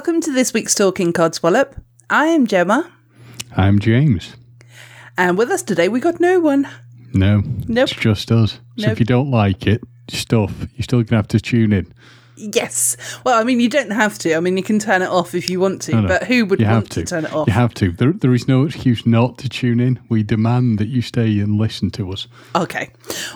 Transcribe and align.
Welcome 0.00 0.22
to 0.22 0.32
this 0.32 0.54
week's 0.54 0.74
Talking 0.74 1.12
Codswallop. 1.12 1.74
I 2.08 2.24
am 2.28 2.46
Gemma, 2.46 2.90
I'm 3.54 3.78
James. 3.78 4.34
and 5.18 5.36
with 5.36 5.50
us 5.50 5.62
today 5.62 5.90
we 5.90 6.00
got 6.00 6.18
no 6.18 6.40
one. 6.40 6.66
No, 7.12 7.42
Nope. 7.68 7.90
it's 7.90 8.00
just 8.00 8.32
us. 8.32 8.52
So 8.52 8.58
Nope. 8.78 8.92
if 8.92 9.00
you 9.00 9.04
don't 9.04 9.30
like 9.30 9.66
it, 9.66 9.82
stuff, 10.08 10.54
you're 10.74 10.84
still 10.84 11.02
gonna 11.02 11.18
have 11.18 11.28
to 11.28 11.38
tune 11.38 11.74
in. 11.74 11.92
Yes. 12.38 12.96
Well, 13.26 13.38
I 13.38 13.44
mean, 13.44 13.60
you 13.60 13.68
don't 13.68 13.90
have 13.90 14.18
to. 14.20 14.34
I 14.34 14.40
mean, 14.40 14.56
you 14.56 14.62
can 14.62 14.78
turn 14.78 15.02
it 15.02 15.10
off 15.10 15.34
if 15.34 15.50
you 15.50 15.60
want 15.60 15.82
to, 15.82 15.92
No, 15.92 16.00
no, 16.00 16.08
but 16.08 16.22
who 16.24 16.46
would 16.46 16.60
you 16.60 16.64
want 16.66 16.76
have 16.86 16.88
to. 16.94 17.00
to. 17.02 17.06
turn 17.06 17.26
it 17.26 17.32
off? 17.34 17.46
You 17.48 17.52
have 17.52 17.74
to. 17.74 17.92
There, 17.92 18.14
there 18.14 18.32
is 18.32 18.48
no 18.48 18.64
excuse 18.64 19.04
not 19.04 19.36
to 19.36 19.50
tune 19.50 19.80
in. 19.80 20.00
We 20.08 20.22
demand 20.22 20.78
that 20.78 20.88
you 20.88 21.02
stay 21.02 21.38
and 21.40 21.58
listen 21.58 21.90
to 21.90 22.10
us. 22.10 22.26
Okay. 22.56 22.88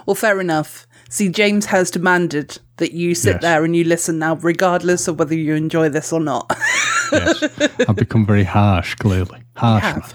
Well, 0.06 0.14
fair 0.14 0.40
enough. 0.40 0.86
See, 1.08 1.28
James 1.28 1.66
has 1.66 1.90
demanded 1.90 2.58
that 2.78 2.92
you 2.92 3.14
sit 3.14 3.34
Yes. 3.34 3.42
there 3.42 3.64
and 3.64 3.76
you 3.76 3.84
listen 3.84 4.18
now, 4.18 4.34
regardless 4.36 5.06
of 5.06 5.18
whether 5.18 5.34
you 5.34 5.54
enjoy 5.54 5.88
this 5.88 6.12
or 6.12 6.20
not. 6.20 6.50
Yes, 7.12 7.42
I've 7.88 7.96
become 7.96 8.26
very 8.26 8.42
harsh. 8.44 8.94
Clearly, 8.96 9.38
you 9.38 9.44
harsh. 9.60 9.82
have. 9.84 10.14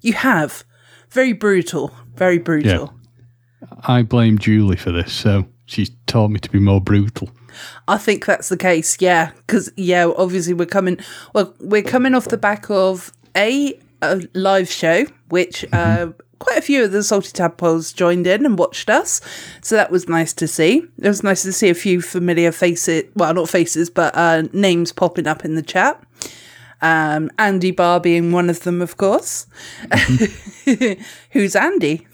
You 0.00 0.12
have. 0.14 0.64
Very 1.10 1.32
brutal. 1.32 1.94
Very 2.16 2.38
brutal. 2.38 2.92
I 3.86 4.02
blame 4.02 4.38
Julie 4.38 4.76
for 4.76 4.90
this. 4.90 5.12
So 5.12 5.46
she's 5.66 5.90
taught 6.06 6.28
me 6.30 6.40
to 6.40 6.50
be 6.50 6.58
more 6.58 6.80
brutal. 6.80 7.30
I 7.86 7.98
think 7.98 8.26
that's 8.26 8.48
the 8.48 8.56
case. 8.56 8.96
Yeah, 9.00 9.30
because 9.46 9.70
yeah, 9.76 10.06
obviously 10.16 10.54
we're 10.54 10.66
coming. 10.66 10.98
Well, 11.34 11.54
we're 11.60 11.82
coming 11.82 12.14
off 12.14 12.28
the 12.28 12.38
back 12.38 12.70
of 12.70 13.12
a, 13.36 13.78
a 14.02 14.22
live 14.34 14.70
show, 14.70 15.04
which 15.28 15.64
uh, 15.72 16.08
quite 16.40 16.58
a 16.58 16.62
few 16.62 16.82
of 16.82 16.90
the 16.90 17.04
Salty 17.04 17.30
Tadpoles 17.30 17.92
joined 17.92 18.26
in 18.26 18.44
and 18.44 18.58
watched 18.58 18.90
us. 18.90 19.20
So 19.62 19.76
that 19.76 19.92
was 19.92 20.08
nice 20.08 20.32
to 20.34 20.48
see. 20.48 20.82
It 20.98 21.08
was 21.08 21.22
nice 21.22 21.42
to 21.44 21.52
see 21.52 21.68
a 21.68 21.74
few 21.74 22.02
familiar 22.02 22.50
faces. 22.50 23.04
Well, 23.14 23.32
not 23.32 23.48
faces, 23.48 23.88
but 23.88 24.16
uh, 24.16 24.42
names 24.52 24.90
popping 24.90 25.28
up 25.28 25.44
in 25.44 25.54
the 25.54 25.62
chat. 25.62 26.02
Um, 26.82 27.30
Andy 27.38 27.72
Barr 27.72 28.00
being 28.00 28.32
one 28.32 28.48
of 28.48 28.60
them, 28.60 28.80
of 28.80 28.96
course. 28.96 29.46
Who's 31.32 31.54
Andy? 31.54 32.06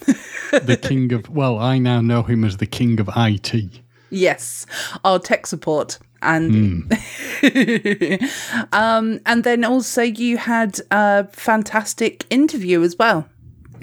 The 0.50 0.78
king 0.80 1.12
of 1.12 1.30
well, 1.30 1.58
I 1.58 1.78
now 1.78 2.00
know 2.00 2.24
him 2.24 2.44
as 2.44 2.56
the 2.56 2.66
king 2.66 2.98
of 2.98 3.08
IT. 3.16 3.80
Yes, 4.10 4.66
our 5.04 5.20
tech 5.20 5.46
support. 5.46 5.98
And 6.22 6.92
um, 8.72 9.20
and 9.26 9.44
then 9.44 9.64
also 9.64 10.02
you 10.02 10.38
had 10.38 10.80
a 10.90 11.28
fantastic 11.28 12.24
interview 12.30 12.82
as 12.82 12.96
well 12.98 13.28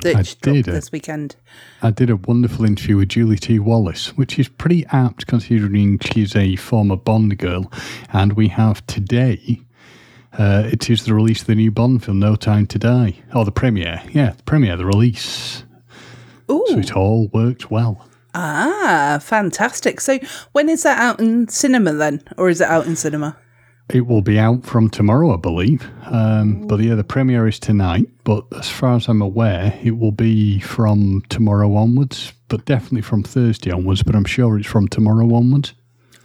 that 0.02 0.16
I 0.16 0.24
did, 0.42 0.68
uh, 0.68 0.74
this 0.74 0.92
weekend. 0.92 1.36
I 1.82 1.92
did 1.92 2.10
a 2.10 2.16
wonderful 2.16 2.66
interview 2.66 2.98
with 2.98 3.10
Julie 3.10 3.38
T. 3.38 3.60
Wallace, 3.60 4.16
which 4.18 4.40
is 4.40 4.48
pretty 4.50 4.86
apt 4.92 5.28
considering 5.28 6.00
she's 6.00 6.36
a 6.36 6.56
former 6.56 6.96
Bond 6.96 7.38
girl. 7.38 7.72
And 8.12 8.34
we 8.34 8.48
have 8.50 8.86
today, 8.88 9.62
uh, 10.38 10.64
it 10.72 10.90
is 10.90 11.06
the 11.06 11.14
release 11.14 11.42
of 11.42 11.48
the 11.48 11.56
new 11.56 11.72
Bond 11.72 12.04
film, 12.04 12.20
No 12.20 12.36
Time 12.36 12.66
to 12.68 12.80
Die. 12.80 13.16
Or 13.34 13.46
the 13.46 13.52
premiere. 13.52 14.02
Yeah, 14.12 14.32
the 14.32 14.44
premiere, 14.44 14.78
the 14.78 14.86
release. 14.86 15.64
Ooh, 16.52 16.66
So 16.68 16.78
it 16.80 16.96
all 16.96 17.28
worked 17.30 17.72
well. 17.72 18.08
ah, 18.36 19.20
fantastic! 19.22 20.02
So 20.02 20.20
when 20.52 20.68
is 20.68 20.84
that 20.84 20.98
out 21.00 21.20
in 21.20 21.48
cinema 21.48 21.94
then, 21.94 22.24
or 22.38 22.50
is 22.50 22.60
it 22.62 22.68
out 22.68 22.86
in 22.88 22.96
cinema? 22.96 23.38
It 23.94 24.08
will 24.08 24.24
be 24.24 24.40
out 24.40 24.66
from 24.66 24.90
tomorrow, 24.90 25.34
I 25.34 25.38
believe. 25.38 25.88
Um, 26.08 26.66
but 26.66 26.80
yeah, 26.80 26.96
the 26.96 27.04
premiere 27.04 27.48
is 27.48 27.60
tonight. 27.60 28.10
But 28.24 28.46
as 28.58 28.68
far 28.68 28.96
as 28.96 29.08
I'm 29.08 29.22
aware, 29.22 29.80
it 29.84 30.00
will 30.00 30.12
be 30.12 30.60
from 30.62 31.22
tomorrow 31.30 31.76
onwards, 31.76 32.34
but 32.48 32.66
definitely 32.66 33.04
from 33.04 33.22
Thursday 33.22 33.70
onwards. 33.70 34.02
But 34.02 34.16
I'm 34.16 34.26
sure 34.26 34.58
it's 34.58 34.68
from 34.68 34.88
tomorrow 34.88 35.32
onwards. 35.32 35.74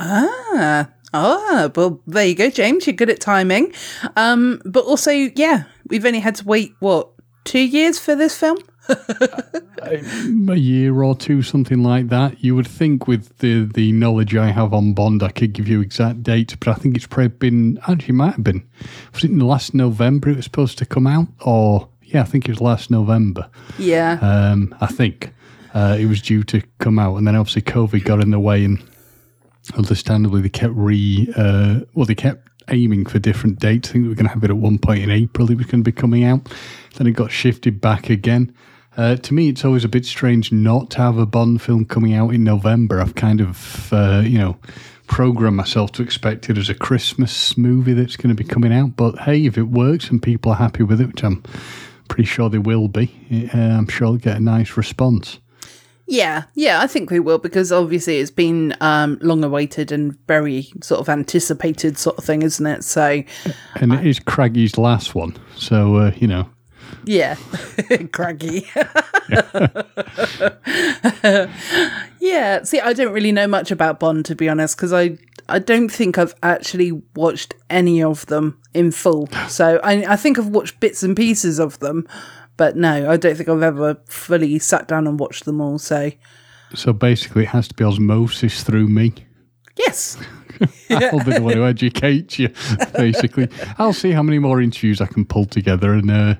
Ah, 0.00 0.88
ah, 1.12 1.70
well, 1.76 2.00
there 2.06 2.24
you 2.24 2.34
go, 2.34 2.48
James. 2.48 2.86
You're 2.86 2.96
good 2.96 3.10
at 3.10 3.20
timing. 3.20 3.74
Um, 4.16 4.62
but 4.64 4.84
also, 4.86 5.10
yeah, 5.10 5.64
we've 5.88 6.06
only 6.06 6.20
had 6.20 6.36
to 6.36 6.46
wait 6.46 6.72
what 6.80 7.10
two 7.44 7.60
years 7.60 7.98
for 7.98 8.14
this 8.14 8.34
film. 8.38 8.58
a 10.48 10.56
year 10.56 11.02
or 11.02 11.14
two, 11.14 11.42
something 11.42 11.82
like 11.82 12.08
that. 12.08 12.42
You 12.42 12.54
would 12.54 12.66
think, 12.66 13.06
with 13.06 13.38
the 13.38 13.64
the 13.64 13.92
knowledge 13.92 14.34
I 14.36 14.50
have 14.50 14.72
on 14.72 14.92
Bond, 14.94 15.22
I 15.22 15.30
could 15.30 15.52
give 15.52 15.68
you 15.68 15.80
exact 15.80 16.22
dates, 16.22 16.54
but 16.56 16.68
I 16.68 16.74
think 16.74 16.96
it's 16.96 17.06
probably 17.06 17.28
been 17.28 17.78
actually 17.86 18.14
might 18.14 18.34
have 18.34 18.44
been 18.44 18.66
was 19.12 19.24
it 19.24 19.30
in 19.30 19.38
last 19.40 19.74
November 19.74 20.30
it 20.30 20.36
was 20.36 20.44
supposed 20.44 20.78
to 20.78 20.86
come 20.86 21.06
out, 21.06 21.28
or 21.44 21.88
yeah, 22.02 22.22
I 22.22 22.24
think 22.24 22.46
it 22.48 22.52
was 22.52 22.60
last 22.60 22.90
November. 22.90 23.48
Yeah. 23.78 24.18
Um, 24.20 24.74
I 24.80 24.86
think 24.86 25.32
uh, 25.74 25.96
it 25.98 26.06
was 26.06 26.22
due 26.22 26.42
to 26.44 26.62
come 26.78 26.98
out, 26.98 27.16
and 27.16 27.26
then 27.26 27.36
obviously 27.36 27.62
COVID 27.62 28.04
got 28.04 28.22
in 28.22 28.30
the 28.30 28.40
way, 28.40 28.64
and 28.64 28.82
understandably 29.76 30.40
they 30.40 30.48
kept 30.48 30.74
re 30.74 31.32
uh, 31.36 31.80
well 31.94 32.06
they 32.06 32.14
kept 32.14 32.48
aiming 32.70 33.06
for 33.06 33.18
different 33.18 33.58
dates. 33.58 33.90
I 33.90 33.92
think 33.92 34.02
we 34.04 34.08
were 34.08 34.14
going 34.14 34.26
to 34.26 34.32
have 34.32 34.44
it 34.44 34.50
at 34.50 34.56
one 34.56 34.78
point 34.78 35.02
in 35.02 35.10
April. 35.10 35.50
It 35.50 35.56
was 35.56 35.66
going 35.66 35.82
to 35.82 35.90
be 35.90 35.92
coming 35.92 36.24
out. 36.24 36.48
Then 36.96 37.06
it 37.06 37.12
got 37.12 37.30
shifted 37.30 37.80
back 37.80 38.10
again. 38.10 38.54
Uh, 38.98 39.14
to 39.14 39.32
me, 39.32 39.48
it's 39.48 39.64
always 39.64 39.84
a 39.84 39.88
bit 39.88 40.04
strange 40.04 40.50
not 40.50 40.90
to 40.90 40.98
have 40.98 41.18
a 41.18 41.24
Bond 41.24 41.62
film 41.62 41.84
coming 41.84 42.14
out 42.14 42.34
in 42.34 42.42
November. 42.42 43.00
I've 43.00 43.14
kind 43.14 43.40
of, 43.40 43.92
uh, 43.92 44.22
you 44.24 44.38
know, 44.38 44.56
programmed 45.06 45.56
myself 45.56 45.92
to 45.92 46.02
expect 46.02 46.50
it 46.50 46.58
as 46.58 46.68
a 46.68 46.74
Christmas 46.74 47.56
movie 47.56 47.92
that's 47.92 48.16
going 48.16 48.34
to 48.36 48.42
be 48.42 48.42
coming 48.42 48.72
out. 48.72 48.96
But 48.96 49.20
hey, 49.20 49.46
if 49.46 49.56
it 49.56 49.68
works 49.68 50.10
and 50.10 50.20
people 50.20 50.50
are 50.50 50.56
happy 50.56 50.82
with 50.82 51.00
it, 51.00 51.06
which 51.06 51.22
I'm 51.22 51.44
pretty 52.08 52.24
sure 52.24 52.50
they 52.50 52.58
will 52.58 52.88
be, 52.88 53.48
uh, 53.54 53.58
I'm 53.58 53.86
sure 53.86 54.08
they'll 54.08 54.16
get 54.16 54.38
a 54.38 54.40
nice 54.40 54.76
response. 54.76 55.38
Yeah, 56.08 56.44
yeah, 56.54 56.80
I 56.80 56.88
think 56.88 57.10
we 57.10 57.20
will 57.20 57.38
because 57.38 57.70
obviously 57.70 58.16
it's 58.16 58.32
been 58.32 58.74
um, 58.80 59.18
long 59.20 59.44
awaited 59.44 59.92
and 59.92 60.18
very 60.26 60.72
sort 60.82 61.00
of 61.00 61.08
anticipated 61.08 61.98
sort 61.98 62.18
of 62.18 62.24
thing, 62.24 62.42
isn't 62.42 62.66
it? 62.66 62.82
So, 62.82 63.22
And 63.76 63.92
it 63.92 64.04
is 64.04 64.18
Craggy's 64.18 64.76
last 64.76 65.14
one. 65.14 65.36
So, 65.54 65.96
uh, 65.96 66.12
you 66.16 66.26
know, 66.26 66.48
yeah, 67.08 67.36
craggy. 68.12 68.68
yeah, 72.20 72.62
see, 72.62 72.80
I 72.80 72.92
don't 72.92 73.12
really 73.14 73.32
know 73.32 73.46
much 73.46 73.70
about 73.70 73.98
Bond 73.98 74.26
to 74.26 74.34
be 74.34 74.46
honest 74.46 74.76
because 74.76 74.92
I 74.92 75.16
I 75.48 75.58
don't 75.58 75.88
think 75.88 76.18
I've 76.18 76.34
actually 76.42 76.92
watched 77.16 77.54
any 77.70 78.02
of 78.02 78.26
them 78.26 78.60
in 78.74 78.90
full. 78.90 79.26
So 79.48 79.80
I 79.82 80.04
I 80.12 80.16
think 80.16 80.38
I've 80.38 80.48
watched 80.48 80.80
bits 80.80 81.02
and 81.02 81.16
pieces 81.16 81.58
of 81.58 81.78
them, 81.78 82.06
but 82.58 82.76
no, 82.76 83.10
I 83.10 83.16
don't 83.16 83.34
think 83.36 83.48
I've 83.48 83.62
ever 83.62 83.96
fully 84.04 84.58
sat 84.58 84.86
down 84.86 85.06
and 85.06 85.18
watched 85.18 85.46
them 85.46 85.62
all. 85.62 85.78
So 85.78 86.12
so 86.74 86.92
basically 86.92 87.44
it 87.44 87.48
has 87.48 87.68
to 87.68 87.74
be 87.74 87.84
osmosis 87.84 88.62
through 88.62 88.88
me. 88.88 89.14
yes, 89.78 90.18
I'll 90.90 91.24
be 91.24 91.32
the 91.32 91.40
one 91.42 91.54
who 91.54 91.64
educates 91.64 92.38
you, 92.38 92.50
basically. 92.94 93.48
I'll 93.78 93.92
see 93.92 94.10
how 94.10 94.22
many 94.22 94.38
more 94.38 94.60
interviews 94.60 95.00
I 95.00 95.06
can 95.06 95.24
pull 95.24 95.46
together 95.46 95.94
and 95.94 96.10
uh, 96.10 96.34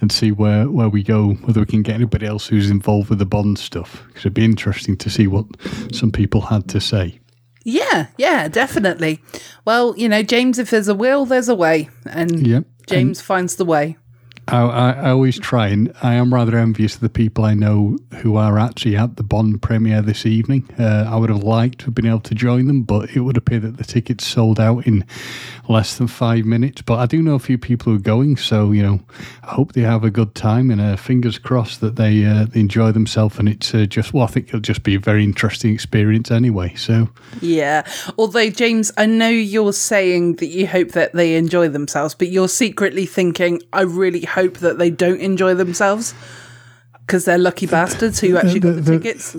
and 0.00 0.12
see 0.12 0.30
where, 0.32 0.68
where 0.68 0.88
we 0.88 1.02
go, 1.02 1.32
whether 1.44 1.60
we 1.60 1.66
can 1.66 1.82
get 1.82 1.94
anybody 1.94 2.26
else 2.26 2.46
who's 2.46 2.70
involved 2.70 3.08
with 3.08 3.18
the 3.18 3.26
Bond 3.26 3.58
stuff. 3.58 4.02
Because 4.08 4.22
it'd 4.22 4.34
be 4.34 4.44
interesting 4.44 4.96
to 4.98 5.10
see 5.10 5.26
what 5.26 5.46
some 5.92 6.10
people 6.12 6.42
had 6.42 6.68
to 6.68 6.80
say. 6.80 7.18
Yeah, 7.64 8.06
yeah, 8.16 8.46
definitely. 8.48 9.20
Well, 9.64 9.94
you 9.96 10.08
know, 10.08 10.22
James, 10.22 10.58
if 10.58 10.70
there's 10.70 10.86
a 10.88 10.94
will, 10.94 11.24
there's 11.26 11.48
a 11.48 11.54
way, 11.54 11.88
and 12.08 12.46
Yep. 12.46 12.64
James 12.86 13.20
finds 13.20 13.56
the 13.56 13.64
way. 13.64 13.96
I, 14.48 14.92
I, 14.92 15.10
always 15.10 15.40
try, 15.40 15.68
and 15.68 15.92
I 16.02 16.14
am 16.14 16.32
rather 16.32 16.56
envious 16.56 16.94
of 16.94 17.00
the 17.00 17.08
people 17.08 17.44
I 17.44 17.54
know 17.54 17.98
who 18.18 18.36
are 18.36 18.60
actually 18.60 18.96
at 18.96 19.16
the 19.16 19.24
Bond 19.24 19.60
premiere 19.60 20.02
this 20.02 20.24
evening. 20.24 20.68
Uh, 20.78 21.04
I 21.08 21.16
would 21.16 21.30
have 21.30 21.42
liked 21.42 21.80
to 21.80 21.86
have 21.86 21.94
been 21.96 22.06
able 22.06 22.20
to 22.20 22.34
join 22.34 22.66
them, 22.66 22.82
but 22.82 23.10
it 23.10 23.20
would 23.20 23.36
appear 23.36 23.58
that 23.58 23.76
the 23.76 23.84
tickets 23.84 24.24
sold 24.24 24.60
out 24.60 24.86
in 24.86 25.04
less 25.68 25.96
than 25.96 26.06
five 26.06 26.44
minutes. 26.44 26.80
But 26.82 27.00
I 27.00 27.06
do 27.06 27.22
know 27.22 27.34
a 27.34 27.40
few 27.40 27.58
people 27.58 27.92
who 27.92 27.98
are 27.98 28.02
going, 28.02 28.36
so 28.36 28.70
you 28.70 28.84
know, 28.84 29.00
I 29.42 29.54
hope 29.54 29.72
they 29.72 29.80
have 29.80 30.04
a 30.04 30.10
good 30.10 30.36
time, 30.36 30.70
and 30.70 30.80
uh, 30.80 30.94
fingers 30.94 31.38
crossed 31.38 31.80
that 31.80 31.96
they, 31.96 32.24
uh, 32.24 32.44
they 32.44 32.60
enjoy 32.60 32.92
themselves. 32.92 33.40
And 33.40 33.48
it's 33.48 33.74
uh, 33.74 33.86
just, 33.86 34.14
well, 34.14 34.24
I 34.24 34.28
think 34.28 34.48
it'll 34.48 34.60
just 34.60 34.84
be 34.84 34.94
a 34.94 35.00
very 35.00 35.24
interesting 35.24 35.74
experience 35.74 36.30
anyway. 36.30 36.72
So 36.76 37.08
Yeah. 37.40 37.82
Although, 38.16 38.50
James, 38.50 38.92
I 38.96 39.06
know 39.06 39.28
you're 39.28 39.72
saying 39.72 40.36
that 40.36 40.46
you 40.46 40.68
hope 40.68 40.92
that 40.92 41.14
they 41.14 41.34
enjoy 41.34 41.68
themselves, 41.68 42.14
but 42.14 42.28
you're 42.28 42.48
secretly 42.48 43.06
thinking, 43.06 43.60
I 43.72 43.80
really 43.80 44.24
hope 44.36 44.58
that 44.58 44.78
they 44.78 44.90
don't 44.90 45.20
enjoy 45.20 45.54
themselves 45.54 46.14
because 47.00 47.24
they're 47.24 47.38
lucky 47.38 47.66
bastards 47.66 48.18
who 48.20 48.36
actually 48.36 48.60
got 48.60 48.74
the 48.76 48.80
the- 48.82 48.98
tickets. 48.98 49.34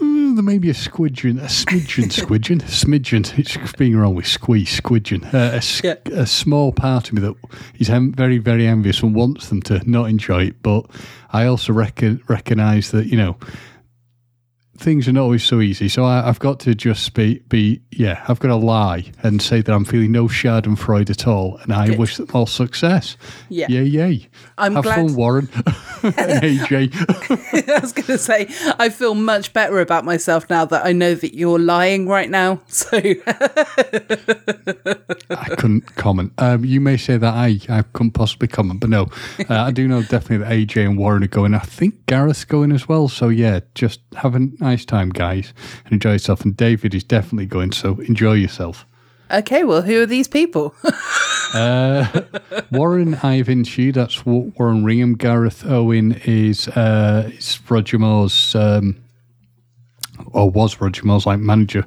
Mm, 0.00 0.34
there 0.34 0.42
may 0.42 0.58
be 0.58 0.70
a 0.70 0.74
squidgen, 0.74 1.38
a 1.40 1.46
smidgen, 1.46 2.10
squidgen, 2.22 2.60
smidgen. 2.62 3.38
It's 3.38 3.72
being 3.74 3.96
wrong 3.96 4.14
with 4.14 4.26
squeeze, 4.26 4.80
squidgen. 4.80 5.22
Uh, 5.32 5.58
a, 5.60 5.86
Yeah. 5.86 6.20
a 6.22 6.26
small 6.26 6.72
part 6.72 7.08
of 7.08 7.14
me 7.14 7.20
that 7.22 7.34
is 7.78 7.88
very, 7.88 8.38
very 8.38 8.66
envious 8.66 9.02
and 9.02 9.14
wants 9.14 9.48
them 9.48 9.62
to 9.62 9.80
not 9.88 10.10
enjoy 10.10 10.46
it. 10.48 10.62
But 10.62 10.86
I 11.32 11.46
also 11.46 11.72
recon 11.72 12.20
recognise 12.28 12.90
that 12.90 13.06
you 13.06 13.16
know 13.16 13.36
things 14.80 15.06
are 15.06 15.12
not 15.12 15.22
always 15.22 15.44
so 15.44 15.60
easy. 15.60 15.88
So 15.88 16.04
I, 16.04 16.26
I've 16.28 16.38
got 16.38 16.58
to 16.60 16.74
just 16.74 17.12
be, 17.14 17.38
be, 17.48 17.80
yeah, 17.90 18.24
I've 18.28 18.40
got 18.40 18.48
to 18.48 18.56
lie 18.56 19.04
and 19.22 19.40
say 19.42 19.60
that 19.60 19.72
I'm 19.72 19.84
feeling 19.84 20.10
no 20.12 20.26
Schadenfreude 20.26 21.10
at 21.10 21.26
all, 21.26 21.58
and 21.58 21.72
I 21.72 21.96
wish 21.96 22.16
them 22.16 22.28
all 22.32 22.46
success. 22.46 23.16
Yeah. 23.48 23.66
yay, 23.68 23.84
yay. 23.84 24.28
I'm 24.58 24.74
Have 24.74 24.84
glad- 24.84 24.94
fun, 24.96 25.14
Warren 25.14 25.46
Ajay. 26.00 27.68
I 27.68 27.80
was 27.80 27.92
going 27.92 28.06
to 28.06 28.18
say, 28.18 28.48
I 28.78 28.88
feel 28.88 29.14
much 29.14 29.52
better 29.52 29.80
about 29.80 30.04
myself 30.06 30.48
now 30.48 30.64
that 30.64 30.86
I 30.86 30.92
know 30.92 31.14
that 31.14 31.34
you're 31.34 31.58
lying 31.58 32.08
right 32.08 32.30
now. 32.30 32.60
So, 32.70 32.96
I 35.30 35.54
couldn't 35.56 35.94
comment. 35.96 36.32
Um, 36.38 36.64
you 36.64 36.80
may 36.80 36.96
say 36.96 37.16
that 37.18 37.34
I, 37.34 37.58
I 37.68 37.82
couldn't 37.82 38.12
possibly 38.12 38.48
comment, 38.48 38.80
but 38.80 38.90
no, 38.90 39.08
uh, 39.48 39.54
I 39.54 39.70
do 39.70 39.86
know 39.86 40.02
definitely 40.02 40.38
that 40.38 40.50
Ajay 40.50 40.86
and 40.86 40.96
Warren 40.98 41.22
are 41.22 41.28
going. 41.28 41.54
I 41.54 41.58
think 41.60 42.06
Gareth's 42.06 42.44
going 42.44 42.72
as 42.72 42.88
well. 42.88 43.08
So 43.08 43.28
yeah, 43.28 43.60
just 43.74 44.00
have 44.16 44.34
a 44.34 44.40
nice 44.70 44.84
time, 44.84 45.10
guys, 45.10 45.52
and 45.84 45.92
enjoy 45.94 46.12
yourself. 46.12 46.44
And 46.44 46.56
David 46.56 46.94
is 46.94 47.02
definitely 47.04 47.46
going, 47.46 47.72
so 47.72 47.98
enjoy 48.00 48.34
yourself. 48.34 48.86
okay, 49.32 49.64
well, 49.64 49.82
who 49.82 50.00
are 50.02 50.06
these 50.06 50.28
people? 50.28 50.74
Uh, 51.52 52.06
Warren 52.70 53.16
Ivan 53.24 53.64
Shee, 53.64 53.90
that's 53.90 54.24
Wa- 54.24 54.52
Warren 54.56 54.84
Ringham. 54.84 55.18
Gareth 55.18 55.66
Owen 55.66 56.12
is 56.24 56.68
uh, 56.68 57.28
is 57.36 57.58
Roger 57.68 57.98
Moore's, 57.98 58.54
um, 58.54 58.94
or 60.30 60.48
was 60.48 60.80
Roger 60.80 61.04
Moore's 61.04 61.26
like 61.26 61.40
manager. 61.40 61.84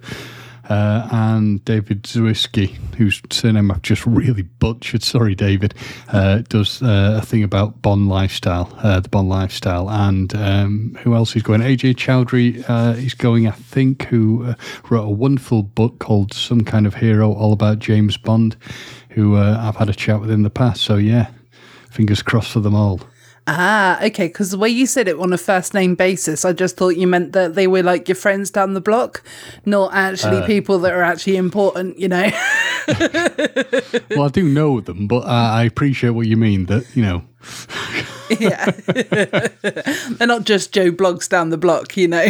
Uh, 0.70 1.08
and 1.12 1.64
David 1.66 2.04
Zwiski, 2.04 2.70
whose 2.96 3.22
surname 3.30 3.70
I've 3.70 3.82
just 3.82 4.06
really 4.06 4.44
butchered. 4.44 5.04
Sorry, 5.04 5.36
David. 5.36 5.74
Uh, 6.08 6.38
does 6.48 6.82
uh, 6.82 7.20
a 7.22 7.26
thing 7.26 7.44
about 7.44 7.82
Bond 7.82 8.08
lifestyle, 8.08 8.74
uh, 8.78 9.00
the 9.00 9.10
Bond 9.10 9.30
lifestyle, 9.30 9.90
and 9.90 10.34
um, 10.36 10.98
who 11.02 11.16
else 11.16 11.36
is 11.36 11.44
going? 11.44 11.62
Ajay 11.62 11.94
Chowdhury 11.94 12.64
uh, 12.70 12.98
is 12.98 13.14
going, 13.14 13.48
I 13.48 13.52
think, 13.52 14.04
who 14.04 14.56
wrote 14.90 15.06
a 15.06 15.10
wonderful 15.10 15.64
book 15.64 16.00
called 16.00 16.34
Some 16.34 16.62
Kind 16.64 16.88
of 16.88 16.96
Hero, 16.96 17.34
all 17.34 17.52
about 17.52 17.80
James 17.80 18.16
Bond, 18.16 18.56
who 19.10 19.36
I've 19.38 19.76
had 19.76 19.90
a 19.90 19.94
chat 19.94 20.22
with 20.22 20.32
in 20.32 20.44
the 20.44 20.50
past. 20.50 20.82
So 20.82 20.96
yeah, 20.96 21.30
fingers 21.92 22.22
crossed 22.22 22.52
for 22.52 22.62
them 22.62 22.76
all. 22.76 23.02
Ah, 23.48 24.04
okay, 24.04 24.28
because 24.28 24.52
the 24.52 24.58
way 24.58 24.70
you 24.70 24.86
said 24.86 25.08
it 25.08 25.18
on 25.18 25.34
a 25.34 25.38
first 25.38 25.74
name 25.74 25.96
basis, 25.96 26.46
I 26.46 26.54
just 26.54 26.78
thought 26.78 26.98
you 26.98 27.08
meant 27.08 27.34
that 27.34 27.56
they 27.56 27.68
were 27.68 27.84
like 27.84 28.08
your 28.08 28.16
friends 28.16 28.50
down 28.50 28.74
the 28.74 28.82
block, 28.82 29.24
not 29.66 29.94
actually 29.94 30.38
Uh, 30.38 30.46
people 30.46 30.80
that 30.80 30.94
are 30.94 31.04
actually 31.04 31.38
important, 31.38 32.00
you 32.00 32.08
know? 32.08 32.30
Well, 34.10 34.26
I 34.26 34.30
do 34.30 34.44
know 34.44 34.82
them, 34.82 35.08
but 35.08 35.24
uh, 35.24 35.50
I 35.54 35.64
appreciate 35.64 36.12
what 36.12 36.28
you 36.28 36.36
mean. 36.36 36.66
That 36.66 36.86
you 36.96 37.02
know. 37.02 37.24
yeah. 38.40 38.72
They're 40.18 40.28
not 40.28 40.44
just 40.44 40.74
Joe 40.74 40.92
Blogs 40.92 41.30
down 41.30 41.50
the 41.50 41.58
block, 41.58 41.96
you 41.96 42.08
know? 42.10 42.28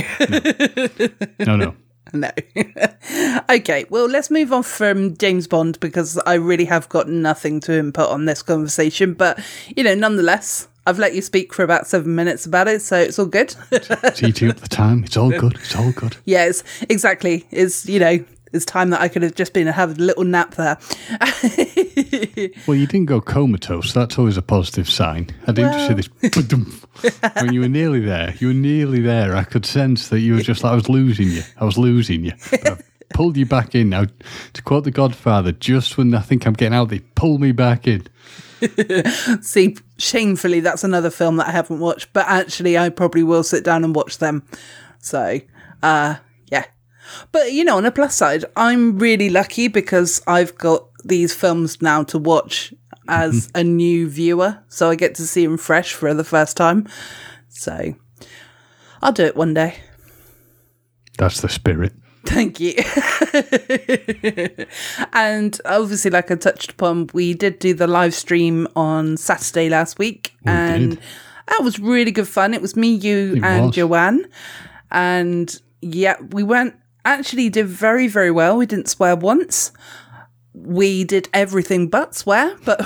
No, 1.39 1.55
no. 1.55 1.75
No. 2.13 2.29
okay, 3.49 3.85
well, 3.89 4.07
let's 4.07 4.29
move 4.29 4.53
on 4.53 4.61
from 4.61 5.17
James 5.17 5.47
Bond 5.47 5.79
because 5.79 6.19
I 6.27 6.35
really 6.35 6.65
have 6.65 6.87
got 6.89 7.09
nothing 7.09 7.59
to 7.61 7.73
input 7.73 8.07
on 8.09 8.25
this 8.25 8.43
conversation. 8.43 9.15
But, 9.15 9.39
you 9.75 9.83
know, 9.83 9.95
nonetheless, 9.95 10.67
I've 10.85 10.99
let 10.99 11.15
you 11.15 11.21
speak 11.21 11.53
for 11.53 11.63
about 11.63 11.87
seven 11.87 12.13
minutes 12.15 12.45
about 12.45 12.67
it, 12.67 12.81
so 12.81 12.97
it's 12.97 13.17
all 13.17 13.25
good. 13.25 13.55
It's 13.71 14.21
eating 14.21 14.49
up 14.49 14.57
the 14.57 14.67
time. 14.67 15.03
It's 15.03 15.15
all 15.15 15.31
good. 15.31 15.55
It's 15.55 15.75
all 15.75 15.91
good. 15.93 16.17
yes, 16.25 16.63
exactly. 16.89 17.45
It's, 17.51 17.85
you 17.87 17.99
know, 17.99 18.23
it's 18.51 18.65
time 18.65 18.89
that 18.91 19.01
I 19.01 19.07
could 19.07 19.23
have 19.23 19.33
just 19.33 19.53
been 19.53 19.67
having 19.67 19.97
a 19.97 20.03
little 20.03 20.23
nap 20.23 20.55
there. 20.55 20.77
Well, 22.67 22.75
you 22.75 22.87
didn't 22.87 23.05
go 23.05 23.21
comatose. 23.21 23.93
That's 23.93 24.17
always 24.17 24.37
a 24.37 24.41
positive 24.41 24.89
sign. 24.89 25.29
I 25.47 25.51
didn't 25.51 25.73
just 25.73 25.87
say 25.87 25.93
this. 25.93 26.09
When 27.41 27.53
you 27.53 27.61
were 27.61 27.69
nearly 27.69 27.99
there, 27.99 28.33
you 28.39 28.47
were 28.47 28.53
nearly 28.53 28.99
there. 29.01 29.35
I 29.35 29.43
could 29.43 29.65
sense 29.65 30.09
that 30.09 30.19
you 30.19 30.35
were 30.35 30.41
just 30.41 30.63
like, 30.63 30.71
I 30.71 30.75
was 30.75 30.89
losing 30.89 31.29
you. 31.29 31.43
I 31.59 31.65
was 31.65 31.77
losing 31.77 32.25
you. 32.25 32.33
Pulled 33.13 33.37
you 33.37 33.45
back 33.45 33.75
in. 33.75 33.89
Now, 33.89 34.05
to 34.53 34.61
quote 34.63 34.83
The 34.83 34.91
Godfather, 34.91 35.51
just 35.51 35.97
when 35.97 36.13
I 36.15 36.21
think 36.21 36.47
I'm 36.47 36.53
getting 36.53 36.73
out, 36.73 36.89
they 36.89 36.99
pull 36.99 37.37
me 37.37 37.51
back 37.51 37.87
in. 37.87 38.07
See, 39.41 39.77
shamefully, 39.97 40.59
that's 40.59 40.83
another 40.83 41.09
film 41.09 41.37
that 41.37 41.47
I 41.47 41.51
haven't 41.51 41.79
watched, 41.79 42.13
but 42.13 42.27
actually, 42.27 42.77
I 42.77 42.89
probably 42.89 43.23
will 43.23 43.43
sit 43.43 43.63
down 43.63 43.83
and 43.83 43.95
watch 43.95 44.17
them. 44.17 44.43
So, 44.99 45.39
uh, 45.81 46.15
yeah. 46.47 46.65
But, 47.31 47.51
you 47.51 47.63
know, 47.63 47.77
on 47.77 47.85
a 47.85 47.91
plus 47.91 48.15
side, 48.15 48.45
I'm 48.55 48.97
really 48.97 49.29
lucky 49.29 49.67
because 49.67 50.21
I've 50.27 50.57
got 50.57 50.87
these 51.03 51.33
films 51.33 51.81
now 51.81 52.03
to 52.03 52.17
watch 52.17 52.73
as 53.07 53.49
a 53.55 53.63
new 53.63 54.07
viewer. 54.07 54.59
So 54.67 54.89
I 54.89 54.95
get 54.95 55.15
to 55.15 55.27
see 55.27 55.45
them 55.45 55.57
fresh 55.57 55.93
for 55.93 56.13
the 56.13 56.23
first 56.23 56.57
time. 56.57 56.87
So 57.49 57.95
I'll 59.01 59.11
do 59.11 59.25
it 59.25 59.35
one 59.35 59.53
day. 59.53 59.75
That's 61.17 61.41
the 61.41 61.49
spirit. 61.49 61.93
Thank 62.25 62.59
you. 62.59 62.73
and 65.13 65.59
obviously, 65.65 66.11
like 66.11 66.31
I 66.31 66.35
touched 66.35 66.71
upon, 66.71 67.09
we 67.13 67.33
did 67.33 67.59
do 67.59 67.73
the 67.73 67.87
live 67.87 68.13
stream 68.13 68.67
on 68.75 69.17
Saturday 69.17 69.69
last 69.69 69.99
week, 69.99 70.33
and 70.45 70.91
did. 70.91 70.99
that 71.47 71.61
was 71.63 71.79
really 71.79 72.11
good 72.11 72.27
fun. 72.27 72.53
It 72.53 72.61
was 72.61 72.75
me, 72.75 72.93
you, 72.93 73.33
It 73.35 73.43
and 73.43 73.65
was. 73.65 73.75
Joanne, 73.75 74.25
and 74.91 75.59
yeah, 75.81 76.15
we 76.31 76.43
went 76.43 76.75
actually 77.05 77.49
did 77.49 77.67
very 77.67 78.07
very 78.07 78.31
well. 78.31 78.57
We 78.57 78.65
didn't 78.65 78.89
swear 78.89 79.15
once. 79.15 79.71
We 80.53 81.03
did 81.03 81.29
everything 81.33 81.89
but 81.89 82.15
swear, 82.15 82.55
but 82.63 82.79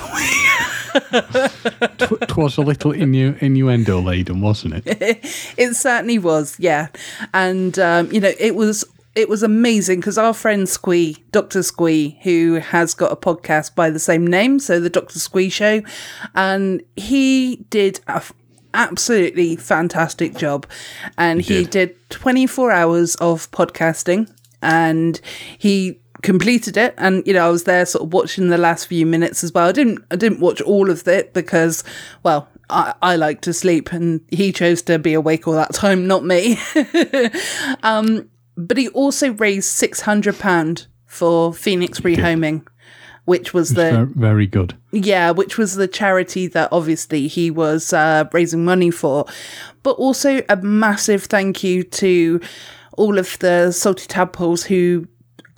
Tw- 1.97 2.27
Twas 2.27 2.57
a 2.57 2.61
little 2.61 2.91
innu- 2.93 3.37
innuendo 3.39 4.01
laden, 4.01 4.41
wasn't 4.41 4.75
it? 4.85 4.85
it 5.57 5.75
certainly 5.75 6.17
was, 6.17 6.55
yeah. 6.59 6.87
And 7.33 7.77
um, 7.77 8.11
you 8.11 8.19
know, 8.19 8.31
it 8.39 8.55
was 8.55 8.83
it 9.17 9.27
was 9.27 9.41
amazing 9.41 9.99
because 9.99 10.19
our 10.19 10.33
friend 10.33 10.69
Squee, 10.69 11.17
Doctor 11.31 11.63
Squee, 11.63 12.19
who 12.21 12.55
has 12.55 12.93
got 12.93 13.11
a 13.11 13.15
podcast 13.15 13.73
by 13.73 13.89
the 13.89 13.97
same 13.97 14.27
name, 14.27 14.59
so 14.59 14.79
the 14.79 14.91
Doctor 14.91 15.17
Squee 15.17 15.49
Show, 15.49 15.81
and 16.35 16.83
he 16.95 17.65
did 17.71 17.99
a 18.07 18.17
f- 18.17 18.31
absolutely 18.75 19.55
fantastic 19.55 20.37
job, 20.37 20.67
and 21.17 21.41
he, 21.41 21.63
did. 21.63 21.95
did 21.95 22.09
24 22.11 22.71
hours 22.71 23.15
of 23.15 23.49
podcasting, 23.49 24.31
and 24.61 25.19
he 25.57 25.99
completed 26.21 26.77
it. 26.77 26.93
And 26.99 27.25
you 27.25 27.33
know 27.33 27.47
I 27.47 27.49
was 27.49 27.63
there 27.63 27.87
sort 27.87 28.03
of 28.03 28.13
watching 28.13 28.49
the 28.49 28.57
last 28.59 28.85
few 28.85 29.07
minutes 29.07 29.43
as 29.43 29.51
well. 29.51 29.67
I 29.67 29.71
didn't 29.71 30.05
I 30.11 30.15
didn't 30.15 30.41
watch 30.41 30.61
all 30.61 30.91
of 30.91 31.07
it 31.07 31.33
because 31.33 31.83
well 32.21 32.47
I, 32.69 32.93
I 33.01 33.15
like 33.15 33.41
to 33.41 33.53
sleep 33.53 33.91
and 33.93 34.21
he 34.29 34.51
chose 34.51 34.81
to 34.83 34.99
be 34.99 35.13
awake 35.13 35.47
all 35.47 35.53
that 35.53 35.73
time 35.73 36.05
not 36.07 36.23
me. 36.23 36.59
Um 37.83 38.29
but 38.57 38.77
he 38.77 38.89
also 38.89 39.31
raised 39.33 39.69
600 39.69 40.37
pound 40.39 40.87
for 41.05 41.53
Phoenix 41.53 42.01
rehoming 42.01 42.65
which 43.27 43.53
was 43.53 43.71
the 43.71 44.09
Very 44.15 44.47
good. 44.47 44.73
yeah, 44.93 45.31
which 45.31 45.57
was 45.57 45.75
the 45.75 45.87
charity 45.87 46.47
that 46.47 46.69
obviously 46.71 47.27
he 47.27 47.51
was 47.51 47.91
uh, 47.91 48.23
raising 48.31 48.63
money 48.63 48.89
for. 48.89 49.25
But 49.83 49.97
also 49.97 50.41
a 50.47 50.55
massive 50.55 51.25
thank 51.25 51.61
you 51.61 51.83
to 51.83 52.39
all 52.97 53.19
of 53.19 53.37
the 53.39 53.73
salty 53.73 54.07
tadpoles 54.07 54.63
who 54.63 55.09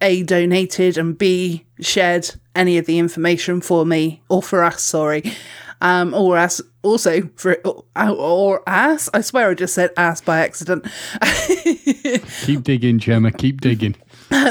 A 0.01 0.23
donated 0.23 0.97
and 0.97 1.15
B 1.15 1.67
shared 1.79 2.31
any 2.55 2.79
of 2.79 2.87
the 2.87 2.97
information 2.97 3.61
for 3.61 3.85
me 3.85 4.23
or 4.29 4.41
for 4.41 4.63
us, 4.63 4.81
sorry. 4.81 5.31
Um, 5.81 6.13
or 6.13 6.37
us 6.37 6.61
also 6.81 7.29
for 7.35 7.57
or, 7.95 8.69
us. 8.69 9.09
I 9.13 9.21
swear 9.21 9.49
I 9.49 9.53
just 9.53 9.73
said 9.73 9.91
ass 9.97 10.21
by 10.21 10.39
accident. 10.39 10.85
Keep 12.43 12.63
digging, 12.63 12.99
Gemma. 12.99 13.31
Keep 13.31 13.61
digging. 13.61 13.95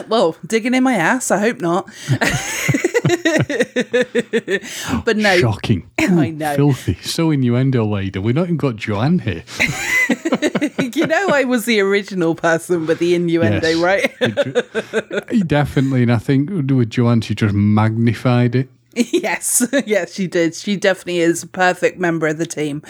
well, 0.08 0.36
digging 0.46 0.74
in 0.74 0.82
my 0.82 0.94
ass. 0.94 1.30
I 1.30 1.38
hope 1.38 1.60
not. 1.60 1.88
but 5.04 5.16
no, 5.16 5.38
Shocking. 5.38 5.88
I 5.98 6.30
know. 6.30 6.56
Filthy. 6.56 6.94
So 7.02 7.30
innuendo 7.30 7.84
laden. 7.84 8.22
We've 8.22 8.34
not 8.34 8.44
even 8.44 8.56
got 8.56 8.76
Joanne 8.76 9.20
here. 9.20 9.44
you 10.94 11.06
know, 11.06 11.28
I 11.28 11.44
was 11.44 11.64
the 11.64 11.80
original 11.80 12.34
person 12.34 12.86
with 12.86 12.98
the 12.98 13.14
innuendo, 13.14 13.68
Yes. 13.68 13.78
right? 13.78 15.46
Definitely. 15.46 16.02
And 16.02 16.12
I 16.12 16.18
think 16.18 16.50
with 16.50 16.90
Joanne, 16.90 17.20
she 17.20 17.34
just 17.34 17.54
magnified 17.54 18.54
it. 18.54 18.68
yes, 18.94 19.66
yes, 19.86 20.14
she 20.14 20.26
did. 20.26 20.54
She 20.54 20.76
definitely 20.76 21.18
is 21.20 21.42
a 21.42 21.46
perfect 21.46 21.98
member 21.98 22.26
of 22.26 22.38
the 22.38 22.46
team. 22.46 22.82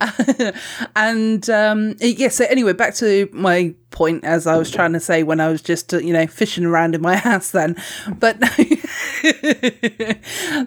and 0.96 1.48
um, 1.48 1.96
yeah, 2.00 2.28
so 2.28 2.44
anyway, 2.46 2.72
back 2.74 2.94
to 2.96 3.28
my 3.32 3.74
point 3.90 4.24
as 4.24 4.46
I 4.46 4.56
was 4.56 4.70
trying 4.70 4.92
to 4.92 5.00
say 5.00 5.22
when 5.22 5.40
I 5.40 5.48
was 5.48 5.62
just, 5.62 5.92
you 5.92 6.12
know, 6.12 6.26
fishing 6.26 6.64
around 6.64 6.94
in 6.94 7.00
my 7.00 7.14
ass 7.14 7.50
then. 7.50 7.76
But 8.18 8.40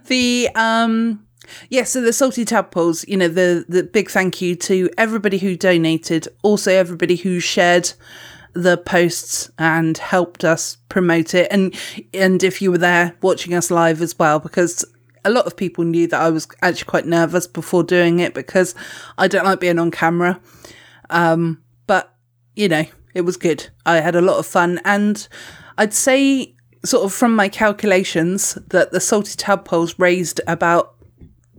the. 0.05 0.49
um 0.55 1.25
yeah, 1.69 1.83
so 1.83 1.99
the 2.01 2.13
salty 2.13 2.45
tadpoles, 2.45 3.07
you 3.07 3.17
know, 3.17 3.27
the 3.27 3.65
the 3.67 3.81
big 3.83 4.11
thank 4.11 4.39
you 4.39 4.55
to 4.57 4.89
everybody 4.99 5.39
who 5.39 5.55
donated, 5.55 6.27
also 6.43 6.71
everybody 6.71 7.15
who 7.15 7.39
shared 7.39 7.93
the 8.53 8.77
posts 8.77 9.49
and 9.57 9.97
helped 9.97 10.43
us 10.43 10.77
promote 10.89 11.33
it. 11.33 11.47
And 11.51 11.75
and 12.13 12.43
if 12.43 12.61
you 12.61 12.71
were 12.71 12.77
there 12.77 13.15
watching 13.21 13.53
us 13.53 13.69
live 13.71 14.01
as 14.01 14.17
well 14.17 14.39
because 14.39 14.83
a 15.25 15.29
lot 15.29 15.45
of 15.45 15.55
people 15.55 15.83
knew 15.83 16.07
that 16.07 16.21
I 16.21 16.29
was 16.29 16.47
actually 16.61 16.85
quite 16.89 17.05
nervous 17.05 17.45
before 17.47 17.83
doing 17.83 18.19
it 18.19 18.33
because 18.33 18.73
I 19.17 19.27
don't 19.27 19.45
like 19.45 19.59
being 19.59 19.79
on 19.79 19.91
camera. 19.91 20.39
Um 21.09 21.61
but 21.87 22.13
you 22.55 22.67
know 22.69 22.85
it 23.13 23.21
was 23.21 23.37
good. 23.37 23.69
I 23.85 23.97
had 23.99 24.15
a 24.15 24.21
lot 24.21 24.37
of 24.37 24.45
fun. 24.45 24.79
And 24.85 25.27
I'd 25.77 25.93
say 25.93 26.53
sort 26.85 27.03
of 27.05 27.13
from 27.13 27.35
my 27.35 27.49
calculations 27.49 28.55
that 28.69 28.91
the 28.91 28.99
salty 28.99 29.35
tadpoles 29.35 29.97
raised 29.99 30.39
about 30.47 30.95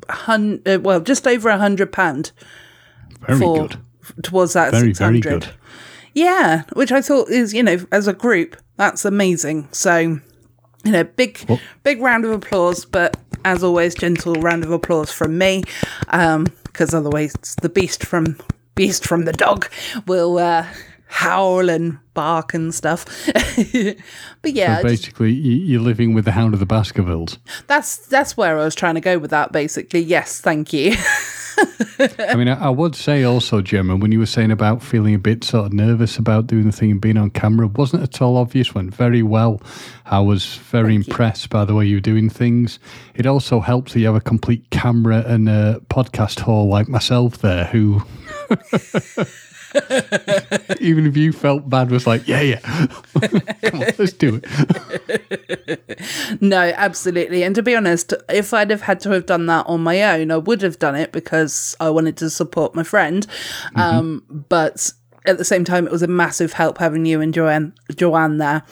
hun- 0.09 0.63
uh, 0.67 0.79
well 0.81 1.01
just 1.01 1.27
over 1.27 1.49
a 1.49 1.59
hundred 1.59 1.93
pound 1.93 2.33
Very 3.27 3.39
for 3.39 3.69
good. 3.69 3.77
towards 4.23 4.55
that 4.55 4.71
Very, 4.73 4.89
600 4.95 5.23
very 5.23 5.39
good. 5.41 5.49
Yeah, 6.15 6.63
which 6.75 6.93
I 6.93 7.01
thought 7.01 7.29
is, 7.31 7.53
you 7.55 7.63
know, 7.63 7.79
as 7.93 8.07
a 8.09 8.13
group, 8.13 8.57
that's 8.77 9.05
amazing. 9.05 9.69
So, 9.73 9.99
you 9.99 10.93
know, 10.93 11.05
big, 11.05 11.39
big 11.83 12.01
round 12.01 12.25
of 12.25 12.31
applause, 12.33 12.85
but 12.85 13.17
as 13.45 13.63
always, 13.63 13.95
gentle 13.95 14.35
round 14.35 14.65
of 14.65 14.71
applause 14.71 15.11
from 15.13 15.39
me, 15.39 15.63
because 16.05 16.95
otherwise 16.95 17.35
the 17.63 17.69
beast 17.69 18.05
from 18.05 18.39
beast 18.75 19.07
from 19.07 19.25
the 19.25 19.33
dog 19.33 19.69
will 20.07 20.39
uh, 20.39 20.67
howl 21.07 21.69
and 21.69 21.99
bark 22.15 22.55
and 22.55 22.75
stuff. 22.75 23.05
but 24.43 24.53
yeah, 24.53 24.79
So 24.79 24.83
basically, 24.83 25.33
you- 25.33 25.65
you're 25.67 25.81
living 25.83 26.15
with 26.15 26.25
the 26.25 26.33
Hound 26.33 26.55
of 26.55 26.61
the 26.61 26.67
Baskervilles. 26.67 27.39
that's 27.67 27.97
that's 28.09 28.37
where 28.37 28.59
I 28.59 28.65
was 28.65 28.75
trying 28.75 28.95
to 28.95 29.01
go 29.01 29.19
with 29.19 29.31
that. 29.31 29.53
Basically, 29.53 30.01
yes, 30.01 30.41
thank 30.41 30.73
you. 30.73 30.95
I 32.19 32.35
mean, 32.35 32.49
I, 32.49 32.67
I 32.67 32.69
would 32.69 32.95
say 32.95 33.25
also, 33.25 33.61
Gemma, 33.61 33.97
when 33.97 34.13
you 34.13 34.19
were 34.19 34.27
saying 34.27 34.51
about 34.51 34.83
feeling 34.83 35.15
a 35.15 35.19
bit 35.19 35.45
sort 35.45 35.67
of 35.67 35.73
nervous 35.73 36.17
about 36.17 36.47
doing 36.47 36.65
the 36.65 36.73
thing 36.73 36.91
and 36.91 37.01
being 37.01 37.17
on 37.17 37.31
camera, 37.31 37.67
wasn't 37.67 38.03
at 38.03 38.21
all 38.23 38.37
obvious. 38.37 38.75
Went 38.75 38.95
very 38.95 39.23
well. 39.23 39.61
I 40.07 40.21
was 40.21 40.57
very 40.57 40.95
impressed 40.95 41.51
by 41.51 41.65
the 41.65 41.75
way 41.75 41.87
you 41.87 41.97
were 41.97 42.01
doing 42.01 42.31
things. 42.31 42.79
It 43.15 43.27
also 43.27 43.61
helps 43.61 43.93
that 43.93 44.01
you 44.01 44.07
have 44.07 44.15
a 44.15 44.21
complete 44.21 44.69
camera 44.71 45.25
and 45.27 45.49
a 45.49 45.81
podcast 45.91 46.41
hall 46.41 46.69
like 46.69 46.89
myself 46.89 47.39
there, 47.39 47.67
who. 47.67 48.03
Even 50.81 51.07
if 51.07 51.17
you 51.17 51.33
felt 51.33 51.69
bad, 51.69 51.91
was 51.91 52.07
like, 52.07 52.27
yeah, 52.27 52.41
yeah, 52.41 52.61
come 53.63 53.81
on, 53.81 53.93
let's 53.99 54.13
do 54.13 54.41
it. 54.43 54.47
No, 56.41 56.73
absolutely. 56.77 57.43
And 57.43 57.55
to 57.55 57.63
be 57.63 57.75
honest, 57.75 58.15
if 58.29 58.55
I'd 58.55 58.71
have 58.71 58.83
had 58.83 59.01
to 59.01 59.11
have 59.11 59.27
done 59.27 59.47
that 59.47 59.67
on 59.67 59.83
my 59.83 60.03
own, 60.03 60.31
I 60.31 60.39
would 60.39 60.63
have 60.63 60.79
done 60.79 60.95
it 60.95 61.13
because 61.13 61.77
I 61.79 61.91
wanted 61.91 62.17
to 62.19 62.31
support 62.31 62.75
my 62.75 62.83
friend. 62.83 63.27
Um, 63.77 64.25
but 64.49 64.93
at 65.27 65.37
the 65.39 65.45
same 65.45 65.65
time, 65.65 65.87
it 65.87 65.93
was 65.93 66.03
a 66.03 66.07
massive 66.07 66.55
help 66.55 66.79
having 66.79 67.05
you 67.05 67.21
and 67.21 67.35
Joanne, 67.35 67.75
Joanne 67.95 68.39
there. 68.39 68.63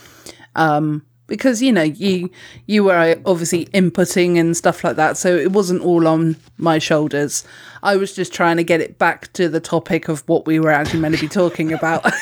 Um, 0.57 1.05
because 1.27 1.63
you 1.63 1.71
know 1.71 1.83
you 1.83 2.31
you 2.67 2.83
were 2.83 3.21
obviously 3.25 3.67
inputting 3.67 4.41
and 4.41 4.57
stuff 4.57 4.83
like 4.83 4.97
that 4.97 5.17
so 5.17 5.37
it 5.37 5.53
wasn't 5.53 5.81
all 5.83 6.09
on 6.09 6.35
my 6.57 6.79
shoulders 6.79 7.45
i 7.83 7.97
was 7.97 8.15
just 8.15 8.33
trying 8.33 8.57
to 8.57 8.65
get 8.65 8.81
it 8.81 8.99
back 8.99 9.33
to 9.33 9.49
the 9.49 9.61
topic 9.61 10.09
of 10.09 10.23
what 10.29 10.47
we 10.47 10.59
were 10.61 10.71
actually 10.71 11.01
meant 11.01 11.15
to 11.15 11.21
be 11.21 11.29
talking 11.29 11.73
about 11.73 12.05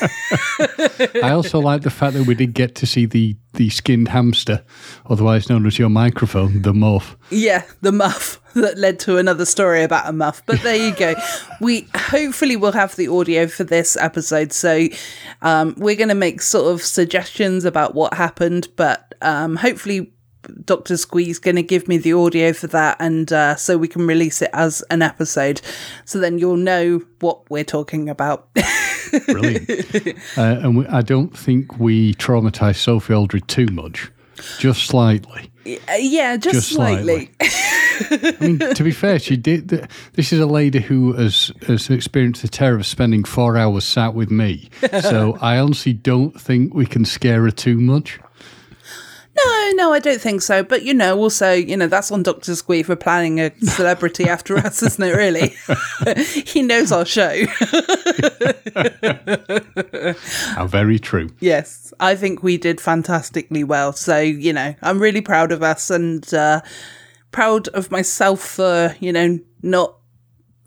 I 1.22 1.30
also 1.30 1.60
like 1.60 1.82
the 1.82 1.90
fact 1.90 2.14
that 2.14 2.26
we 2.26 2.34
did 2.34 2.54
get 2.54 2.74
to 2.76 2.86
see 2.86 3.06
the, 3.06 3.36
the 3.54 3.70
skinned 3.70 4.08
hamster, 4.08 4.64
otherwise 5.06 5.48
known 5.48 5.66
as 5.66 5.78
your 5.78 5.88
microphone, 5.88 6.62
the 6.62 6.72
muff. 6.72 7.16
Yeah, 7.30 7.64
the 7.82 7.92
muff 7.92 8.40
that 8.54 8.78
led 8.78 8.98
to 9.00 9.18
another 9.18 9.44
story 9.44 9.82
about 9.82 10.08
a 10.08 10.12
muff. 10.12 10.42
But 10.46 10.62
there 10.62 10.76
you 10.76 10.94
go. 10.94 11.14
we 11.60 11.88
hopefully 11.94 12.56
will 12.56 12.72
have 12.72 12.96
the 12.96 13.08
audio 13.08 13.46
for 13.46 13.64
this 13.64 13.96
episode. 13.96 14.52
So 14.52 14.86
um, 15.42 15.74
we're 15.76 15.96
going 15.96 16.08
to 16.08 16.14
make 16.14 16.40
sort 16.40 16.72
of 16.72 16.82
suggestions 16.82 17.64
about 17.64 17.94
what 17.94 18.14
happened, 18.14 18.68
but 18.76 19.14
um, 19.22 19.56
hopefully. 19.56 20.12
Dr. 20.64 20.96
Squee's 20.96 21.38
going 21.38 21.56
to 21.56 21.62
give 21.62 21.88
me 21.88 21.98
the 21.98 22.12
audio 22.12 22.52
for 22.52 22.66
that, 22.68 22.96
and 23.00 23.32
uh, 23.32 23.56
so 23.56 23.76
we 23.78 23.88
can 23.88 24.06
release 24.06 24.42
it 24.42 24.50
as 24.52 24.82
an 24.90 25.02
episode. 25.02 25.60
So 26.04 26.18
then 26.18 26.38
you'll 26.38 26.56
know 26.56 27.02
what 27.20 27.48
we're 27.50 27.64
talking 27.64 28.08
about. 28.08 28.48
Brilliant. 29.26 29.70
uh, 30.36 30.40
and 30.62 30.76
we, 30.78 30.86
I 30.86 31.02
don't 31.02 31.36
think 31.36 31.78
we 31.78 32.14
traumatized 32.14 32.76
Sophie 32.76 33.14
Aldred 33.14 33.48
too 33.48 33.66
much, 33.66 34.10
just 34.58 34.84
slightly. 34.86 35.50
Uh, 35.66 35.94
yeah, 35.98 36.36
just, 36.36 36.54
Just 36.54 36.68
slightly. 36.70 37.30
slightly. 37.40 38.36
I 38.40 38.44
mean, 38.46 38.58
to 38.74 38.84
be 38.84 38.92
fair, 38.92 39.18
she 39.18 39.36
did. 39.36 39.70
th- 39.70 39.84
This 40.12 40.32
is 40.32 40.38
a 40.38 40.46
lady 40.46 40.80
who 40.80 41.12
has, 41.14 41.50
has 41.66 41.90
experienced 41.90 42.42
the 42.42 42.48
terror 42.48 42.76
of 42.76 42.86
spending 42.86 43.24
four 43.24 43.56
hours 43.56 43.84
sat 43.84 44.14
with 44.14 44.30
me. 44.30 44.68
So 45.00 45.36
I 45.40 45.58
honestly 45.58 45.92
don't 45.92 46.38
think 46.40 46.72
we 46.74 46.86
can 46.86 47.04
scare 47.04 47.42
her 47.42 47.50
too 47.50 47.80
much. 47.80 48.20
No, 49.36 49.70
no, 49.74 49.92
I 49.92 49.98
don't 49.98 50.20
think 50.20 50.40
so. 50.42 50.62
But 50.62 50.82
you 50.82 50.94
know, 50.94 51.18
also, 51.18 51.52
you 51.52 51.76
know, 51.76 51.86
that's 51.86 52.10
on 52.10 52.22
Doctor 52.22 52.54
Squee 52.54 52.82
for 52.82 52.96
planning 52.96 53.40
a 53.40 53.52
celebrity 53.60 54.24
after 54.28 54.56
us, 54.56 54.82
isn't 54.82 55.04
it? 55.04 55.14
Really, 55.14 55.54
he 56.46 56.62
knows 56.62 56.92
our 56.92 57.04
show. 57.04 57.44
How 60.54 60.66
very 60.66 60.98
true. 60.98 61.30
yes, 61.40 61.92
I 62.00 62.14
think 62.14 62.42
we 62.42 62.56
did 62.56 62.80
fantastically 62.80 63.64
well. 63.64 63.92
So 63.92 64.18
you 64.18 64.52
know, 64.52 64.74
I'm 64.82 65.00
really 65.00 65.20
proud 65.20 65.52
of 65.52 65.62
us 65.62 65.90
and 65.90 66.32
uh, 66.32 66.62
proud 67.30 67.68
of 67.68 67.90
myself 67.90 68.40
for 68.40 68.94
you 69.00 69.12
know 69.12 69.38
not 69.62 69.96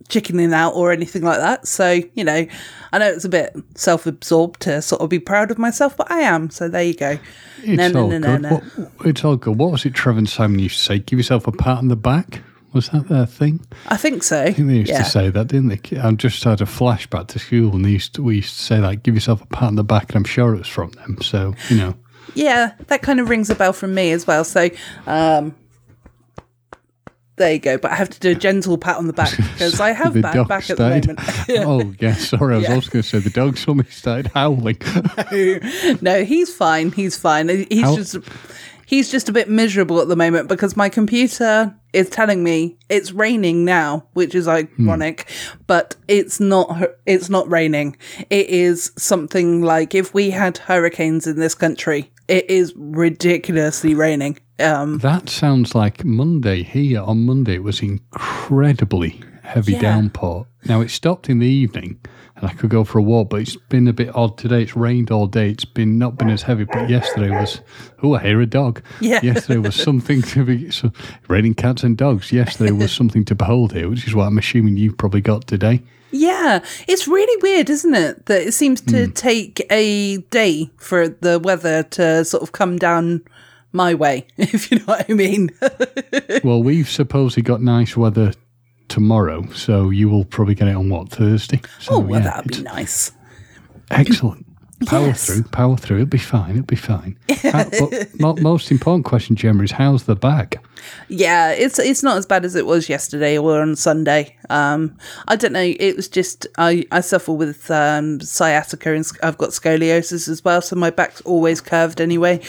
chickening 0.10 0.54
out 0.54 0.72
or 0.72 0.92
anything 0.92 1.22
like 1.22 1.39
that. 1.39 1.68
So 1.68 2.01
you 2.13 2.24
know, 2.24 2.46
I 2.92 2.98
know 2.98 3.10
it's 3.10 3.25
a 3.25 3.30
bit 3.30 3.56
self-absorbed 3.75 4.60
to 4.62 4.82
sort 4.82 5.01
of 5.01 5.10
be 5.10 5.20
proud 5.20 5.51
of 5.51 5.58
myself, 5.58 5.96
but 5.96 6.12
I 6.12 6.20
am. 6.20 6.50
So 6.50 6.68
there 6.68 6.84
you 6.84 6.96
go. 6.96 7.18
It's 7.63 7.94
no, 7.94 8.01
all 8.01 8.10
no, 8.10 8.18
no, 8.18 8.50
good. 8.50 8.51
What, 8.51 9.08
it's 9.08 9.24
all 9.24 9.38
good. 9.38 9.58
What 9.58 9.72
was 9.72 9.86
it 9.86 9.94
Trevor 9.94 10.20
and 10.20 10.30
Simon 10.30 10.60
used 10.60 10.78
to 10.78 10.84
say? 10.84 11.00
Give 11.00 11.18
yourself 11.18 11.48
a 11.48 11.51
pat 11.51 11.78
on 11.78 11.88
the 11.88 11.96
back? 11.96 12.42
Was 12.72 12.89
that 12.89 13.08
their 13.08 13.25
thing? 13.25 13.66
I 13.88 13.98
think 13.98 14.22
so. 14.22 14.44
I 14.44 14.54
think 14.54 14.68
they 14.68 14.75
used 14.75 14.92
yeah. 14.92 15.00
to 15.00 15.10
say 15.10 15.30
that, 15.32 15.48
didn't 15.48 15.70
they? 15.70 16.00
I 16.00 16.12
just 16.12 16.44
had 16.44 16.62
a 16.62 16.66
flashback 16.66 17.28
to 17.30 17.39
school, 17.39 17.75
and 17.75 17.84
they 17.84 17.89
used 17.89 18.13
to, 18.13 18.22
we 18.22 18.36
used 18.38 18.56
to 18.58 18.63
say 18.63 18.78
like, 18.78 19.01
"Give 19.01 19.16
yourself 19.16 19.42
a 19.42 19.48
pat 19.48 19.63
on 19.63 19.75
the 19.75 19.84
back," 19.84 20.10
and 20.10 20.18
I'm 20.18 20.24
sure 20.24 20.54
it 20.54 20.60
was 20.60 20.68
from 20.68 20.92
them. 20.92 21.20
So 21.22 21.56
you 21.70 21.78
know, 21.78 21.96
Yeah, 22.36 22.74
that 22.88 23.01
kind 23.01 23.20
of 23.20 23.30
rings 23.30 23.50
a 23.50 23.56
bell 23.56 23.74
from 23.74 23.94
me 23.94 24.12
as 24.12 24.28
well. 24.28 24.44
So, 24.44 24.70
um, 25.08 25.56
there 27.39 27.53
you 27.53 27.60
go. 27.60 27.77
But 27.79 27.91
I 27.91 27.96
have 27.96 28.10
to 28.12 28.19
do 28.19 28.31
a 28.31 28.36
gentle 28.36 28.77
pat 28.77 28.98
on 28.98 29.08
the 29.08 29.13
back 29.13 29.36
because 29.38 29.79
I 29.79 29.91
have 29.91 30.13
the 30.13 30.22
bad 30.22 30.36
dog 30.36 30.48
back 30.48 30.69
at 30.69 30.77
started. 30.77 31.03
the 31.03 31.13
moment. 31.15 31.50
oh 31.89 31.96
yeah, 32.00 32.13
sorry, 32.13 32.53
I 32.53 32.58
was 32.58 32.67
Yeah. 32.67 32.75
also 32.75 32.91
going 32.91 33.03
to 33.03 33.10
say 33.10 33.19
the 33.19 33.31
dog 33.31 33.58
suddenly 33.58 33.89
started 33.89 34.27
howling. 34.34 34.77
no, 36.01 36.24
he's 36.24 36.53
fine. 36.53 36.91
He's 36.91 37.17
fine. 37.17 37.50
He's 37.50 37.81
How- 37.81 37.96
just 37.96 38.17
he's 38.86 39.12
just 39.12 39.29
a 39.29 39.31
bit 39.31 39.50
miserable 39.50 40.01
at 40.01 40.08
the 40.08 40.15
moment 40.15 40.50
because 40.50 40.75
my 40.75 40.89
computer 40.89 41.75
is 41.93 42.10
telling 42.10 42.43
me 42.43 42.77
it's 42.89 43.12
raining 43.12 43.63
now, 43.65 44.05
which 44.13 44.36
is 44.36 44.46
hmm. 44.46 44.89
ironic, 44.89 45.27
but 45.65 45.96
it's 46.08 46.39
not. 46.39 46.91
It's 47.05 47.29
not 47.29 47.50
raining. 47.50 47.98
It 48.29 48.50
is 48.50 48.91
something 48.98 49.62
like 49.62 49.96
if 49.96 50.13
we 50.13 50.29
had 50.29 50.58
hurricanes 50.58 51.25
in 51.25 51.39
this 51.39 51.55
country. 51.55 52.12
It 52.27 52.48
is 52.48 52.74
ridiculously 52.75 53.96
raining. 53.96 54.38
Um, 54.60 54.98
that 55.00 55.30
sounds 55.30 55.74
like 55.75 56.04
Monday 56.04 56.63
here. 56.63 57.01
On 57.01 57.25
Monday, 57.25 57.56
it 57.56 57.63
was 57.63 57.82
incredibly 57.82 59.22
heavy 59.44 59.74
Yeah. 59.74 59.82
downpour. 59.82 60.46
Now 60.66 60.82
it 60.82 60.89
stopped 60.89 61.30
in 61.30 61.39
the 61.39 61.48
evening, 61.48 61.98
and 62.36 62.50
I 62.50 62.54
could 62.54 62.70
go 62.70 62.84
for 62.84 63.00
a 63.00 63.01
walk. 63.01 63.30
But 63.30 63.42
it's 63.42 63.56
been 63.56 63.88
a 63.88 63.94
bit 63.94 64.13
odd 64.16 64.38
today. 64.38 64.63
It's 64.63 64.75
rained 64.75 65.10
all 65.12 65.28
day. 65.28 65.50
It's 65.51 65.66
been 65.66 65.98
not 65.98 66.18
been 66.18 66.30
as 66.30 66.42
heavy. 66.44 66.66
But 66.66 66.89
yesterday 66.89 67.30
was. 67.30 67.62
Oh, 68.04 68.16
I 68.16 68.22
hear 68.24 68.42
a 68.42 68.46
dog. 68.46 68.82
Yeah. 69.00 69.20
Yesterday 69.24 69.60
was 69.60 69.75
something 69.75 70.22
to 70.24 70.44
be. 70.46 70.70
So, 70.72 70.92
raining 71.28 71.54
cats 71.56 71.84
and 71.84 71.98
dogs. 71.98 72.32
Yesterday 72.32 72.72
was 72.72 72.92
something 72.92 73.25
to 73.25 73.36
behold 73.36 73.74
here, 73.74 73.89
which 73.89 74.08
is 74.08 74.13
what 74.16 74.25
I'm 74.25 74.38
assuming 74.38 74.78
you've 74.78 74.98
probably 74.98 75.22
got 75.22 75.48
today. 75.48 75.82
Yeah, 76.12 76.63
it's 76.88 77.08
really 77.08 77.42
weird, 77.44 77.70
isn't 77.70 77.94
it? 77.94 78.25
That 78.25 78.42
it 78.48 78.54
seems 78.54 78.82
to 78.82 79.06
Hmm. 79.06 79.12
take 79.12 79.66
a 79.72 80.18
day 80.32 80.70
for 80.78 81.08
the 81.08 81.39
weather 81.39 81.84
to 81.84 82.25
sort 82.25 82.42
of 82.44 82.51
come 82.51 82.78
down 82.78 83.22
my 83.72 83.94
way, 83.94 84.28
if 84.38 84.72
you 84.72 84.80
know 84.80 84.86
what 84.86 85.10
I 85.10 85.14
mean. 85.14 85.50
well, 86.44 86.62
we've 86.62 86.90
supposedly 86.90 87.44
got 87.44 87.62
nice 87.62 87.96
weather 87.96 88.34
tomorrow, 88.88 89.48
so 89.52 89.90
you 89.90 90.10
will 90.10 90.26
probably 90.26 90.56
get 90.56 90.68
it 90.68 90.76
on 90.76 90.90
what 90.90 91.10
Thursday. 91.10 91.62
So, 91.80 91.96
oh, 91.96 92.00
well, 92.00 92.22
yeah, 92.22 92.32
that'd 92.32 92.52
be 92.52 92.62
nice. 92.64 93.12
Excellent. 93.92 94.46
Power 94.86 95.08
Yes. 95.08 95.26
through, 95.26 95.44
power 95.44 95.76
through. 95.76 95.98
It'll 95.98 96.08
be 96.08 96.18
fine. 96.18 96.52
It'll 96.52 96.64
be 96.64 96.76
fine. 96.76 97.18
How, 97.44 97.66
but 97.70 98.40
most 98.42 98.72
important 98.72 99.06
question, 99.06 99.36
Gemma, 99.36 99.64
is 99.64 99.72
how's 99.72 100.04
the 100.04 100.16
back? 100.16 100.64
Yeah, 101.10 101.52
it's 101.52 101.78
it's 101.80 102.02
not 102.02 102.18
as 102.18 102.26
bad 102.26 102.46
as 102.46 102.56
it 102.56 102.66
was 102.66 102.88
yesterday 102.88 103.38
or 103.38 103.60
on 103.62 103.76
Sunday. 103.76 104.38
Um, 104.50 104.98
I 105.28 105.36
don't 105.36 105.52
know. 105.52 105.74
It 105.80 105.96
was 105.98 106.08
just 106.08 106.48
I 106.58 106.86
I 106.92 107.02
suffer 107.02 107.34
with 107.34 107.70
um, 107.70 108.22
sciatica 108.22 108.94
and 108.94 109.06
I've 109.22 109.38
got 109.38 109.50
scoliosis 109.50 110.30
as 110.30 110.46
well, 110.46 110.62
so 110.62 110.76
my 110.78 110.90
back's 110.92 111.20
always 111.22 111.60
curved 111.60 112.00
anyway. 112.00 112.40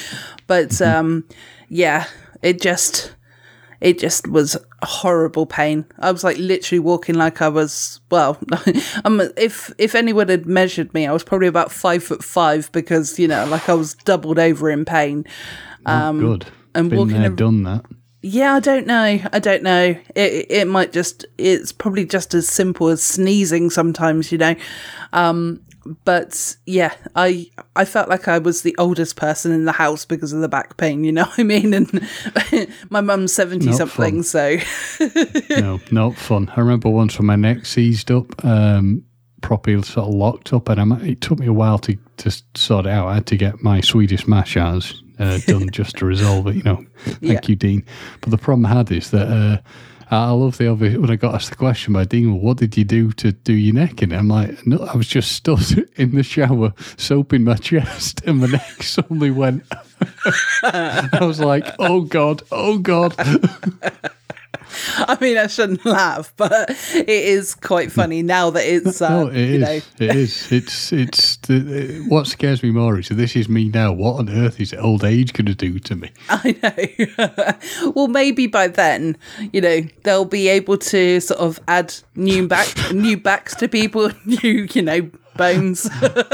But 0.46 0.80
um, 0.80 1.24
yeah, 1.68 2.06
it 2.42 2.60
just 2.60 3.12
it 3.80 3.98
just 3.98 4.28
was 4.28 4.56
horrible 4.82 5.46
pain. 5.46 5.86
I 5.98 6.12
was 6.12 6.22
like 6.22 6.36
literally 6.38 6.80
walking 6.80 7.14
like 7.14 7.40
I 7.40 7.48
was 7.48 8.00
well. 8.10 8.38
I'm 9.04 9.20
if 9.36 9.72
if 9.78 9.94
anyone 9.94 10.28
had 10.28 10.46
measured 10.46 10.92
me, 10.92 11.06
I 11.06 11.12
was 11.12 11.24
probably 11.24 11.48
about 11.48 11.72
five 11.72 12.04
foot 12.04 12.22
five 12.22 12.70
because 12.72 13.18
you 13.18 13.28
know 13.28 13.46
like 13.46 13.68
I 13.68 13.74
was 13.74 13.94
doubled 13.94 14.38
over 14.38 14.70
in 14.70 14.84
pain. 14.84 15.24
Oh, 15.86 16.12
good. 16.12 16.44
Um, 16.44 16.52
and 16.74 16.90
Been 16.90 16.98
walking 16.98 17.20
there, 17.20 17.30
done 17.30 17.62
that. 17.64 17.84
Yeah, 18.22 18.54
I 18.54 18.60
don't 18.60 18.86
know. 18.86 19.18
I 19.32 19.38
don't 19.38 19.62
know. 19.62 19.96
It 20.14 20.46
it 20.50 20.68
might 20.68 20.92
just 20.92 21.24
it's 21.38 21.72
probably 21.72 22.04
just 22.04 22.34
as 22.34 22.48
simple 22.48 22.88
as 22.88 23.02
sneezing 23.02 23.70
sometimes, 23.70 24.30
you 24.30 24.38
know. 24.38 24.54
Um 25.12 25.62
but 26.04 26.56
yeah, 26.66 26.92
I 27.16 27.50
I 27.74 27.84
felt 27.84 28.08
like 28.08 28.28
I 28.28 28.38
was 28.38 28.62
the 28.62 28.74
oldest 28.78 29.16
person 29.16 29.52
in 29.52 29.64
the 29.64 29.72
house 29.72 30.04
because 30.04 30.32
of 30.32 30.40
the 30.40 30.48
back 30.48 30.76
pain, 30.76 31.04
you 31.04 31.12
know 31.12 31.24
what 31.26 31.38
I 31.38 31.42
mean? 31.42 31.72
And 31.74 32.08
my 32.90 33.00
mum's 33.00 33.32
70 33.32 33.66
Not 33.66 33.74
something, 33.76 34.22
fun. 34.22 34.22
so 34.22 34.56
no, 35.50 35.80
not 35.90 36.16
fun. 36.16 36.52
I 36.56 36.60
remember 36.60 36.90
once 36.90 37.18
when 37.18 37.26
my 37.26 37.36
neck 37.36 37.66
seized 37.66 38.10
up, 38.10 38.44
um, 38.44 39.04
properly 39.40 39.80
sort 39.82 40.08
of 40.08 40.14
locked 40.14 40.52
up, 40.52 40.68
and 40.68 40.80
I'm, 40.80 40.92
it 41.04 41.20
took 41.20 41.38
me 41.38 41.46
a 41.46 41.52
while 41.52 41.78
to 41.80 41.96
just 42.18 42.44
sort 42.56 42.86
it 42.86 42.90
out. 42.90 43.08
I 43.08 43.14
had 43.14 43.26
to 43.28 43.36
get 43.36 43.62
my 43.62 43.80
Swedish 43.80 44.26
massage 44.28 44.92
uh, 45.18 45.38
done 45.46 45.70
just 45.70 45.96
to 45.96 46.04
resolve 46.06 46.46
it. 46.48 46.56
You 46.56 46.62
know, 46.62 46.84
thank 47.04 47.22
Yeah. 47.22 47.40
you, 47.46 47.56
Dean. 47.56 47.84
But 48.20 48.30
the 48.30 48.38
problem 48.38 48.66
I 48.66 48.74
had 48.74 48.90
is 48.92 49.10
that. 49.12 49.28
Uh, 49.28 49.58
I 50.10 50.30
love 50.30 50.58
the 50.58 50.66
obvious 50.66 50.98
when 50.98 51.10
I 51.10 51.16
got 51.16 51.36
asked 51.36 51.50
the 51.50 51.56
question 51.56 51.92
by 51.92 52.04
Dean, 52.04 52.32
well, 52.32 52.40
what 52.40 52.56
did 52.56 52.76
you 52.76 52.82
do 52.82 53.12
to 53.12 53.30
do 53.30 53.52
your 53.52 53.74
neck 53.74 54.02
in? 54.02 54.12
I'm 54.12 54.28
like, 54.28 54.66
no, 54.66 54.78
I 54.78 54.96
was 54.96 55.06
just 55.06 55.32
stood 55.32 55.88
in 55.96 56.16
the 56.16 56.24
shower, 56.24 56.74
soaping 56.96 57.44
my 57.44 57.54
chest, 57.56 58.22
and 58.26 58.40
my 58.40 58.48
neck 58.48 58.82
suddenly 58.82 59.30
went. 59.30 59.62
I 60.64 61.18
was 61.20 61.38
like, 61.38 61.66
oh 61.78 62.02
God, 62.02 62.42
oh 62.50 62.78
God. 62.78 63.14
I 64.98 65.16
mean 65.20 65.36
I 65.38 65.46
shouldn't 65.46 65.84
laugh, 65.84 66.32
but 66.36 66.70
it 66.94 67.08
is 67.08 67.54
quite 67.54 67.90
funny 67.92 68.22
now 68.22 68.50
that 68.50 68.64
it's 68.64 69.00
uh, 69.00 69.08
No, 69.08 69.28
it 69.28 69.36
you 69.36 69.54
is. 69.54 69.60
know 69.60 70.04
It 70.06 70.16
is. 70.16 70.52
It's. 70.52 70.92
It's. 70.92 71.36
The, 71.38 72.04
what 72.08 72.26
scares 72.26 72.62
me 72.62 72.70
more 72.70 72.98
is 72.98 73.08
this 73.08 73.36
is 73.36 73.48
me 73.48 73.68
now. 73.68 73.92
What 73.92 74.18
on 74.18 74.28
earth 74.28 74.60
is 74.60 74.74
old 74.74 75.04
age 75.04 75.32
going 75.32 75.46
to 75.46 75.54
do 75.54 75.78
to 75.78 75.96
me? 75.96 76.10
I 76.28 76.56
know. 76.62 77.92
well, 77.94 78.08
maybe 78.08 78.46
by 78.46 78.68
then, 78.68 79.16
you 79.52 79.60
know, 79.60 79.82
they'll 80.02 80.24
be 80.24 80.48
able 80.48 80.78
to 80.78 81.20
sort 81.20 81.40
of 81.40 81.60
add 81.68 81.94
new 82.16 82.46
back, 82.48 82.68
new 82.92 83.16
backs 83.16 83.54
to 83.56 83.68
people, 83.68 84.10
new, 84.24 84.68
you 84.72 84.82
know, 84.82 85.10
bones. 85.36 85.88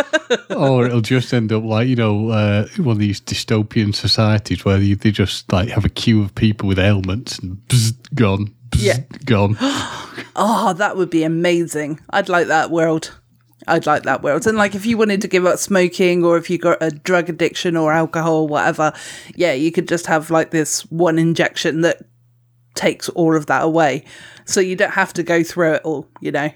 or 0.51 0.87
it'll 0.87 1.01
just 1.01 1.33
end 1.33 1.53
up 1.53 1.63
like 1.65 1.89
you 1.89 1.97
know 1.97 2.31
uh, 2.31 2.67
one 2.79 2.93
of 2.93 2.99
these 2.99 3.21
dystopian 3.21 3.95
societies 3.95 4.65
where 4.65 4.79
you, 4.79 4.97
they 4.97 5.11
just 5.11 5.53
like 5.53 5.69
have 5.69 5.85
a 5.85 5.89
queue 5.89 6.23
of 6.23 6.35
people 6.35 6.69
with 6.69 6.79
ailments 6.79 7.39
and 7.39 7.57
bzz, 7.69 7.95
gone, 8.15 8.55
bzz, 8.71 8.83
Yeah. 8.83 8.99
gone. 9.25 9.57
oh, 10.37 10.75
that 10.77 10.97
would 10.97 11.11
be 11.11 11.23
amazing. 11.25 12.01
I'd 12.11 12.29
like 12.29 12.49
that 12.49 12.71
world. 12.71 13.15
I'd 13.69 13.87
like 13.87 14.05
that 14.05 14.23
world. 14.23 14.47
And 14.47 14.57
like, 14.57 14.75
if 14.77 14.87
you 14.87 14.97
wanted 14.97 15.21
to 15.23 15.29
give 15.29 15.45
up 15.45 15.59
smoking, 15.59 16.25
or 16.25 16.37
if 16.37 16.49
you 16.49 16.57
got 16.59 16.79
a 16.81 16.91
drug 16.91 17.29
addiction 17.29 17.77
or 17.77 17.93
alcohol, 17.93 18.43
or 18.43 18.49
whatever, 18.49 18.93
yeah, 19.35 19.53
you 19.55 19.73
could 19.73 19.89
just 19.89 20.07
have 20.07 20.31
like 20.31 20.51
this 20.53 20.83
one 20.91 21.19
injection 21.19 21.81
that 21.81 22.03
takes 22.75 23.09
all 23.11 23.35
of 23.35 23.47
that 23.47 23.65
away, 23.65 24.05
so 24.45 24.61
you 24.61 24.77
don't 24.77 24.93
have 24.93 25.13
to 25.15 25.23
go 25.25 25.43
through 25.43 25.75
it 25.75 25.83
all. 25.85 26.09
You 26.21 26.31
know. 26.33 26.51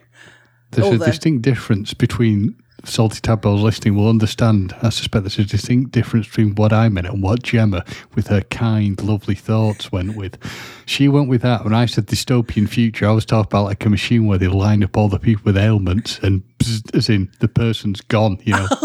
There's 0.70 0.87
all 0.87 1.02
a 1.02 1.06
distinct 1.06 1.42
difference 1.42 1.94
between 1.94 2.54
Salty 2.85 3.20
Tadpoles 3.20 3.62
listening 3.62 3.96
will 3.96 4.09
understand. 4.09 4.74
I 4.83 4.90
suspect 4.90 5.24
there's 5.24 5.38
a 5.38 5.44
distinct 5.44 5.92
difference 5.92 6.28
between 6.28 6.54
what 6.54 6.72
I 6.72 6.88
meant 6.88 7.06
and 7.06 7.22
what 7.22 7.42
Gemma, 7.42 7.85
with 8.14 8.28
her 8.28 8.42
kind, 8.42 9.00
lovely 9.02 9.35
thoughts, 9.35 9.92
went 9.92 10.16
with. 10.16 10.38
She 10.87 11.09
went 11.09 11.28
with 11.28 11.42
that. 11.42 11.64
When 11.64 11.74
I 11.74 11.87
said 11.87 12.06
dystopian 12.06 12.68
future, 12.68 13.06
I 13.06 13.12
was 13.12 13.24
talking 13.24 13.48
about 13.48 13.64
like 13.64 13.85
a 13.85 13.90
machine 13.90 14.26
where 14.26 14.38
they 14.38 14.48
line 14.48 14.83
up 14.83 14.96
all 14.96 15.09
the 15.09 15.18
people 15.18 15.42
with 15.44 15.56
ailments 15.56 16.18
and 16.20 16.42
bzz, 16.59 16.96
as 16.96 17.09
in 17.09 17.30
the 17.40 17.48
person's 17.48 18.00
gone, 18.00 18.38
you 18.44 18.54
know. 18.54 18.68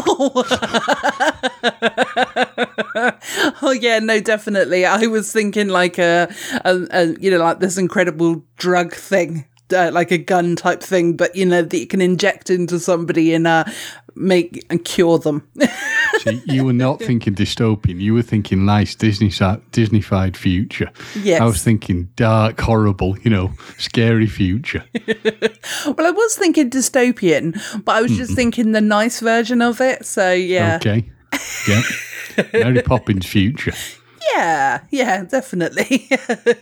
Oh 3.62 3.72
yeah, 3.72 4.00
no, 4.00 4.20
definitely. 4.20 4.86
I 4.86 5.08
was 5.08 5.32
thinking 5.32 5.70
like 5.70 5.98
a, 5.98 6.30
a, 6.64 6.88
a 6.92 7.06
you 7.20 7.32
know, 7.32 7.40
like 7.40 7.60
this 7.60 7.78
incredible 7.78 8.44
drug 8.58 8.94
thing, 8.94 9.46
uh, 9.74 9.92
like 9.94 10.12
a 10.12 10.18
gun 10.18 10.56
type 10.56 10.82
thing, 10.82 11.16
but 11.16 11.36
you 11.36 11.46
know 11.46 11.62
that 11.62 11.78
you 11.78 11.88
can 11.88 12.02
inject 12.02 12.50
into 12.50 12.80
somebody 12.80 13.34
and 13.34 13.48
uh, 13.48 13.64
make 14.16 14.66
and 14.70 14.84
cure 14.84 15.20
them. 15.20 15.48
You 16.46 16.64
were 16.66 16.74
not 16.74 17.02
thinking 17.02 17.36
dystopian. 17.36 18.00
You 18.00 18.14
were 18.14 18.22
thinking 18.22 18.66
nice 18.66 18.96
Disney 18.96 19.30
Disneyfied 19.30 20.36
future. 20.36 20.90
Yes. 21.22 21.42
I 21.42 21.46
was 21.46 21.62
thinking 21.62 22.10
dark, 22.16 22.60
horrible, 22.62 23.18
you 23.20 23.30
know, 23.30 23.52
scary 23.78 24.26
future. 24.26 24.84
well, 25.08 26.08
I 26.08 26.12
was 26.12 26.36
thinking 26.36 26.70
dystopian, 26.70 27.54
but 27.84 27.96
I 27.98 28.02
was 28.02 28.16
just 28.16 28.34
thinking 28.34 28.72
the 28.72 28.82
nice 28.82 29.20
version 29.20 29.62
of 29.62 29.82
it. 29.82 30.06
So 30.06 30.32
yeah, 30.32 30.78
Okay. 30.78 31.12
yeah, 31.68 31.82
Mary 32.54 32.82
Poppins 32.82 33.26
future. 33.26 33.74
Yeah, 34.34 34.82
yeah, 34.90 35.24
definitely. 35.24 36.10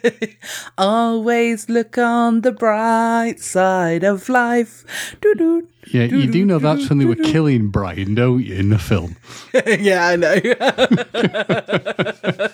Always 0.78 1.70
look 1.70 1.98
on 1.98 2.42
the 2.42 2.52
bright 2.52 3.40
side 3.40 4.04
of 4.04 4.30
life. 4.30 5.16
Doo-doo. 5.22 5.68
Yeah, 5.88 6.04
you 6.04 6.32
do 6.32 6.46
know 6.46 6.60
that's 6.60 6.88
when 6.90 7.00
they 7.00 7.06
were 7.06 7.16
killing 7.16 7.68
Brian, 7.68 8.16
don't 8.16 8.44
you, 8.44 8.56
in 8.56 8.70
the 8.70 8.80
film? 8.80 9.18
yeah, 9.54 10.08
I 10.08 10.16
know. 10.16 10.34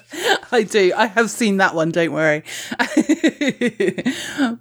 I 0.51 0.63
do. 0.63 0.91
I 0.95 1.05
have 1.05 1.29
seen 1.29 1.57
that 1.57 1.75
one, 1.75 1.91
don't 1.91 2.11
worry. 2.11 2.43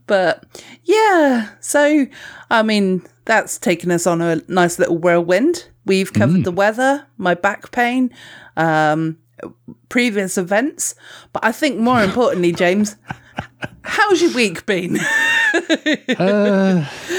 but 0.07 0.45
yeah, 0.85 1.49
so 1.61 2.07
I 2.51 2.63
mean, 2.63 3.07
that's 3.25 3.59
taken 3.59 3.91
us 3.91 4.07
on 4.07 4.21
a 4.21 4.43
nice 4.49 4.79
little 4.79 4.99
whirlwind. 4.99 5.69
We've 5.87 6.13
covered 6.13 6.45
the 6.45 6.53
weather, 6.53 7.07
my 7.17 7.33
back 7.35 7.71
pain, 7.71 8.13
um, 8.59 9.17
previous 9.88 10.37
events, 10.38 10.94
but 11.33 11.44
I 11.44 11.53
think 11.53 11.79
more 11.79 12.03
importantly, 12.03 12.53
James, 12.53 12.96
how's 13.83 14.20
your 14.22 14.33
week 14.35 14.66
been? 14.66 14.98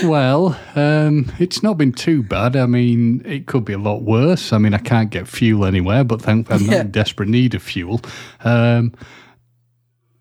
Well, 0.03 0.57
um, 0.75 1.31
it's 1.39 1.61
not 1.63 1.77
been 1.77 1.91
too 1.91 2.23
bad. 2.23 2.55
I 2.55 2.65
mean, 2.65 3.21
it 3.25 3.47
could 3.47 3.65
be 3.65 3.73
a 3.73 3.77
lot 3.77 4.03
worse. 4.03 4.53
I 4.53 4.57
mean, 4.57 4.73
I 4.73 4.77
can't 4.77 5.09
get 5.09 5.27
fuel 5.27 5.65
anywhere, 5.65 6.03
but 6.03 6.21
thankfully 6.21 6.59
I'm 6.59 6.65
not 6.67 6.73
Yeah. 6.73 6.81
in 6.81 6.91
desperate 6.91 7.27
need 7.29 7.53
of 7.55 7.61
fuel. 7.61 8.01
Um, 8.43 8.93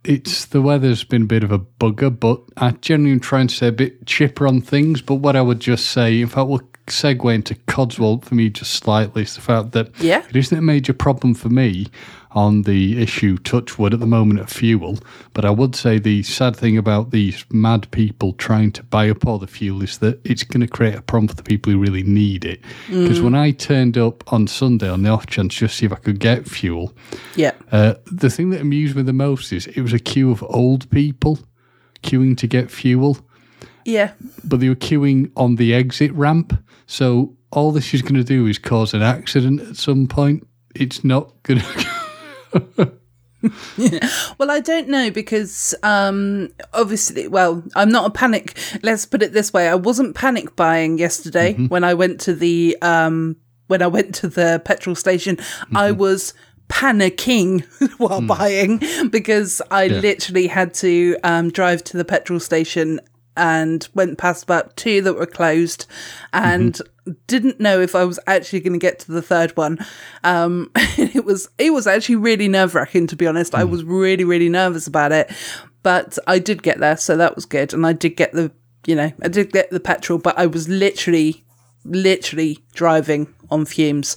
it's 0.08 0.46
the 0.46 0.62
weather's 0.62 1.04
been 1.04 1.22
a 1.22 1.26
bit 1.26 1.44
of 1.44 1.52
a 1.52 1.58
bugger, 1.58 2.18
but 2.18 2.40
I 2.56 2.70
genuinely 2.72 3.20
try 3.20 3.40
and 3.40 3.50
stay 3.50 3.68
a 3.68 3.72
bit 3.72 4.06
chipper 4.06 4.46
on 4.48 4.60
things. 4.62 5.02
But 5.02 5.16
what 5.16 5.36
I 5.36 5.42
would 5.42 5.60
just 5.60 5.90
say, 5.90 6.20
in 6.20 6.28
fact, 6.28 6.48
we'll 6.48 6.62
segue 6.86 7.34
into 7.34 7.54
Codswallop 7.54 8.24
for 8.24 8.34
me 8.34 8.48
just 8.48 8.72
slightly, 8.72 9.22
is 9.22 9.34
the 9.34 9.42
fact 9.42 9.72
that 9.72 9.90
Yeah. 10.00 10.22
it 10.28 10.34
isn't 10.36 10.56
a 10.58 10.62
major 10.62 10.94
problem 10.94 11.34
for 11.34 11.50
me 11.50 11.88
on 12.32 12.62
the 12.62 13.00
issue 13.02 13.38
touchwood 13.38 13.94
at 13.94 14.00
the 14.00 14.06
moment 14.06 14.40
of 14.40 14.50
fuel. 14.50 14.98
But 15.32 15.44
I 15.44 15.50
would 15.50 15.74
say 15.74 15.98
the 15.98 16.22
sad 16.22 16.54
thing 16.56 16.76
about 16.76 17.10
these 17.10 17.44
mad 17.50 17.90
people 17.90 18.34
trying 18.34 18.72
to 18.72 18.82
buy 18.82 19.08
up 19.10 19.26
all 19.26 19.38
the 19.38 19.46
fuel 19.46 19.82
is 19.82 19.98
that 19.98 20.20
it's 20.24 20.42
going 20.44 20.60
to 20.60 20.66
create 20.68 20.94
a 20.94 21.02
problem 21.02 21.28
for 21.28 21.34
the 21.34 21.42
people 21.42 21.72
who 21.72 21.78
really 21.78 22.02
need 22.02 22.44
it. 22.44 22.60
Because 22.88 23.20
when 23.20 23.34
I 23.34 23.52
turned 23.52 23.96
up 23.96 24.30
on 24.32 24.46
Sunday 24.46 24.88
on 24.88 25.02
the 25.02 25.10
off 25.10 25.26
chance 25.26 25.54
just 25.54 25.74
to 25.74 25.78
see 25.78 25.86
if 25.86 25.92
I 25.92 25.96
could 25.96 26.20
get 26.20 26.46
fuel, 26.46 26.94
yeah. 27.34 27.52
uh, 27.72 27.94
the 28.12 28.30
thing 28.30 28.50
that 28.50 28.60
amused 28.60 28.94
me 28.96 29.02
the 29.02 29.12
most 29.12 29.52
is 29.52 29.66
it 29.66 29.80
was 29.80 29.92
a 29.92 29.98
queue 29.98 30.30
of 30.30 30.42
old 30.42 30.88
people 30.90 31.38
queuing 32.02 32.36
to 32.38 32.46
get 32.46 32.70
fuel, 32.70 33.18
Yeah. 33.84 34.12
but 34.44 34.60
they 34.60 34.68
were 34.68 34.74
queuing 34.74 35.30
on 35.36 35.56
the 35.56 35.72
exit 35.74 36.12
ramp. 36.12 36.62
So 36.86 37.34
all 37.50 37.72
this 37.72 37.94
is 37.94 38.02
going 38.02 38.14
to 38.16 38.24
do 38.24 38.46
is 38.46 38.58
cause 38.58 38.92
an 38.94 39.02
accident 39.02 39.60
at 39.60 39.76
some 39.76 40.06
point. 40.06 40.46
It's 40.74 41.02
not 41.02 41.32
going 41.42 41.60
to. 41.60 41.97
Well, 44.38 44.50
I 44.50 44.60
don't 44.60 44.88
know 44.88 45.10
because 45.10 45.74
um, 45.82 46.48
obviously, 46.72 47.28
well, 47.28 47.62
I'm 47.76 47.90
not 47.90 48.06
a 48.06 48.10
panic. 48.10 48.56
Let's 48.82 49.06
put 49.06 49.22
it 49.22 49.32
this 49.32 49.52
way: 49.52 49.68
I 49.68 49.76
wasn't 49.76 50.16
panic 50.16 50.56
buying 50.56 50.98
yesterday 50.98 51.54
when 51.54 51.84
I 51.84 51.94
went 51.94 52.20
to 52.22 52.34
the 52.34 52.76
um, 52.82 53.36
when 53.68 53.80
I 53.80 53.86
went 53.86 54.14
to 54.16 54.28
the 54.28 54.60
petrol 54.64 54.96
station. 54.96 55.38
I 55.74 55.92
was 55.92 56.34
panicking 56.68 57.64
while 57.98 58.20
buying 58.20 58.82
because 59.10 59.62
I 59.70 59.86
literally 59.88 60.46
had 60.48 60.74
to 60.74 61.16
um, 61.22 61.50
drive 61.50 61.84
to 61.84 61.96
the 61.96 62.04
petrol 62.04 62.40
station 62.40 63.00
and 63.38 63.88
went 63.94 64.18
past 64.18 64.42
about 64.42 64.76
two 64.76 65.00
that 65.02 65.14
were 65.14 65.24
closed 65.24 65.86
and 66.32 66.82
didn't 67.26 67.60
know 67.60 67.80
if 67.80 67.94
I 67.94 68.04
was 68.04 68.18
actually 68.26 68.60
going 68.60 68.74
to 68.74 68.78
get 68.78 68.98
to 69.00 69.12
the 69.12 69.22
third 69.22 69.56
one. 69.56 69.78
Um, 70.24 70.70
it 70.76 71.24
was 71.24 71.48
it 71.56 71.72
was 71.72 71.86
actually 71.86 72.16
really 72.16 72.48
nerve 72.48 72.74
wracking 72.74 73.06
to 73.06 73.16
be 73.16 73.26
honest. 73.26 73.54
I 73.54 73.64
was 73.64 73.84
really 73.84 74.24
really 74.24 74.48
nervous 74.48 74.86
about 74.86 75.12
it, 75.12 75.30
but 75.82 76.18
I 76.26 76.38
did 76.38 76.62
get 76.62 76.80
there, 76.80 76.96
so 76.96 77.16
that 77.16 77.34
was 77.34 77.46
good, 77.46 77.72
and 77.72 77.86
I 77.86 77.94
did 77.94 78.16
get 78.16 78.32
the 78.32 78.50
you 78.86 78.96
know 78.96 79.12
I 79.22 79.28
did 79.28 79.52
get 79.52 79.70
the 79.70 79.80
petrol, 79.80 80.18
but 80.18 80.38
I 80.38 80.46
was 80.46 80.68
literally 80.68 81.44
literally 81.84 82.58
driving 82.74 83.32
on 83.50 83.64
fumes 83.64 84.14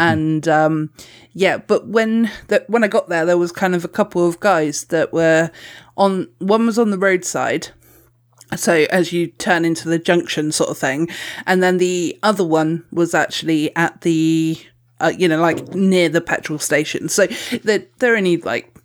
and 0.00 0.48
um 0.48 0.90
yeah 1.32 1.56
but 1.56 1.86
when 1.86 2.28
that 2.48 2.68
when 2.68 2.82
i 2.82 2.88
got 2.88 3.08
there 3.08 3.24
there 3.24 3.38
was 3.38 3.52
kind 3.52 3.72
of 3.74 3.84
a 3.84 3.88
couple 3.88 4.26
of 4.26 4.40
guys 4.40 4.86
that 4.86 5.12
were 5.12 5.48
on 5.96 6.28
one 6.38 6.66
was 6.66 6.78
on 6.78 6.90
the 6.90 6.98
roadside 6.98 7.68
so 8.56 8.86
as 8.90 9.12
you 9.12 9.28
turn 9.28 9.64
into 9.64 9.88
the 9.88 9.98
junction 9.98 10.52
sort 10.52 10.70
of 10.70 10.78
thing. 10.78 11.08
And 11.46 11.62
then 11.62 11.78
the 11.78 12.18
other 12.22 12.44
one 12.44 12.84
was 12.92 13.14
actually 13.14 13.74
at 13.76 14.02
the 14.02 14.58
uh, 15.00 15.12
you 15.16 15.26
know 15.28 15.40
like 15.40 15.74
near 15.74 16.08
the 16.08 16.20
petrol 16.20 16.58
station. 16.58 17.08
So 17.08 17.26
they're, 17.62 17.86
they're 17.98 18.16
only 18.16 18.38
like 18.38 18.76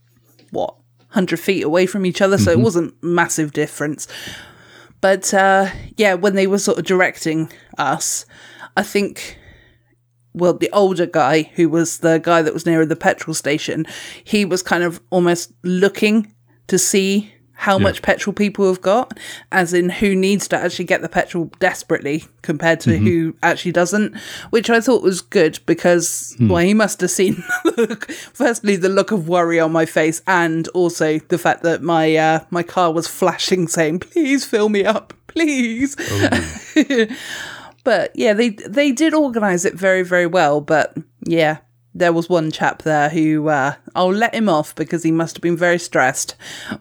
what 0.52 0.76
100 1.10 1.40
feet 1.40 1.64
away 1.64 1.86
from 1.86 2.06
each 2.06 2.22
other. 2.22 2.38
So 2.38 2.52
it 2.52 2.60
wasn't 2.60 2.94
massive 3.02 3.54
difference. 3.54 4.08
But 5.02 5.34
uh, 5.34 5.70
yeah, 5.98 6.14
when 6.16 6.36
they 6.36 6.48
were 6.48 6.60
sort 6.60 6.78
of 6.78 6.86
directing 6.86 7.52
us, 7.78 8.26
I 8.76 8.84
think, 8.84 9.38
well, 10.34 10.54
the 10.54 10.70
older 10.72 11.06
guy 11.06 11.44
who 11.56 11.70
was 11.70 12.00
the 12.00 12.20
guy 12.20 12.42
that 12.42 12.54
was 12.54 12.66
near 12.66 12.86
the 12.86 12.96
petrol 12.96 13.34
station, 13.34 13.86
he 14.24 14.46
was 14.46 14.62
kind 14.62 14.84
of 14.84 15.02
almost 15.10 15.54
looking 15.64 16.34
to 16.68 16.78
see 16.78 17.34
how 17.60 17.78
much 17.78 18.02
petrol 18.02 18.34
people 18.34 18.66
have 18.68 18.82
got, 18.82 19.20
as 19.52 19.74
in 19.74 19.90
who 19.90 20.16
needs 20.16 20.48
to 20.48 20.56
actually 20.56 20.86
get 20.86 21.02
the 21.02 21.10
petrol 21.10 21.52
desperately 21.60 22.24
compared 22.42 22.80
to 22.80 22.98
who 22.98 23.36
actually 23.44 23.74
doesn't, 23.74 24.16
which 24.50 24.70
I 24.70 24.80
thought 24.80 25.04
was 25.04 25.20
good 25.20 25.60
because, 25.66 26.38
well, 26.40 26.64
he 26.64 26.74
must 26.74 27.02
have 27.02 27.12
seen, 27.12 27.34
firstly, 28.34 28.78
the 28.78 28.88
look 28.88 29.12
of 29.12 29.28
worry 29.28 29.60
on 29.60 29.74
my 29.74 29.86
face 29.86 30.22
and 30.26 30.70
also 30.70 31.20
the 31.20 31.38
fact 31.38 31.64
that 31.64 31.84
my, 31.84 32.16
uh, 32.16 32.40
my 32.50 32.64
car 32.64 32.94
was 32.94 33.10
flashing 33.10 33.68
saying, 33.68 34.00
please 34.00 34.46
fill 34.46 34.70
me 34.70 34.86
up, 34.86 35.14
please. 35.28 35.98
but 37.84 38.12
yeah, 38.16 38.32
they, 38.32 38.52
they 38.52 38.94
did 38.94 39.14
organize 39.14 39.66
it 39.66 39.74
very, 39.74 40.04
very 40.04 40.28
well. 40.28 40.62
But 40.62 40.96
yeah, 41.26 41.58
there 41.94 42.14
was 42.14 42.30
one 42.30 42.52
chap 42.52 42.84
there 42.84 43.10
who 43.10 43.48
uh, 43.50 43.76
I'll 43.96 44.14
let 44.14 44.36
him 44.36 44.50
off 44.50 44.76
because 44.76 45.04
he 45.04 45.12
must 45.12 45.36
have 45.36 45.42
been 45.42 45.58
very 45.58 45.80
stressed. 45.80 46.36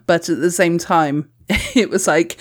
But 0.06 0.28
at 0.28 0.40
the 0.40 0.50
same 0.50 0.78
time, 0.78 1.30
it 1.74 1.90
was 1.90 2.06
like 2.06 2.36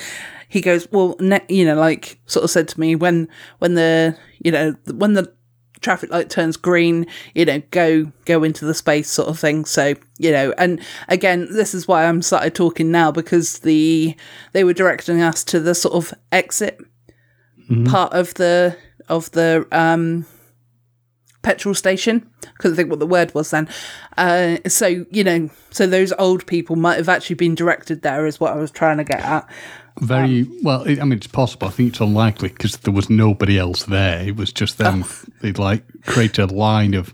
he 0.49 0.61
goes, 0.61 0.87
well, 0.91 1.15
ne- 1.19 1.45
you 1.49 1.65
know, 1.65 1.75
like 1.75 2.19
sort 2.25 2.43
of 2.43 2.49
said 2.49 2.67
to 2.69 2.79
me 2.79 2.95
when 2.95 3.27
when 3.59 3.75
the 3.75 4.17
you 4.43 4.51
know 4.51 4.75
when 4.93 5.13
the 5.13 5.33
traffic 5.79 6.09
light 6.09 6.29
turns 6.29 6.57
green, 6.57 7.05
you 7.35 7.45
know, 7.45 7.61
go 7.71 8.11
go 8.25 8.43
into 8.43 8.65
the 8.65 8.73
space 8.73 9.09
sort 9.09 9.29
of 9.29 9.39
thing. 9.39 9.65
So 9.65 9.95
you 10.17 10.31
know, 10.31 10.53
and 10.57 10.81
again, 11.07 11.47
this 11.51 11.73
is 11.73 11.87
why 11.87 12.05
I'm 12.05 12.21
started 12.21 12.55
talking 12.55 12.91
now 12.91 13.11
because 13.11 13.59
the 13.59 14.15
they 14.53 14.63
were 14.63 14.73
directing 14.73 15.21
us 15.21 15.43
to 15.45 15.59
the 15.59 15.75
sort 15.75 15.95
of 15.95 16.13
exit 16.31 16.79
part 17.85 18.13
of 18.13 18.33
the 18.35 18.77
of 19.09 19.29
the 19.31 19.67
um 19.71 20.25
petrol 21.47 21.73
station 21.73 22.29
couldn't 22.57 22.75
think 22.75 22.89
what 22.89 22.99
the 22.99 23.07
word 23.07 23.33
was 23.33 23.51
then 23.51 23.69
uh 24.17 24.57
so 24.67 25.05
you 25.11 25.23
know 25.23 25.49
so 25.69 25.87
those 25.87 26.11
old 26.19 26.45
people 26.45 26.75
might 26.75 26.97
have 26.97 27.07
actually 27.07 27.35
been 27.35 27.55
directed 27.55 28.01
there 28.01 28.25
is 28.25 28.37
what 28.39 28.51
i 28.51 28.57
was 28.57 28.71
trying 28.71 28.97
to 28.97 29.03
get 29.05 29.21
at 29.21 29.47
Very 30.01 30.45
well. 30.61 30.83
I 30.87 31.03
mean, 31.05 31.13
it's 31.13 31.25
possible. 31.25 31.67
I 31.67 31.71
think 31.71 31.89
it's 31.89 31.99
unlikely 31.99 32.49
because 32.49 32.77
there 32.77 32.93
was 32.93 33.09
nobody 33.09 33.57
else 33.57 33.85
there. 33.85 34.27
It 34.27 34.35
was 34.35 34.53
just 34.53 34.77
them. 34.77 35.03
They'd 35.41 35.57
like 35.57 35.81
create 36.03 36.37
a 36.37 36.45
line 36.45 36.93
of 36.93 37.11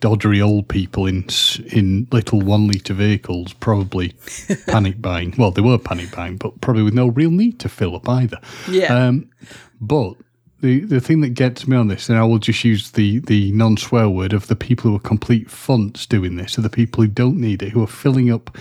doddery 0.00 0.44
old 0.44 0.68
people 0.68 1.06
in 1.06 1.26
in 1.72 2.08
little 2.10 2.40
one 2.40 2.66
liter 2.66 2.94
vehicles, 2.94 3.52
probably 3.52 4.14
panic 4.66 5.00
buying. 5.00 5.34
Well, 5.38 5.50
they 5.52 5.62
were 5.62 5.78
panic 5.78 6.10
buying, 6.10 6.36
but 6.36 6.60
probably 6.60 6.82
with 6.82 6.94
no 6.94 7.08
real 7.08 7.30
need 7.30 7.60
to 7.60 7.68
fill 7.68 7.94
up 7.94 8.08
either. 8.08 8.40
Yeah. 8.68 8.94
Um, 8.94 9.30
but 9.80 10.14
the 10.60 10.80
the 10.80 11.00
thing 11.00 11.20
that 11.20 11.30
gets 11.30 11.66
me 11.68 11.76
on 11.76 11.88
this, 11.88 12.08
and 12.08 12.18
I 12.18 12.24
will 12.24 12.38
just 12.38 12.64
use 12.64 12.90
the 12.92 13.20
the 13.20 13.52
non 13.52 13.76
swear 13.76 14.08
word 14.08 14.32
of 14.32 14.46
the 14.48 14.56
people 14.56 14.90
who 14.90 14.96
are 14.96 15.00
complete 15.00 15.50
fonts 15.50 16.06
doing 16.06 16.36
this, 16.36 16.58
are 16.58 16.62
the 16.62 16.70
people 16.70 17.02
who 17.02 17.08
don't 17.08 17.38
need 17.40 17.62
it, 17.62 17.70
who 17.70 17.82
are 17.82 17.86
filling 17.88 18.30
up 18.32 18.56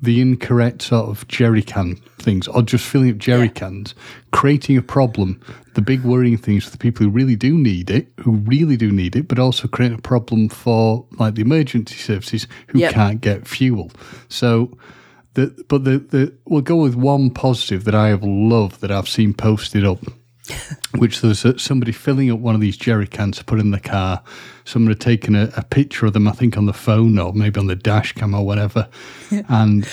the 0.00 0.20
incorrect 0.20 0.82
sort 0.82 1.08
of 1.08 1.26
jerry 1.28 1.62
can 1.62 1.96
things, 2.18 2.46
or 2.48 2.62
just 2.62 2.84
filling 2.84 3.10
up 3.10 3.18
jerry 3.18 3.48
cans, 3.48 3.94
creating 4.32 4.76
a 4.76 4.82
problem. 4.82 5.40
The 5.74 5.82
big 5.82 6.02
worrying 6.04 6.36
things 6.36 6.64
for 6.64 6.70
the 6.70 6.78
people 6.78 7.04
who 7.04 7.10
really 7.10 7.36
do 7.36 7.56
need 7.56 7.90
it, 7.90 8.08
who 8.20 8.32
really 8.32 8.76
do 8.76 8.92
need 8.92 9.16
it, 9.16 9.26
but 9.28 9.38
also 9.38 9.66
create 9.66 9.92
a 9.92 9.98
problem 9.98 10.48
for 10.48 11.06
like 11.18 11.34
the 11.34 11.42
emergency 11.42 11.96
services 11.96 12.46
who 12.68 12.78
Yep. 12.80 12.92
can't 12.92 13.20
get 13.20 13.48
fuel. 13.48 13.90
So. 14.28 14.76
The, 15.34 15.52
but 15.66 15.82
the, 15.82 15.98
the 15.98 16.32
we'll 16.44 16.60
go 16.60 16.76
with 16.76 16.94
one 16.94 17.28
positive 17.28 17.82
that 17.86 17.94
I 17.96 18.06
have 18.10 18.22
loved 18.22 18.80
that 18.82 18.92
I've 18.92 19.08
seen 19.08 19.34
posted 19.34 19.84
up 19.84 19.98
which 20.98 21.20
there's 21.20 21.44
uh, 21.44 21.56
somebody 21.56 21.92
filling 21.92 22.30
up 22.30 22.38
one 22.38 22.54
of 22.54 22.60
these 22.60 22.76
jerry 22.76 23.06
cans 23.06 23.38
to 23.38 23.44
put 23.44 23.60
in 23.60 23.70
the 23.70 23.80
car. 23.80 24.22
Someone 24.64 24.90
had 24.90 25.00
taken 25.00 25.34
a, 25.34 25.50
a 25.56 25.64
picture 25.64 26.06
of 26.06 26.12
them, 26.12 26.28
I 26.28 26.32
think, 26.32 26.56
on 26.56 26.66
the 26.66 26.72
phone 26.72 27.18
or 27.18 27.32
maybe 27.32 27.58
on 27.58 27.66
the 27.66 27.76
dash 27.76 28.12
cam 28.12 28.34
or 28.34 28.44
whatever, 28.44 28.88
and 29.48 29.88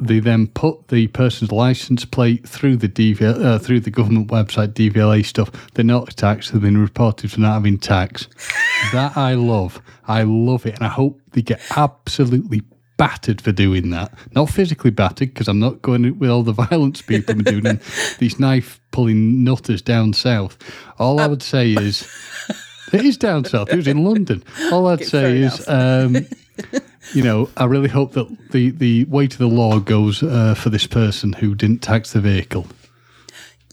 they 0.00 0.20
then 0.20 0.46
put 0.46 0.88
the 0.88 1.08
person's 1.08 1.50
license 1.50 2.04
plate 2.04 2.48
through 2.48 2.76
the 2.76 2.88
DV, 2.88 3.22
uh, 3.22 3.58
through 3.58 3.80
the 3.80 3.90
government 3.90 4.28
website 4.28 4.68
DVLA 4.68 5.24
stuff. 5.24 5.50
They're 5.74 5.84
not 5.84 6.16
taxed; 6.16 6.52
they've 6.52 6.62
been 6.62 6.78
reported 6.78 7.32
for 7.32 7.40
not 7.40 7.54
having 7.54 7.78
tax. 7.78 8.28
that 8.92 9.16
I 9.16 9.34
love. 9.34 9.80
I 10.06 10.22
love 10.22 10.66
it, 10.66 10.74
and 10.74 10.84
I 10.84 10.88
hope 10.88 11.20
they 11.32 11.42
get 11.42 11.60
absolutely 11.76 12.62
battered 12.98 13.40
for 13.40 13.52
doing 13.52 13.88
that. 13.90 14.12
Not 14.34 14.50
physically 14.50 14.90
battered, 14.90 15.32
because 15.32 15.48
I'm 15.48 15.60
not 15.60 15.80
going 15.80 16.18
with 16.18 16.28
all 16.28 16.42
the 16.42 16.52
violence 16.68 17.00
people 17.00 17.40
are 17.40 17.42
doing 17.42 17.66
and 17.66 17.80
these 18.18 18.38
knife 18.38 18.78
pulling 18.90 19.42
nutters 19.42 19.80
down 19.80 20.12
south. 20.12 20.58
All 20.98 21.18
I 21.18 21.26
would 21.26 21.42
say 21.42 21.72
is, 21.72 22.06
it 22.92 23.04
is 23.04 23.16
down 23.16 23.46
south. 23.46 23.70
It 23.70 23.76
was 23.76 23.88
in 23.88 24.04
London. 24.04 24.44
All 24.70 24.88
I'd 24.88 25.04
say 25.04 25.38
is, 25.38 25.66
um, 25.68 26.26
you 27.14 27.22
know, 27.22 27.48
I 27.56 27.64
really 27.64 27.88
hope 27.88 28.12
that 28.12 28.50
the, 28.50 28.70
the 28.70 29.04
weight 29.04 29.32
of 29.32 29.38
the 29.38 29.48
law 29.48 29.78
goes 29.78 30.22
uh, 30.22 30.54
for 30.54 30.68
this 30.68 30.86
person 30.86 31.32
who 31.32 31.54
didn't 31.54 31.78
tax 31.78 32.12
the 32.12 32.20
vehicle. 32.20 32.66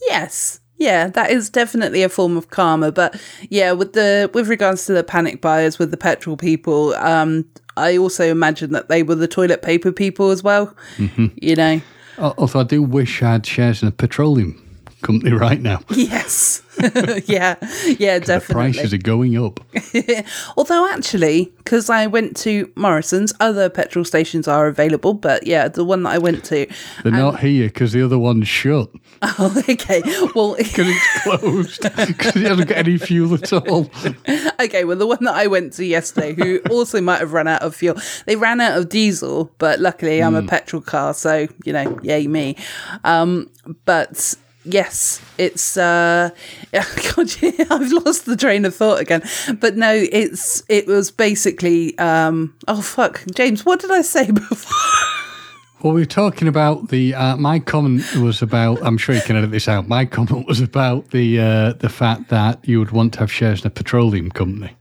yes 0.08 0.60
yeah 0.78 1.08
that 1.08 1.32
is 1.32 1.50
definitely 1.50 2.04
a 2.04 2.10
form 2.10 2.36
of 2.36 2.50
karma 2.50 2.92
but 2.92 3.20
yeah 3.50 3.72
with 3.72 3.94
the 3.94 4.30
with 4.34 4.50
regards 4.50 4.86
to 4.86 4.94
the 4.94 5.06
panic 5.06 5.42
buyers 5.42 5.80
with 5.80 5.90
the 5.90 5.96
petrol 5.98 6.36
people 6.36 6.94
um 6.96 7.46
i 7.78 7.98
also 7.98 8.24
imagine 8.26 8.72
that 8.72 8.90
they 8.90 9.04
were 9.04 9.16
the 9.16 9.28
toilet 9.28 9.62
paper 9.62 9.92
people 9.92 10.32
as 10.32 10.44
well 10.44 10.76
mm-hmm. 10.98 11.28
you 11.36 11.56
know. 11.56 11.82
Al- 12.18 12.34
Although 12.38 12.62
I 12.62 12.64
do 12.64 12.82
wish 12.82 13.22
I 13.22 13.34
had 13.34 13.46
shares 13.46 13.82
in 13.82 13.90
a 13.90 13.92
petroleum 13.92 14.62
company 15.06 15.32
right 15.34 15.62
now. 15.62 15.80
yes 15.89 16.62
yeah 17.26 17.56
yeah 17.98 18.20
The 18.20 18.26
definitely 18.26 18.54
prices 18.54 18.94
are 18.94 18.98
going 18.98 19.38
up. 19.38 19.60
Although 20.58 20.89
actually, 20.91 21.54
because 21.58 21.89
I 21.89 22.08
went 22.08 22.36
to 22.38 22.72
Morrison's, 22.76 23.34
other 23.39 23.70
petrol 23.70 24.04
stations 24.04 24.48
are 24.48 24.68
available. 24.68 25.13
But 25.13 25.48
yeah, 25.48 25.68
the 25.68 25.86
one 25.86 26.04
that 26.04 26.10
I 26.13 26.18
went 26.18 26.44
to. 26.46 26.68
They're 27.04 27.12
not 27.12 27.39
here 27.39 27.68
because 27.68 27.94
the 27.94 28.04
other 28.04 28.20
one's 28.20 28.48
shut. 28.48 28.89
Oh, 29.22 29.63
okay. 29.70 30.02
Well, 30.36 30.56
Because 30.58 30.88
it's 30.89 31.24
closed. 31.24 31.82
Because 31.82 32.36
it 32.36 32.48
hasn't 32.48 32.68
got 32.68 32.78
any 32.78 32.98
fuel 32.98 33.36
at 33.36 33.54
all. 33.54 33.89
okay. 34.60 34.84
Well, 34.84 34.98
the 34.98 35.08
one 35.08 35.24
that 35.24 35.36
I 35.36 35.48
went 35.48 35.74
to 35.74 35.86
yesterday, 35.86 36.34
who 36.34 36.60
also 36.70 37.00
might 37.00 37.20
have 37.20 37.32
run 37.34 37.48
out 37.48 37.62
of 37.62 37.76
fuel, 37.76 37.96
they 38.26 38.36
ran 38.36 38.60
out 38.60 38.78
of 38.78 38.89
diesel. 38.89 39.52
But 39.58 39.80
luckily, 39.80 40.22
I'm 40.22 40.36
a 40.36 40.44
petrol 40.44 40.82
car, 40.82 41.13
so 41.13 41.48
you 41.63 41.74
know, 41.74 42.00
yay 42.04 42.28
me. 42.28 42.58
Um, 43.04 43.50
but 43.86 44.36
yes, 44.65 45.21
it's 45.38 45.78
uh, 45.78 46.30
God, 46.71 47.36
I've 47.69 47.91
lost 47.91 48.25
the 48.25 48.36
train 48.38 48.65
of 48.65 48.75
thought 48.75 48.99
again. 48.99 49.23
But 49.60 49.78
no, 49.78 49.93
it's 49.93 50.63
it 50.67 50.88
was 50.88 51.12
basically 51.12 51.97
um, 51.97 52.56
oh 52.67 52.82
fuck, 52.82 53.23
James, 53.34 53.65
what 53.65 53.80
did 53.80 53.91
I 53.91 54.01
say 54.01 54.32
before? 54.32 55.12
Well, 55.82 55.93
we 55.93 56.01
were 56.01 56.06
talking 56.06 56.47
about 56.47 56.89
the. 56.89 57.13
Uh, 57.13 57.38
my 57.38 57.60
comment 57.60 58.15
was 58.15 58.41
about. 58.41 58.84
I'm 58.84 58.97
sure 58.97 59.13
you 59.13 59.21
can 59.21 59.36
edit 59.36 59.51
this 59.51 59.67
out. 59.67 59.88
My 59.88 60.06
comment 60.15 60.47
was 60.47 60.60
about 60.60 61.12
the 61.12 61.39
uh, 61.39 61.73
the 61.73 61.89
fact 61.89 62.30
that 62.30 62.67
you 62.67 62.80
would 62.80 62.91
want 62.91 63.13
to 63.13 63.19
have 63.19 63.32
shares 63.32 63.62
in 63.62 63.67
a 63.67 63.69
petroleum 63.69 64.32
company. 64.32 64.75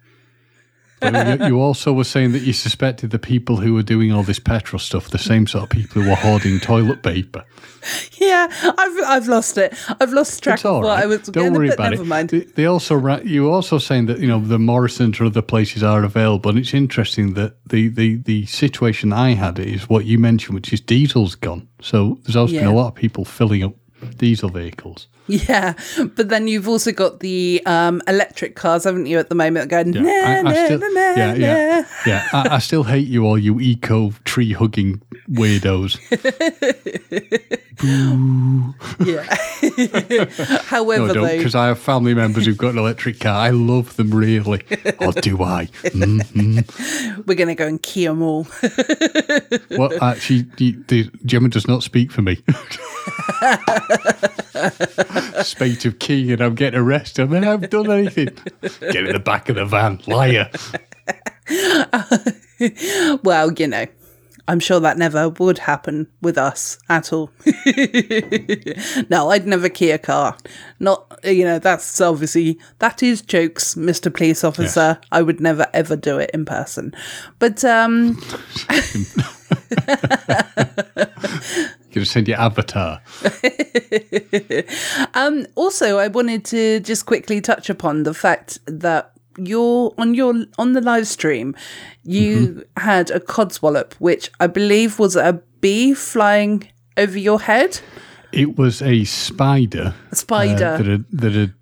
You, 1.12 1.46
you 1.48 1.60
also 1.60 1.92
were 1.92 2.04
saying 2.04 2.32
that 2.32 2.42
you 2.42 2.52
suspected 2.52 3.10
the 3.10 3.18
people 3.18 3.56
who 3.58 3.74
were 3.74 3.82
doing 3.82 4.12
all 4.12 4.22
this 4.22 4.38
petrol 4.38 4.78
stuff, 4.78 5.10
the 5.10 5.18
same 5.18 5.46
sort 5.46 5.64
of 5.64 5.70
people 5.70 6.02
who 6.02 6.08
were 6.08 6.16
hoarding 6.16 6.60
toilet 6.60 7.02
paper. 7.02 7.44
Yeah, 8.18 8.48
I've 8.78 8.98
I've 9.06 9.28
lost 9.28 9.58
it. 9.58 9.74
I've 10.00 10.12
lost 10.12 10.42
track 10.42 10.56
It's 10.56 10.64
all 10.64 10.78
of 10.78 10.84
what 10.84 10.94
right. 10.94 11.02
I 11.04 11.06
was 11.06 11.20
Don't 11.22 11.52
worry 11.52 11.68
about 11.68 11.90
never 11.90 12.02
it. 12.02 12.06
mind. 12.06 12.30
They, 12.30 12.40
they 12.40 12.64
also 12.66 12.94
ra- 12.94 13.20
you 13.22 13.44
were 13.44 13.50
also 13.50 13.76
saying 13.78 14.06
that 14.06 14.20
you 14.20 14.26
know 14.26 14.40
the 14.40 14.58
Morrisons 14.58 15.20
or 15.20 15.26
other 15.26 15.42
places 15.42 15.82
are 15.82 16.02
available, 16.02 16.48
and 16.50 16.58
it's 16.58 16.72
interesting 16.72 17.34
that 17.34 17.56
the 17.66 17.88
the 17.88 18.16
the 18.16 18.46
situation 18.46 19.12
I 19.12 19.34
had 19.34 19.58
is 19.58 19.88
what 19.88 20.06
you 20.06 20.18
mentioned, 20.18 20.54
which 20.54 20.72
is 20.72 20.80
diesel's 20.80 21.34
gone. 21.34 21.68
So 21.82 22.18
there's 22.24 22.36
also 22.36 22.54
been 22.54 22.64
a 22.66 22.74
lot 22.74 22.88
of 22.88 22.94
people 22.94 23.24
filling 23.26 23.62
up 23.62 23.74
diesel 24.04 24.48
vehicles. 24.48 25.08
Yeah, 25.26 25.72
but 26.16 26.28
then 26.28 26.48
you've 26.48 26.68
also 26.68 26.92
got 26.92 27.20
the 27.20 27.62
um, 27.64 28.02
electric 28.06 28.56
cars, 28.56 28.84
haven't 28.84 29.06
you, 29.06 29.18
at 29.18 29.30
the 29.30 29.34
moment? 29.34 29.70
Going, 29.70 29.94
Yeah, 29.94 30.02
nah, 30.02 30.08
I, 30.08 30.38
I 30.38 30.42
nah, 30.42 30.64
still, 30.66 30.78
nah, 30.80 31.14
yeah, 31.16 31.34
yeah, 31.34 31.86
yeah. 32.06 32.28
I, 32.32 32.56
I 32.56 32.58
still 32.58 32.82
hate 32.82 33.08
you 33.08 33.24
all, 33.24 33.38
you 33.38 33.58
eco 33.58 34.12
tree 34.24 34.52
hugging 34.52 35.00
weirdos. 35.30 35.98
Yeah. 37.84 39.24
However, 40.64 41.12
No, 41.12 41.26
because 41.26 41.54
I 41.54 41.66
have 41.66 41.78
family 41.78 42.14
members 42.14 42.46
who've 42.46 42.56
got 42.56 42.70
an 42.70 42.78
electric 42.78 43.20
car. 43.20 43.36
I 43.36 43.50
love 43.50 43.96
them 43.96 44.14
really. 44.14 44.62
or 45.00 45.12
do 45.12 45.42
I? 45.42 45.66
Mm. 45.82 47.16
we're 47.26 47.34
going 47.34 47.48
to 47.48 47.54
go 47.54 47.66
and 47.66 47.82
key 47.82 48.06
them 48.06 48.22
all. 48.22 48.46
Well, 49.70 49.92
actually, 50.02 50.44
Gemma 51.24 51.48
does 51.48 51.66
not 51.66 51.82
speak 51.82 52.12
for 52.12 52.22
me. 52.22 52.42
Spate 55.42 55.84
of 55.84 55.98
key, 55.98 56.32
and 56.32 56.40
I'm 56.40 56.54
getting 56.54 56.80
arrested. 56.80 57.22
I 57.22 57.26
mean, 57.26 57.44
I 57.44 57.52
haven't 57.52 57.70
done 57.70 57.90
anything. 57.90 58.30
Get 58.60 58.96
in 58.96 59.12
the 59.12 59.18
back 59.18 59.48
of 59.48 59.56
the 59.56 59.66
van, 59.66 60.00
liar. 60.06 60.50
well, 63.22 63.52
you 63.52 63.66
know, 63.66 63.86
I'm 64.46 64.60
sure 64.60 64.80
that 64.80 64.98
never 64.98 65.30
would 65.30 65.58
happen 65.58 66.06
with 66.20 66.36
us 66.36 66.78
at 66.88 67.12
all. 67.12 67.30
no, 69.08 69.30
I'd 69.30 69.46
never 69.46 69.68
key 69.68 69.90
a 69.90 69.98
car. 69.98 70.36
Not, 70.78 71.18
you 71.24 71.44
know, 71.44 71.58
that's 71.58 72.00
obviously, 72.00 72.58
that 72.78 73.02
is 73.02 73.22
jokes, 73.22 73.74
Mr. 73.74 74.14
Police 74.14 74.44
Officer. 74.44 75.00
I 75.10 75.22
would 75.22 75.40
never 75.40 75.66
ever 75.72 75.96
do 75.96 76.18
it 76.18 76.30
in 76.34 76.44
person. 76.44 76.94
But, 77.38 77.64
um, 77.64 78.20
Gonna 81.94 82.04
send 82.06 82.28
your 82.28 82.38
Avatar. 82.38 83.00
Um, 85.14 85.46
also, 85.54 85.98
I 85.98 86.08
wanted 86.08 86.44
to 86.46 86.80
just 86.80 87.06
quickly 87.06 87.40
touch 87.40 87.70
upon 87.70 88.02
the 88.02 88.12
fact 88.12 88.58
that 88.66 89.12
you're 89.38 89.94
on 89.96 90.14
your 90.14 90.46
on 90.58 90.72
the 90.72 90.80
live 90.80 91.06
stream, 91.06 91.54
you 92.02 92.64
had 92.76 93.10
a 93.10 93.20
codswallop, 93.20 93.94
which 93.94 94.30
I 94.40 94.48
believe 94.48 94.98
was 94.98 95.14
a 95.14 95.40
bee 95.60 95.94
flying 95.94 96.68
over 96.96 97.18
your 97.18 97.40
head. 97.40 97.80
It 98.32 98.58
was 98.58 98.82
a 98.82 99.04
spider. 99.04 99.94
A 100.10 100.16
spider. 100.16 100.66
uh, 100.66 100.76
that, 100.78 100.86
had, 100.86 101.04
that 101.12 101.32
had 101.32 101.54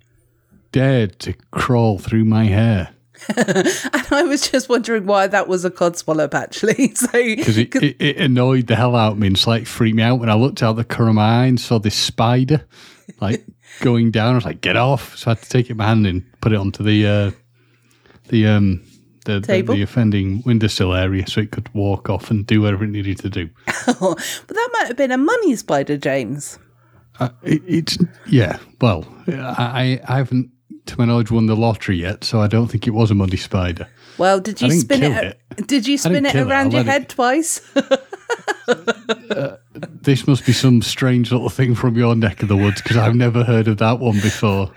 dared 0.71 1.19
to 1.19 1.33
crawl 1.51 1.99
through 1.99 2.25
my 2.25 2.45
hair. 2.45 2.92
And 3.37 4.07
I 4.11 4.23
was 4.23 4.49
just 4.49 4.69
wondering 4.69 5.05
why 5.05 5.27
that 5.27 5.47
was 5.47 5.65
a 5.65 5.71
codswallop, 5.71 6.33
actually. 6.33 6.93
So, 6.95 7.11
Because 7.11 7.57
it, 7.57 7.75
it, 7.75 7.95
it 7.99 8.17
annoyed 8.17 8.67
the 8.67 8.75
hell 8.75 8.95
out 8.95 9.13
of 9.13 9.17
me 9.19 9.27
and 9.27 9.47
like 9.47 9.65
freaked 9.65 9.95
me 9.95 10.03
out 10.03 10.19
when 10.19 10.29
I 10.29 10.35
looked 10.35 10.61
out 10.63 10.73
the 10.73 10.85
eye 11.19 11.45
and 11.45 11.59
saw 11.59 11.79
this 11.79 11.95
spider 11.95 12.65
like 13.19 13.45
going 13.81 14.11
down. 14.11 14.33
I 14.33 14.35
was 14.35 14.45
like, 14.45 14.61
get 14.61 14.77
off. 14.77 15.17
So 15.17 15.31
I 15.31 15.33
had 15.33 15.43
to 15.43 15.49
take 15.49 15.67
it 15.67 15.71
in 15.71 15.77
my 15.77 15.87
hand 15.87 16.07
and 16.07 16.23
put 16.41 16.51
it 16.51 16.57
onto 16.57 16.83
the 16.83 17.07
uh, 17.07 17.31
the 18.29 18.47
um 18.47 18.83
the, 19.25 19.39
the, 19.39 19.61
the 19.61 19.81
offending 19.81 20.43
windowsill 20.45 20.93
area 20.93 21.25
so 21.27 21.39
it 21.39 21.51
could 21.51 21.73
walk 21.73 22.09
off 22.09 22.29
and 22.29 22.45
do 22.45 22.61
whatever 22.61 22.83
it 22.83 22.89
needed 22.89 23.19
to 23.19 23.29
do. 23.29 23.49
but 23.65 24.17
that 24.47 24.69
might 24.73 24.87
have 24.87 24.97
been 24.97 25.11
a 25.11 25.17
money 25.17 25.55
spider, 25.55 25.97
James. 25.97 26.59
Uh, 27.19 27.29
it, 27.43 27.61
it's 27.65 27.97
yeah. 28.27 28.57
Well, 28.81 29.05
I 29.27 30.01
I 30.07 30.17
haven't 30.17 30.51
to 30.85 30.97
my 30.97 31.05
knowledge 31.05 31.31
won 31.31 31.45
the 31.45 31.55
lottery 31.55 31.97
yet, 31.97 32.23
so 32.23 32.41
I 32.41 32.47
don't 32.47 32.67
think 32.67 32.87
it 32.87 32.91
was 32.91 33.11
a 33.11 33.15
muddy 33.15 33.37
spider. 33.37 33.87
Well, 34.17 34.39
did 34.39 34.61
you 34.61 34.71
spin 34.71 35.03
it? 35.03 35.37
it. 35.57 35.67
Did 35.67 35.87
you 35.87 35.97
spin 35.97 36.25
it 36.25 36.31
kill 36.31 36.47
it, 36.47 36.51
around 36.51 36.73
your 36.73 36.83
head 36.83 37.09
twice? 37.09 37.61
Uh, 39.29 39.57
this 39.75 40.25
must 40.25 40.45
be 40.45 40.53
some 40.53 40.81
strange 40.81 41.31
little 41.31 41.49
thing 41.49 41.75
from 41.75 41.95
your 41.97 42.15
neck 42.15 42.41
of 42.41 42.47
the 42.47 42.55
woods 42.55 42.81
because 42.81 42.97
I've 42.97 43.15
never 43.15 43.43
heard 43.43 43.67
of 43.67 43.77
that 43.79 43.99
one 43.99 44.15
before. 44.21 44.71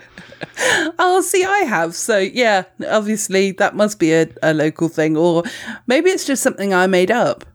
Oh, 0.99 1.21
see, 1.21 1.43
I 1.43 1.59
have. 1.59 1.95
So, 1.95 2.17
yeah, 2.17 2.63
obviously 2.89 3.51
that 3.53 3.75
must 3.75 3.97
be 3.99 4.13
a, 4.13 4.27
a 4.43 4.53
local 4.53 4.89
thing, 4.89 5.15
or 5.15 5.43
maybe 5.87 6.09
it's 6.09 6.25
just 6.25 6.43
something 6.43 6.73
I 6.73 6.87
made 6.87 7.11
up. 7.11 7.45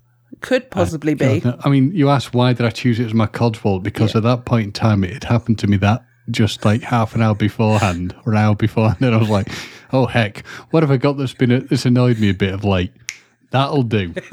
Could 0.40 0.70
possibly 0.70 1.14
be. 1.14 1.40
No. 1.44 1.56
I 1.64 1.68
mean, 1.68 1.92
you 1.94 2.08
asked 2.08 2.34
why 2.34 2.52
did 2.52 2.66
I 2.66 2.70
choose 2.70 2.98
it 2.98 3.06
as 3.06 3.14
my 3.14 3.26
codswallop? 3.26 3.82
Because 3.82 4.16
at 4.16 4.22
that 4.24 4.44
point 4.44 4.66
in 4.66 4.72
time, 4.72 5.04
it 5.04 5.12
had 5.12 5.24
happened 5.24 5.58
to 5.60 5.66
me 5.66 5.76
that 5.78 6.04
just 6.30 6.64
like 6.64 6.82
half 6.82 7.14
an 7.14 7.22
hour 7.22 7.34
beforehand 7.34 8.14
or 8.24 8.32
an 8.32 8.38
hour 8.38 8.54
beforehand, 8.54 8.98
and 9.04 9.14
I 9.14 9.18
was 9.18 9.30
like, 9.30 9.48
"Oh 9.92 10.06
heck, 10.06 10.46
what 10.70 10.82
have 10.82 10.90
I 10.90 10.96
got 10.96 11.16
that's 11.16 11.34
been 11.34 11.66
that's 11.68 11.86
annoyed 11.86 12.18
me 12.18 12.30
a 12.30 12.34
bit 12.34 12.54
of 12.54 12.64
late?" 12.64 12.92
That'll 13.50 13.82
do. 13.82 14.14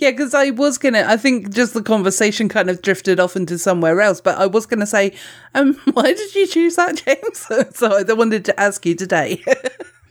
Yeah, 0.00 0.10
because 0.10 0.34
I 0.34 0.50
was 0.50 0.78
gonna. 0.78 1.04
I 1.06 1.16
think 1.16 1.52
just 1.52 1.74
the 1.74 1.82
conversation 1.82 2.48
kind 2.48 2.70
of 2.70 2.82
drifted 2.82 3.20
off 3.20 3.36
into 3.36 3.58
somewhere 3.58 4.00
else. 4.00 4.20
But 4.20 4.38
I 4.38 4.46
was 4.46 4.66
gonna 4.66 4.86
say, 4.86 5.14
um, 5.54 5.74
why 5.92 6.14
did 6.14 6.34
you 6.34 6.46
choose 6.46 6.76
that, 6.76 6.96
James? 6.96 7.76
so 7.76 7.96
I 7.96 8.12
wanted 8.12 8.44
to 8.46 8.58
ask 8.58 8.84
you 8.86 8.94
today. 8.94 9.44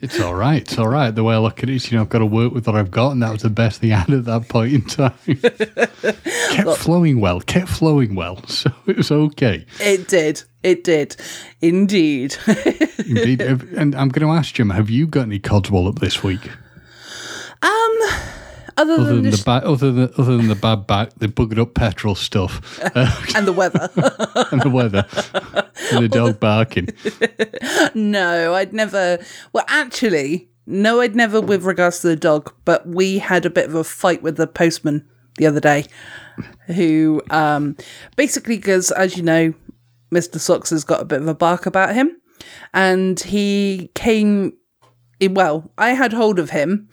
It's 0.01 0.19
all 0.19 0.33
right. 0.33 0.63
It's 0.63 0.77
all 0.79 0.87
right. 0.87 1.11
The 1.13 1.23
way 1.23 1.35
I 1.35 1.37
look 1.37 1.61
at 1.61 1.69
it 1.69 1.75
is, 1.75 1.91
you 1.91 1.97
know, 1.97 2.01
I've 2.01 2.09
got 2.09 2.19
to 2.19 2.25
work 2.25 2.53
with 2.53 2.65
what 2.65 2.75
I've 2.75 2.89
got, 2.89 3.11
and 3.11 3.21
that 3.21 3.31
was 3.31 3.43
the 3.43 3.51
best 3.51 3.81
thing 3.81 3.93
I 3.93 3.99
had 3.99 4.09
at 4.09 4.25
that 4.25 4.49
point 4.49 4.73
in 4.73 4.81
time. 4.85 5.13
kept 6.55 6.77
flowing 6.79 7.19
well. 7.21 7.39
Kept 7.41 7.69
flowing 7.69 8.15
well. 8.15 8.41
So 8.47 8.71
it 8.87 8.97
was 8.97 9.11
okay. 9.11 9.65
it 9.79 10.07
did. 10.07 10.43
It 10.63 10.83
did. 10.83 11.15
Indeed. 11.61 12.35
Indeed. 13.07 13.41
And 13.41 13.95
I'm 13.95 14.09
going 14.09 14.27
to 14.27 14.33
ask 14.33 14.53
Jim, 14.53 14.71
have 14.71 14.89
you 14.89 15.07
got 15.07 15.21
any 15.23 15.39
codswallop 15.39 15.99
this 15.99 16.23
week? 16.23 16.49
um, 17.61 17.99
other 18.81 18.93
Other 18.93 19.03
than 19.03 19.15
than 19.15 19.23
the 19.23 19.31
this 19.31 19.43
ba- 19.43 19.61
other 19.63 19.91
than 19.91 20.09
other 20.17 20.37
than 20.37 20.47
the 20.47 20.55
bad 20.55 20.87
back, 20.87 21.13
the 21.17 21.27
buggered 21.27 21.59
up 21.59 21.73
petrol 21.73 22.15
stuff, 22.15 22.79
and 23.35 23.47
the 23.47 23.53
weather. 23.53 23.89
and 24.51 24.61
the 24.61 24.69
weather, 24.69 25.05
and 25.91 26.03
the 26.03 26.09
dog 26.09 26.39
barking. 26.39 26.89
no, 27.93 28.53
I'd 28.55 28.73
never. 28.73 29.19
Well, 29.53 29.65
actually, 29.67 30.49
no, 30.65 30.99
I'd 31.01 31.15
never 31.15 31.39
with 31.39 31.63
regards 31.63 31.99
to 32.01 32.07
the 32.07 32.15
dog. 32.15 32.53
But 32.65 32.87
we 32.87 33.19
had 33.19 33.45
a 33.45 33.49
bit 33.49 33.67
of 33.69 33.75
a 33.75 33.83
fight 33.83 34.23
with 34.23 34.37
the 34.37 34.47
postman 34.47 35.07
the 35.37 35.45
other 35.47 35.59
day, 35.59 35.85
who 36.67 37.21
um 37.29 37.77
basically 38.15 38.57
because 38.57 38.91
as 38.91 39.15
you 39.15 39.23
know, 39.23 39.53
Mister 40.09 40.39
Socks 40.39 40.71
has 40.71 40.83
got 40.83 41.01
a 41.01 41.05
bit 41.05 41.21
of 41.21 41.27
a 41.27 41.35
bark 41.35 41.65
about 41.65 41.93
him, 41.93 42.19
and 42.73 43.19
he 43.19 43.91
came. 43.93 44.53
Well, 45.23 45.71
I 45.77 45.89
had 45.89 46.13
hold 46.13 46.39
of 46.39 46.49
him 46.49 46.89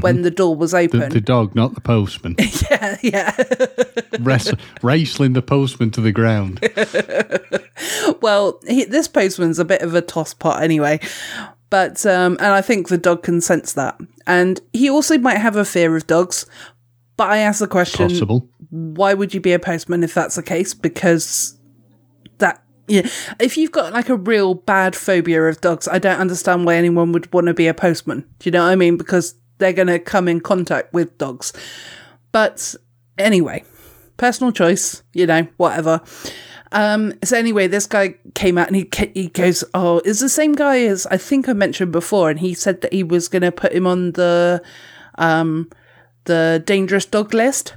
when 0.00 0.22
the 0.22 0.30
door 0.30 0.54
was 0.56 0.74
open. 0.74 1.10
the 1.10 1.20
dog, 1.20 1.54
not 1.54 1.74
the 1.74 1.80
postman, 1.80 2.36
yeah, 2.70 2.98
yeah. 3.02 3.44
Wrest- 4.20 4.54
wrestling 4.82 5.32
the 5.32 5.42
postman 5.42 5.90
to 5.92 6.00
the 6.00 6.12
ground. 6.12 6.60
well, 8.20 8.60
he, 8.66 8.84
this 8.84 9.08
postman's 9.08 9.58
a 9.58 9.64
bit 9.64 9.82
of 9.82 9.94
a 9.94 10.02
tosspot 10.02 10.60
anyway. 10.60 11.00
But 11.70 12.06
um, 12.06 12.34
and 12.34 12.48
I 12.48 12.62
think 12.62 12.88
the 12.88 12.98
dog 12.98 13.22
can 13.24 13.40
sense 13.40 13.72
that, 13.72 13.98
and 14.26 14.60
he 14.72 14.88
also 14.88 15.18
might 15.18 15.38
have 15.38 15.56
a 15.56 15.64
fear 15.64 15.96
of 15.96 16.06
dogs. 16.06 16.46
But 17.16 17.30
I 17.30 17.38
ask 17.38 17.58
the 17.58 17.66
question: 17.66 18.08
Possible. 18.08 18.48
Why 18.70 19.14
would 19.14 19.34
you 19.34 19.40
be 19.40 19.52
a 19.52 19.58
postman 19.58 20.04
if 20.04 20.14
that's 20.14 20.36
the 20.36 20.42
case? 20.42 20.72
Because 20.72 21.58
that 22.38 22.62
yeah, 22.86 23.08
if 23.40 23.56
you've 23.56 23.72
got 23.72 23.92
like 23.92 24.08
a 24.08 24.16
real 24.16 24.54
bad 24.54 24.94
phobia 24.94 25.42
of 25.44 25.60
dogs, 25.60 25.88
I 25.88 25.98
don't 25.98 26.20
understand 26.20 26.64
why 26.64 26.76
anyone 26.76 27.12
would 27.12 27.32
want 27.32 27.46
to 27.46 27.54
be 27.54 27.66
a 27.66 27.74
postman. 27.74 28.20
Do 28.38 28.48
you 28.48 28.52
know 28.52 28.62
what 28.62 28.70
I 28.70 28.76
mean? 28.76 28.96
Because 28.96 29.34
they're 29.58 29.72
going 29.72 29.88
to 29.88 29.98
come 29.98 30.28
in 30.28 30.40
contact 30.40 30.92
with 30.92 31.16
dogs. 31.18 31.52
But 32.32 32.74
anyway, 33.18 33.64
personal 34.16 34.52
choice, 34.52 35.02
you 35.12 35.26
know, 35.26 35.46
whatever. 35.56 36.00
Um, 36.72 37.12
so 37.22 37.36
anyway, 37.38 37.68
this 37.68 37.86
guy 37.86 38.16
came 38.34 38.58
out 38.58 38.66
and 38.66 38.74
he 38.74 38.90
he 39.14 39.28
goes, 39.28 39.62
"Oh, 39.74 40.00
is 40.04 40.18
the 40.18 40.28
same 40.28 40.54
guy 40.54 40.80
as 40.86 41.06
I 41.06 41.16
think 41.16 41.48
I 41.48 41.52
mentioned 41.52 41.92
before." 41.92 42.30
And 42.30 42.40
he 42.40 42.52
said 42.52 42.80
that 42.80 42.92
he 42.92 43.04
was 43.04 43.28
going 43.28 43.42
to 43.42 43.52
put 43.52 43.72
him 43.72 43.86
on 43.86 44.12
the 44.12 44.60
um 45.16 45.70
the 46.24 46.62
dangerous 46.66 47.04
dog 47.06 47.32
list. 47.32 47.74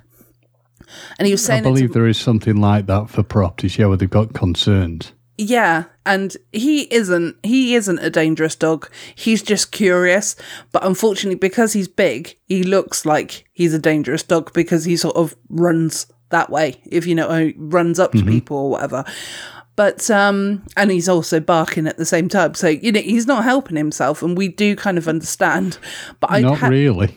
And 1.20 1.28
he 1.28 1.34
was 1.34 1.44
I 1.44 1.48
saying, 1.48 1.60
it's- 1.60 1.74
believe 1.76 1.94
there 1.94 2.08
is 2.08 2.18
something 2.18 2.56
like 2.56 2.88
that 2.88 3.10
for 3.10 3.22
properties, 3.22 3.78
yeah, 3.78 3.86
where 3.88 3.98
they've 3.98 4.10
got 4.10 4.34
concerns. 4.34 5.12
Yeah, 5.38 5.86
and 6.06 6.36
he 6.52 6.91
isn't 6.93 7.38
he 7.43 7.76
isn't 7.76 8.00
a 8.00 8.10
dangerous 8.10 8.56
dog. 8.56 8.89
He's 9.13 9.43
just 9.43 9.71
curious, 9.71 10.36
but 10.71 10.84
unfortunately 10.84 11.38
because 11.38 11.73
he's 11.73 11.88
big, 11.88 12.36
he 12.47 12.63
looks 12.63 13.06
like 13.06 13.45
he's 13.54 13.73
a 13.73 13.80
dangerous 13.80 14.23
dog 14.23 14.52
because 14.54 14.86
he 14.86 14.97
sort 14.97 15.15
of 15.15 15.36
runs 15.50 16.08
that 16.30 16.50
way, 16.50 16.82
if 16.86 17.06
you 17.06 17.13
know, 17.13 17.54
runs 17.56 18.00
up 18.00 18.12
to 18.13 18.23
people 18.23 18.58
or 18.58 18.69
whatever. 18.71 19.06
But 19.76 20.10
um, 20.10 20.63
and 20.76 20.89
he's 20.89 21.08
also 21.08 21.39
barking 21.39 21.86
at 21.86 21.97
the 21.97 22.06
same 22.06 22.30
time, 22.30 22.56
so 22.56 22.67
you 22.67 22.91
know 22.91 23.00
he's 23.00 23.28
not 23.28 23.43
helping 23.43 23.78
himself, 23.78 24.23
and 24.23 24.36
we 24.36 24.47
do 24.47 24.76
kind 24.76 24.97
of 24.97 25.08
understand. 25.08 25.78
But 26.19 26.32
I 26.32 26.41
Not 26.41 26.62
really. 26.63 27.15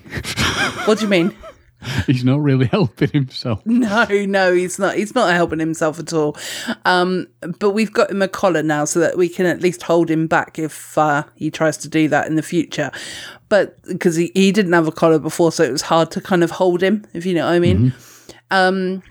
What 0.85 0.99
do 0.99 1.05
you 1.05 1.11
mean? 1.11 1.35
He's 2.07 2.25
not 2.25 2.41
really 2.41 2.67
helping 2.67 3.11
himself. 3.11 3.65
No, 3.65 4.07
no, 4.27 4.53
he's 4.53 4.79
not. 4.79 4.97
He's 4.97 5.15
not 5.15 5.33
helping 5.33 5.59
himself 5.59 5.99
at 5.99 6.13
all. 6.13 6.37
Um, 6.85 7.27
but 7.59 7.71
we've 7.71 7.93
got 7.93 8.11
him 8.11 8.21
a 8.21 8.29
collar 8.29 8.63
now, 8.63 8.85
so 8.85 9.01
that 9.01 9.17
we 9.17 9.29
can 9.29 9.47
at 9.47 9.63
least 9.63 9.83
hold 9.83 10.11
him 10.11 10.27
back 10.27 10.59
if 10.59 10.99
uh, 10.99 11.25
he 11.35 11.51
tries 11.51 11.79
to 11.79 11.89
do 11.89 12.09
that 12.09 12.27
in 12.27 12.35
the 12.35 12.43
future. 12.43 12.91
But 13.49 13.83
because 13.85 14.17
he, 14.17 14.31
he 14.35 14.53
didn't 14.53 14.73
have 14.75 14.87
a 14.89 14.93
collar 14.93 15.19
before, 15.19 15.53
so 15.53 15.65
it 15.65 15.73
was 15.73 15.83
hard 15.83 16.11
to 16.13 16.21
kind 16.21 16.45
of 16.45 16.51
hold 16.53 16.83
him, 16.83 17.07
if 17.15 17.25
you 17.25 17.35
know 17.35 17.47
what 17.47 17.55
I 17.55 17.59
mean. 17.59 17.95
Um, 18.51 19.03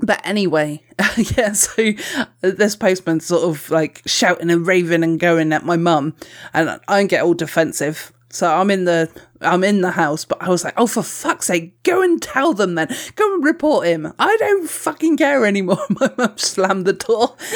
but 0.00 0.20
anyway, 0.24 0.82
yeah. 1.16 1.52
So 1.52 1.92
this 2.40 2.76
postman 2.76 3.20
sort 3.20 3.44
of 3.44 3.70
like 3.70 4.02
shouting 4.06 4.50
and 4.50 4.66
raving 4.66 5.02
and 5.02 5.18
going 5.18 5.52
at 5.52 5.64
my 5.64 5.76
mum, 5.76 6.14
and 6.52 6.78
I 6.88 7.04
get 7.04 7.22
all 7.22 7.34
defensive. 7.34 8.12
So 8.30 8.46
I'm 8.52 8.70
in 8.70 8.84
the 8.84 9.08
I'm 9.40 9.64
in 9.64 9.80
the 9.80 9.92
house, 9.92 10.24
but 10.26 10.42
I 10.42 10.48
was 10.50 10.62
like, 10.64 10.74
oh 10.76 10.86
for 10.86 11.02
fuck's 11.02 11.46
sake, 11.46 11.82
go 11.82 12.02
and 12.02 12.20
tell 12.20 12.52
them 12.54 12.74
then. 12.74 12.88
Go 13.14 13.34
and 13.34 13.42
report 13.44 13.86
him. 13.86 14.12
I 14.18 14.36
don't 14.38 14.68
fucking 14.68 15.16
care 15.16 15.46
anymore. 15.46 15.78
My 15.88 16.10
mum 16.18 16.36
slammed 16.36 16.84
the 16.86 16.92
door. 16.92 17.36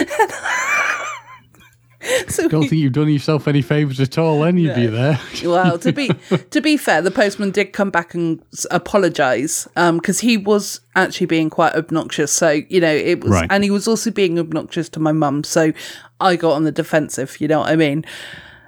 so 2.29 2.49
Don't 2.49 2.63
think 2.69 2.83
you've 2.83 2.93
done 2.95 3.09
yourself 3.09 3.47
any 3.47 3.63
favours 3.63 4.01
at 4.01 4.19
all, 4.19 4.45
any 4.45 4.69
of 4.69 4.77
you 4.77 4.91
there. 4.91 5.21
well, 5.45 5.79
to 5.79 5.93
be 5.93 6.09
to 6.51 6.61
be 6.61 6.77
fair, 6.77 7.03
the 7.03 7.11
postman 7.11 7.51
did 7.51 7.73
come 7.73 7.91
back 7.91 8.15
and 8.15 8.43
apologise 8.71 9.69
because 9.75 10.21
he 10.21 10.37
was 10.37 10.81
actually 10.97 11.27
being 11.27 11.51
quite 11.51 11.75
obnoxious. 11.75 12.33
So 12.33 12.51
you 12.51 12.81
know, 12.81 12.93
it 12.93 13.23
was, 13.23 13.31
Right. 13.31 13.47
and 13.51 13.63
he 13.63 13.71
was 13.71 13.87
also 13.87 14.11
being 14.11 14.39
obnoxious 14.39 14.89
to 14.91 15.01
my 15.01 15.13
mum. 15.13 15.45
So 15.45 15.73
I 16.21 16.37
got 16.37 16.53
on 16.53 16.65
the 16.65 16.73
defensive. 16.73 17.41
You 17.41 17.49
know 17.49 17.61
what 17.61 17.69
I 17.69 17.77
mean? 17.77 18.05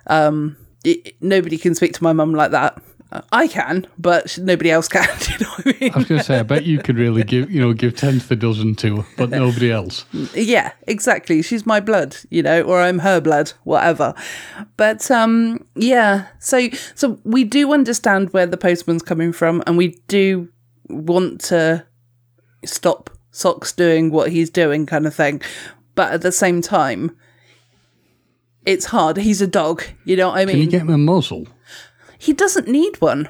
Um, 0.06 0.56
it, 0.84 1.16
nobody 1.20 1.58
can 1.58 1.74
speak 1.74 1.92
to 1.94 2.02
my 2.02 2.12
mum 2.12 2.34
like 2.34 2.50
that. 2.52 2.80
I 3.30 3.46
can, 3.46 3.86
but 3.96 4.36
nobody 4.38 4.72
else 4.72 4.88
can. 4.88 5.06
You 5.28 5.38
know 5.38 5.50
what 5.50 5.66
I 5.66 5.78
mean? 5.80 5.92
I 5.92 5.98
was 5.98 6.06
going 6.06 6.18
to 6.18 6.24
say, 6.24 6.38
I 6.40 6.42
bet 6.42 6.64
you 6.64 6.78
could 6.78 6.96
really 6.96 7.22
give, 7.22 7.48
you 7.48 7.60
know, 7.60 7.72
give 7.72 7.94
ten 7.96 8.18
to 8.18 8.28
the 8.28 8.34
dozen 8.34 8.74
to 8.76 8.96
her, 9.02 9.06
but 9.16 9.30
nobody 9.30 9.70
else. 9.70 10.04
yeah 10.34 10.72
exactly 10.88 11.40
she's 11.42 11.64
my 11.64 11.80
blood 11.80 12.16
you 12.30 12.42
know 12.42 12.62
or 12.62 12.80
i'm 12.80 12.98
her 13.00 13.20
blood 13.20 13.52
whatever 13.64 14.14
but 14.76 15.10
um 15.10 15.64
yeah 15.74 16.26
so 16.38 16.68
so 16.94 17.18
we 17.24 17.44
do 17.44 17.72
understand 17.72 18.32
where 18.32 18.46
the 18.46 18.56
postman's 18.56 19.02
coming 19.02 19.32
from 19.32 19.62
and 19.66 19.76
we 19.76 19.88
do 20.08 20.48
want 20.88 21.40
to 21.40 21.84
stop 22.64 23.10
socks 23.30 23.72
doing 23.72 24.10
what 24.10 24.30
he's 24.30 24.50
doing 24.50 24.86
kind 24.86 25.06
of 25.06 25.14
thing 25.14 25.40
but 25.94 26.12
at 26.12 26.22
the 26.22 26.32
same 26.32 26.60
time 26.60 27.16
it's 28.66 28.86
hard 28.86 29.16
he's 29.16 29.40
a 29.42 29.46
dog 29.46 29.82
you 30.04 30.16
know 30.16 30.28
what 30.28 30.38
i 30.38 30.44
mean? 30.44 30.54
Can 30.56 30.60
you 30.64 30.70
get 30.70 30.80
him 30.82 30.90
a 30.90 30.98
muzzle? 30.98 31.46
he 32.18 32.32
doesn't 32.32 32.68
need 32.68 33.00
one 33.00 33.28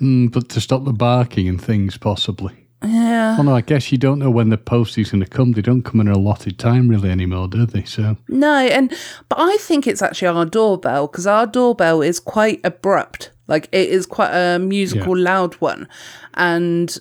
Mm, 0.00 0.32
but 0.32 0.48
to 0.48 0.60
stop 0.60 0.84
the 0.84 0.92
barking 0.92 1.48
and 1.48 1.62
things, 1.62 1.96
possibly. 1.96 2.66
yeah 2.82 3.36
Well, 3.36 3.44
no, 3.44 3.54
I 3.54 3.60
guess 3.60 3.92
you 3.92 3.98
don't 3.98 4.18
know 4.18 4.30
when 4.32 4.48
the 4.50 4.58
posties 4.58 5.12
going 5.12 5.22
to 5.22 5.30
come. 5.30 5.52
They 5.52 5.62
don't 5.62 5.82
come 5.84 6.00
in 6.00 6.08
a 6.08 6.14
allotted 6.14 6.58
time 6.58 6.88
really 6.88 7.08
anymore, 7.08 7.46
do 7.46 7.66
they? 7.66 7.84
So 7.84 8.16
No, 8.26 8.52
and 8.56 8.92
but 9.28 9.38
I 9.38 9.56
think 9.60 9.86
it's 9.86 10.02
actually 10.02 10.26
our 10.28 10.44
doorbell 10.44 11.06
because 11.06 11.26
our 11.28 11.46
doorbell 11.46 12.02
is 12.02 12.18
quite 12.18 12.60
abrupt. 12.64 13.30
Like 13.46 13.68
it 13.70 13.90
is 13.90 14.04
quite 14.06 14.32
a 14.32 14.58
musical, 14.58 15.16
loud 15.16 15.54
one, 15.60 15.86
and 16.34 16.96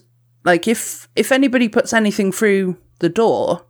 like 0.45 0.67
if 0.67 1.07
if 1.15 1.31
anybody 1.31 1.69
puts 1.69 1.93
anything 1.93 2.31
through 2.31 2.77
the 2.99 3.09
door, 3.09 3.65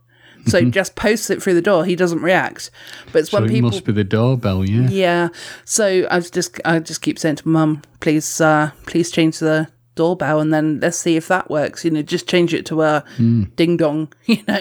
so 0.46 0.64
just 0.70 0.94
posts 0.96 1.30
it 1.30 1.42
through 1.42 1.54
the 1.54 1.62
door, 1.62 1.84
he 1.84 1.96
doesn't 1.96 2.22
react. 2.22 2.70
But 3.12 3.20
it's 3.20 3.28
Mm-hmm. 3.30 3.36
so 3.36 3.40
when 3.42 3.50
it 3.50 3.54
people 3.54 3.70
must 3.70 3.84
be 3.84 3.92
the 3.92 4.04
doorbell, 4.04 4.64
yeah. 4.64 4.88
yeah. 4.88 5.28
So 5.64 6.06
I 6.10 6.16
was 6.16 6.30
just 6.30 6.60
I 6.64 6.78
just 6.78 7.02
keep 7.02 7.18
saying 7.18 7.36
to 7.36 7.48
mum, 7.48 7.82
please 8.00 8.40
uh 8.40 8.70
please 8.86 9.10
change 9.10 9.38
the 9.38 9.68
doorbell 9.94 10.40
and 10.40 10.52
then 10.54 10.80
let's 10.80 10.96
see 10.98 11.16
if 11.16 11.28
that 11.28 11.50
works. 11.50 11.84
You 11.84 11.90
know, 11.90 12.02
just 12.02 12.28
change 12.28 12.54
it 12.54 12.64
to 12.66 12.82
a 12.82 13.04
ding 13.56 13.76
dong, 13.76 14.12
you 14.26 14.42
know. 14.48 14.60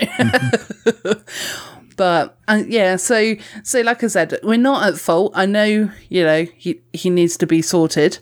but 1.98 2.38
uh, 2.48 2.64
yeah, 2.68 2.96
so 2.96 3.36
so 3.64 3.82
like 3.82 4.04
I 4.04 4.08
said, 4.08 4.38
we're 4.44 4.58
not 4.58 4.88
at 4.88 4.98
fault. 5.00 5.34
I 5.36 5.46
know, 5.46 5.90
you 6.10 6.24
know, 6.24 6.46
he 6.58 6.82
he 6.94 7.10
needs 7.10 7.38
to 7.38 7.48
be 7.48 7.62
sorted. 7.62 8.20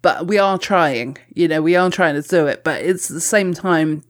But 0.00 0.26
we 0.26 0.36
are 0.36 0.58
trying, 0.58 1.16
you 1.32 1.46
know, 1.46 1.62
we 1.62 1.76
are 1.76 1.88
trying 1.88 2.20
to 2.20 2.28
do 2.28 2.48
it. 2.48 2.64
But 2.64 2.82
it's 2.82 3.08
at 3.08 3.14
the 3.14 3.20
same 3.20 3.54
time, 3.54 4.02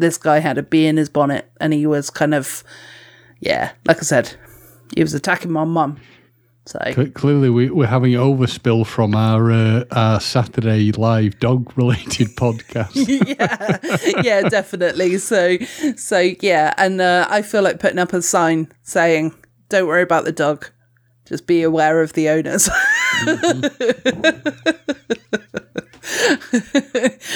this 0.00 0.18
guy 0.18 0.38
had 0.38 0.58
a 0.58 0.62
bee 0.62 0.86
in 0.86 0.96
his 0.96 1.08
bonnet 1.08 1.50
and 1.60 1.72
he 1.72 1.86
was 1.86 2.10
kind 2.10 2.34
of, 2.34 2.64
yeah, 3.40 3.72
like 3.86 3.98
I 3.98 4.02
said, 4.02 4.34
he 4.94 5.02
was 5.02 5.14
attacking 5.14 5.50
my 5.50 5.64
mum. 5.64 6.00
So 6.66 6.78
Clearly, 7.14 7.48
we, 7.48 7.70
we're 7.70 7.86
having 7.86 8.12
overspill 8.12 8.86
from 8.86 9.14
our 9.14 9.50
uh, 9.50 9.84
our 9.90 10.20
Saturday 10.20 10.92
live 10.92 11.40
dog 11.40 11.72
related 11.78 12.28
podcast. 12.36 12.90
yeah, 14.14 14.22
yeah, 14.22 14.48
definitely. 14.50 15.16
So, 15.16 15.56
so 15.96 16.18
yeah, 16.42 16.74
and 16.76 17.00
uh, 17.00 17.26
I 17.30 17.40
feel 17.40 17.62
like 17.62 17.80
putting 17.80 17.98
up 17.98 18.12
a 18.12 18.20
sign 18.20 18.70
saying, 18.82 19.34
"Don't 19.70 19.86
worry 19.86 20.02
about 20.02 20.26
the 20.26 20.32
dog, 20.32 20.68
just 21.24 21.46
be 21.46 21.62
aware 21.62 22.02
of 22.02 22.12
the 22.12 22.28
owners." 22.28 22.68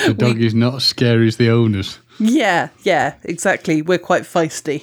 The 0.07 0.15
dog 0.17 0.41
is 0.41 0.55
not 0.55 0.77
as 0.77 0.85
scary 0.85 1.29
as 1.29 1.37
the 1.37 1.51
owners. 1.51 1.99
Yeah, 2.23 2.69
yeah, 2.85 3.15
exactly. 3.25 3.83
We're 3.83 3.99
quite 3.99 4.23
feisty. 4.23 4.83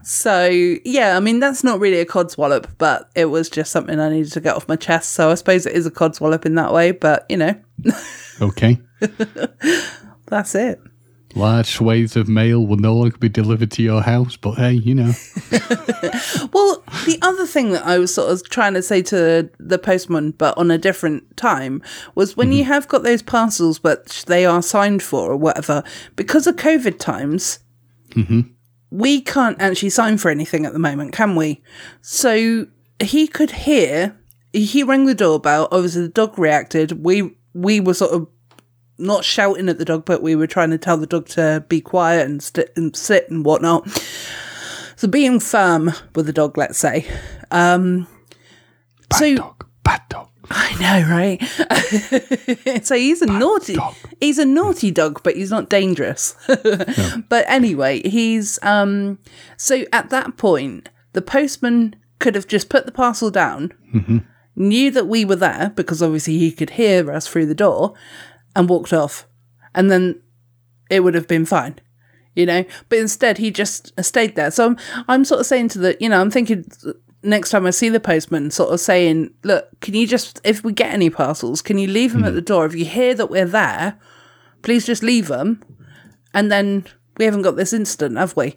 so 0.04 0.46
yeah, 0.48 1.16
I 1.16 1.20
mean 1.20 1.40
that's 1.40 1.62
not 1.62 1.78
really 1.80 2.00
a 2.00 2.06
codswallop, 2.06 2.66
but 2.78 3.10
it 3.14 3.26
was 3.26 3.50
just 3.50 3.70
something 3.70 4.00
I 4.00 4.08
needed 4.08 4.32
to 4.32 4.40
get 4.40 4.54
off 4.56 4.68
my 4.68 4.76
chest. 4.76 5.12
So 5.12 5.30
I 5.30 5.34
suppose 5.34 5.66
it 5.66 5.74
is 5.74 5.86
a 5.86 5.90
codswallop 5.90 6.46
in 6.46 6.54
that 6.56 6.72
way, 6.72 6.92
but 6.92 7.26
you 7.28 7.36
know, 7.36 7.54
Okay. 8.40 8.78
that's 10.26 10.54
it. 10.54 10.80
Large 11.36 11.66
swathes 11.66 12.16
of 12.16 12.28
mail 12.28 12.66
will 12.66 12.78
no 12.78 12.94
longer 12.94 13.18
be 13.18 13.28
delivered 13.28 13.70
to 13.72 13.82
your 13.82 14.00
house, 14.00 14.36
but 14.36 14.52
hey, 14.52 14.72
you 14.72 14.94
know. 14.94 15.12
Well, 16.52 16.82
the 17.04 17.18
other 17.20 17.46
thing 17.46 17.72
that 17.72 17.84
I 17.84 17.98
was 17.98 18.14
sort 18.14 18.32
of 18.32 18.48
trying 18.48 18.72
to 18.74 18.82
say 18.82 19.02
to 19.02 19.50
the 19.58 19.78
postman, 19.78 20.30
but 20.30 20.56
on 20.56 20.70
a 20.70 20.78
different 20.78 21.36
time, 21.36 21.82
was 22.14 22.36
when 22.36 22.52
you 22.52 22.64
mhm. 22.64 22.68
have 22.68 22.88
got 22.88 23.02
those 23.02 23.20
parcels, 23.20 23.82
which 23.82 24.24
they 24.24 24.46
are 24.46 24.62
signed 24.62 25.02
for 25.02 25.30
or 25.30 25.36
whatever, 25.36 25.82
because 26.14 26.46
of 26.46 26.56
COVID 26.56 26.98
times, 26.98 27.58
mm-hmm. 28.10 28.40
we 28.90 29.20
can't 29.20 29.60
actually 29.60 29.90
sign 29.90 30.16
for 30.16 30.30
anything 30.30 30.64
at 30.64 30.72
the 30.72 30.78
moment, 30.78 31.12
can 31.12 31.36
we? 31.36 31.62
So 32.00 32.66
he 33.00 33.26
could 33.26 33.50
hear, 33.50 34.16
he 34.52 34.82
rang 34.82 35.04
the 35.04 35.14
doorbell, 35.14 35.68
obviously 35.70 36.02
the 36.02 36.08
dog 36.08 36.38
reacted, 36.38 37.04
we, 37.04 37.36
we 37.52 37.80
were 37.80 37.94
sort 37.94 38.12
of 38.12 38.28
not 38.98 39.24
shouting 39.24 39.68
at 39.68 39.78
the 39.78 39.84
dog, 39.84 40.04
but 40.04 40.22
we 40.22 40.34
were 40.36 40.46
trying 40.46 40.70
to 40.70 40.78
tell 40.78 40.96
the 40.96 41.06
dog 41.06 41.26
to 41.28 41.64
be 41.68 41.80
quiet 41.80 42.26
and, 42.26 42.42
st- 42.42 42.70
and 42.76 42.96
sit 42.96 43.30
and 43.30 43.44
whatnot. 43.44 43.88
So 44.96 45.06
being 45.08 45.40
firm 45.40 45.92
with 46.14 46.26
the 46.26 46.32
dog, 46.32 46.56
let's 46.56 46.78
say. 46.78 47.06
Um, 47.50 48.06
so 49.12 49.36
Dog, 49.36 49.66
bad 49.84 50.02
dog. 50.08 50.28
I 50.50 50.74
know, 50.80 51.08
right? 51.10 52.82
so 52.84 52.94
he's 52.94 53.20
a 53.20 53.26
naughty, 53.26 53.74
dog. 53.74 53.94
he's 54.20 54.38
a 54.38 54.44
naughty 54.44 54.90
dog, 54.90 55.22
but 55.24 55.34
he's 55.36 55.50
not 55.50 55.68
dangerous. 55.68 56.34
But 57.28 57.44
anyway, 57.48 58.00
he's 58.08 58.58
um. 58.62 59.18
So 59.56 59.84
at 59.92 60.10
that 60.10 60.36
point, 60.36 60.88
the 61.14 61.22
postman 61.22 61.96
could 62.20 62.34
have 62.36 62.46
just 62.46 62.68
put 62.68 62.86
the 62.86 62.92
parcel 62.92 63.30
down, 63.30 63.72
knew 64.54 64.90
that 64.92 65.08
we 65.08 65.24
were 65.24 65.36
there 65.36 65.72
because 65.74 66.00
obviously 66.02 66.38
he 66.38 66.52
could 66.52 66.70
hear 66.70 67.10
us 67.10 67.26
through 67.26 67.46
the 67.46 67.54
door, 67.54 67.94
and 68.56 68.68
walked 68.68 68.92
off, 68.92 69.28
and 69.74 69.90
then 69.90 70.20
it 70.90 71.00
would 71.00 71.14
have 71.14 71.28
been 71.28 71.46
fine. 71.46 71.78
You 72.34 72.44
know, 72.44 72.64
but 72.90 72.98
instead 72.98 73.38
he 73.38 73.50
just 73.50 73.92
stayed 74.04 74.34
there. 74.34 74.50
So 74.50 74.66
I'm, 74.66 74.76
I'm 75.08 75.24
sort 75.24 75.40
of 75.40 75.46
saying 75.46 75.68
to 75.68 75.78
the, 75.78 75.96
you 76.00 76.08
know, 76.08 76.20
I'm 76.20 76.30
thinking 76.30 76.66
next 77.22 77.50
time 77.50 77.64
I 77.64 77.70
see 77.70 77.88
the 77.88 77.98
postman, 78.00 78.50
sort 78.50 78.74
of 78.74 78.80
saying, 78.80 79.30
look, 79.42 79.68
can 79.80 79.94
you 79.94 80.06
just, 80.06 80.40
if 80.44 80.62
we 80.62 80.72
get 80.74 80.92
any 80.92 81.08
parcels, 81.08 81.62
can 81.62 81.78
you 81.78 81.88
leave 81.88 82.12
them 82.12 82.24
at 82.24 82.30
hmm. 82.30 82.34
the 82.34 82.42
door? 82.42 82.66
If 82.66 82.74
you 82.74 82.84
hear 82.84 83.14
that 83.14 83.30
we're 83.30 83.46
there, 83.46 83.98
please 84.60 84.84
just 84.84 85.02
leave 85.02 85.28
them. 85.28 85.62
And 86.34 86.52
then 86.52 86.84
we 87.16 87.24
haven't 87.24 87.42
got 87.42 87.56
this 87.56 87.72
incident, 87.72 88.18
have 88.18 88.36
we? 88.36 88.56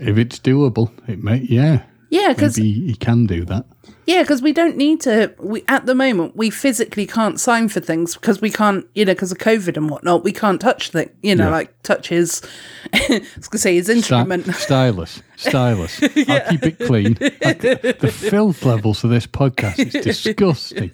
If 0.00 0.18
it's 0.18 0.40
doable, 0.40 0.90
it 1.08 1.22
may, 1.22 1.38
yeah. 1.48 1.84
Yeah, 2.10 2.32
because 2.32 2.56
he 2.56 2.96
can 2.96 3.26
do 3.26 3.44
that. 3.44 3.66
Yeah, 4.06 4.22
because 4.22 4.42
we 4.42 4.52
don't 4.52 4.76
need 4.76 5.00
to. 5.02 5.32
We 5.38 5.64
at 5.68 5.86
the 5.86 5.94
moment 5.94 6.36
we 6.36 6.50
physically 6.50 7.06
can't 7.06 7.40
sign 7.40 7.68
for 7.68 7.80
things 7.80 8.14
because 8.14 8.40
we 8.40 8.50
can't, 8.50 8.86
you 8.94 9.04
know, 9.04 9.12
because 9.14 9.32
of 9.32 9.38
COVID 9.38 9.76
and 9.76 9.88
whatnot. 9.88 10.24
We 10.24 10.32
can't 10.32 10.60
touch 10.60 10.90
the, 10.90 11.10
you 11.22 11.34
know, 11.34 11.44
Yeah. 11.46 11.50
like 11.50 11.82
touch 11.82 12.08
his. 12.08 12.42
I 12.92 13.22
was 13.36 13.48
gonna 13.48 13.58
say 13.60 13.74
his 13.76 13.88
instrument. 13.88 14.46
stylus, 14.54 15.22
stylus. 15.36 16.02
I'll 16.28 16.50
keep 16.50 16.62
it 16.64 16.78
clean. 16.80 17.16
Like, 17.20 17.60
the 17.60 18.14
filth 18.14 18.64
levels 18.64 19.04
of 19.04 19.10
this 19.10 19.26
podcast 19.26 19.78
is 19.78 19.92
disgusting. 20.04 20.90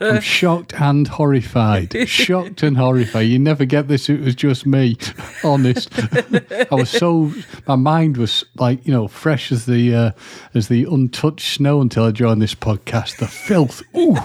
I'm 0.00 0.20
shocked 0.20 0.72
and 0.80 1.06
horrified. 1.06 2.08
Shocked 2.08 2.62
and 2.62 2.76
horrified. 2.76 3.28
You 3.28 3.38
never 3.38 3.64
get 3.64 3.88
this. 3.88 4.08
It 4.08 4.20
was 4.20 4.34
just 4.34 4.66
me. 4.66 4.96
Honest. 5.44 5.88
I 5.98 6.74
was 6.74 6.90
so. 6.90 7.32
My 7.66 7.76
mind 7.76 8.16
was 8.16 8.44
like 8.56 8.84
you 8.86 8.92
know 8.92 9.06
fresh 9.08 9.52
as 9.52 9.66
the 9.66 9.94
uh, 9.94 10.10
as 10.54 10.68
the 10.68 10.84
untouched 10.84 11.54
snow 11.56 11.80
until 11.80 12.04
I 12.04 12.10
joined 12.10 12.39
this 12.40 12.54
podcast. 12.54 13.18
The 13.18 13.26
filth. 13.26 13.82
Ooh, 13.96 14.16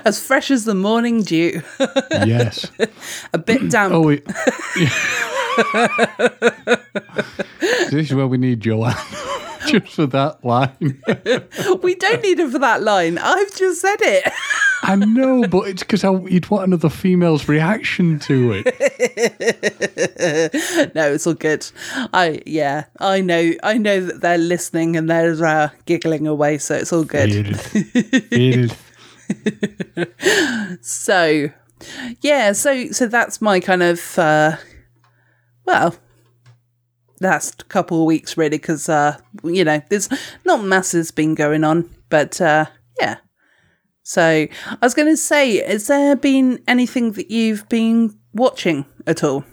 as 0.04 0.24
fresh 0.24 0.50
as 0.50 0.64
the 0.64 0.74
morning 0.74 1.22
dew, 1.22 1.62
yes. 2.10 2.70
a 3.32 3.38
bit 3.38 3.70
damp. 3.70 3.94
Oh, 3.94 4.08
it, 4.08 4.24
this 7.90 7.92
is 7.92 8.14
where 8.14 8.26
we 8.26 8.38
need 8.38 8.60
Joanne. 8.60 8.96
Just 9.66 9.94
for 9.94 10.06
that 10.06 10.44
line. 10.44 11.02
We 11.82 11.94
don't 11.94 12.22
need 12.22 12.38
it 12.38 12.50
for 12.50 12.58
that 12.58 12.82
line. 12.82 13.18
I've 13.18 13.54
just 13.54 13.80
said 13.80 14.00
it. 14.00 14.32
I 14.82 14.96
know, 14.96 15.46
but 15.46 15.68
it's 15.68 15.82
because 15.82 16.02
you'd 16.02 16.48
want 16.50 16.64
another 16.64 16.88
female's 16.88 17.48
reaction 17.48 18.18
to 18.20 18.62
it. 18.64 18.64
no, 20.94 21.12
it's 21.12 21.26
all 21.26 21.34
good. 21.34 21.66
I 22.12 22.40
yeah, 22.46 22.84
I 23.00 23.20
know. 23.20 23.52
I 23.62 23.78
know 23.78 24.00
that 24.00 24.20
they're 24.20 24.38
listening 24.38 24.96
and 24.96 25.08
they're 25.10 25.44
uh, 25.44 25.70
giggling 25.86 26.26
away, 26.26 26.58
so 26.58 26.74
it's 26.74 26.92
all 26.92 27.04
good. 27.04 27.30
It 27.32 28.32
is. 28.32 28.74
So, 30.82 31.50
yeah, 32.20 32.52
so 32.52 32.92
so 32.92 33.06
that's 33.06 33.42
my 33.42 33.60
kind 33.60 33.82
of 33.82 34.18
uh 34.18 34.56
well, 35.64 35.96
last 37.20 37.68
couple 37.68 38.00
of 38.00 38.06
weeks 38.06 38.36
really 38.36 38.58
because 38.58 38.88
uh 38.88 39.16
you 39.42 39.64
know 39.64 39.80
there's 39.88 40.08
not 40.44 40.62
masses 40.62 41.10
been 41.10 41.34
going 41.34 41.64
on, 41.64 41.88
but 42.08 42.40
uh 42.40 42.66
yeah. 43.00 43.16
So 44.02 44.22
I 44.22 44.78
was 44.80 44.94
going 44.94 45.08
to 45.08 45.16
say, 45.16 45.66
has 45.66 45.88
there 45.88 46.14
been 46.14 46.62
anything 46.68 47.10
that 47.12 47.28
you've 47.28 47.68
been 47.68 48.16
watching 48.32 48.86
at 49.04 49.24
all 49.24 49.44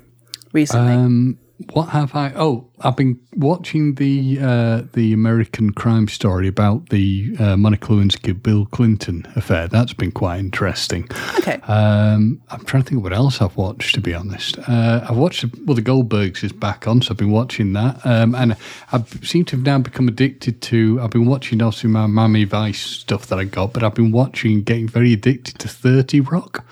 recently? 0.53 0.93
Um, 0.93 1.39
what 1.71 1.89
have 1.89 2.15
I? 2.15 2.31
Oh, 2.35 2.67
I've 2.81 2.95
been 2.95 3.19
watching 3.35 3.95
the 3.95 4.39
uh, 4.41 4.81
the 4.93 5.13
American 5.13 5.71
crime 5.71 6.07
story 6.07 6.47
about 6.47 6.89
the 6.89 7.35
uh, 7.39 7.57
Monica 7.57 7.87
Lewinsky 7.87 8.41
Bill 8.41 8.65
Clinton 8.65 9.25
affair. 9.35 9.67
That's 9.67 9.93
been 9.93 10.11
quite 10.11 10.39
interesting. 10.39 11.07
okay. 11.39 11.59
Um, 11.67 12.41
I'm 12.49 12.63
trying 12.65 12.83
to 12.83 12.89
think 12.89 12.99
of 12.99 13.03
what 13.03 13.13
else 13.13 13.41
I've 13.41 13.55
watched. 13.55 13.95
To 13.95 14.01
be 14.01 14.13
honest, 14.13 14.57
uh, 14.67 15.05
I've 15.09 15.17
watched 15.17 15.45
well, 15.65 15.75
the 15.75 15.81
Goldbergs 15.81 16.43
is 16.43 16.51
back 16.51 16.87
on, 16.87 17.01
so 17.01 17.11
I've 17.11 17.17
been 17.17 17.31
watching 17.31 17.73
that, 17.73 18.05
um, 18.05 18.35
and 18.35 18.55
I 18.91 19.03
seem 19.23 19.45
to 19.45 19.55
have 19.55 19.65
now 19.65 19.79
become 19.79 20.07
addicted 20.07 20.61
to. 20.63 20.99
I've 21.01 21.11
been 21.11 21.25
watching 21.25 21.61
also 21.61 21.87
my 21.87 22.07
Miami 22.07 22.43
Vice 22.43 22.81
stuff 22.81 23.27
that 23.27 23.39
I 23.39 23.45
got, 23.45 23.73
but 23.73 23.83
I've 23.83 23.95
been 23.95 24.11
watching, 24.11 24.63
getting 24.63 24.87
very 24.87 25.13
addicted 25.13 25.59
to 25.59 25.67
Thirty 25.67 26.19
Rock. 26.19 26.65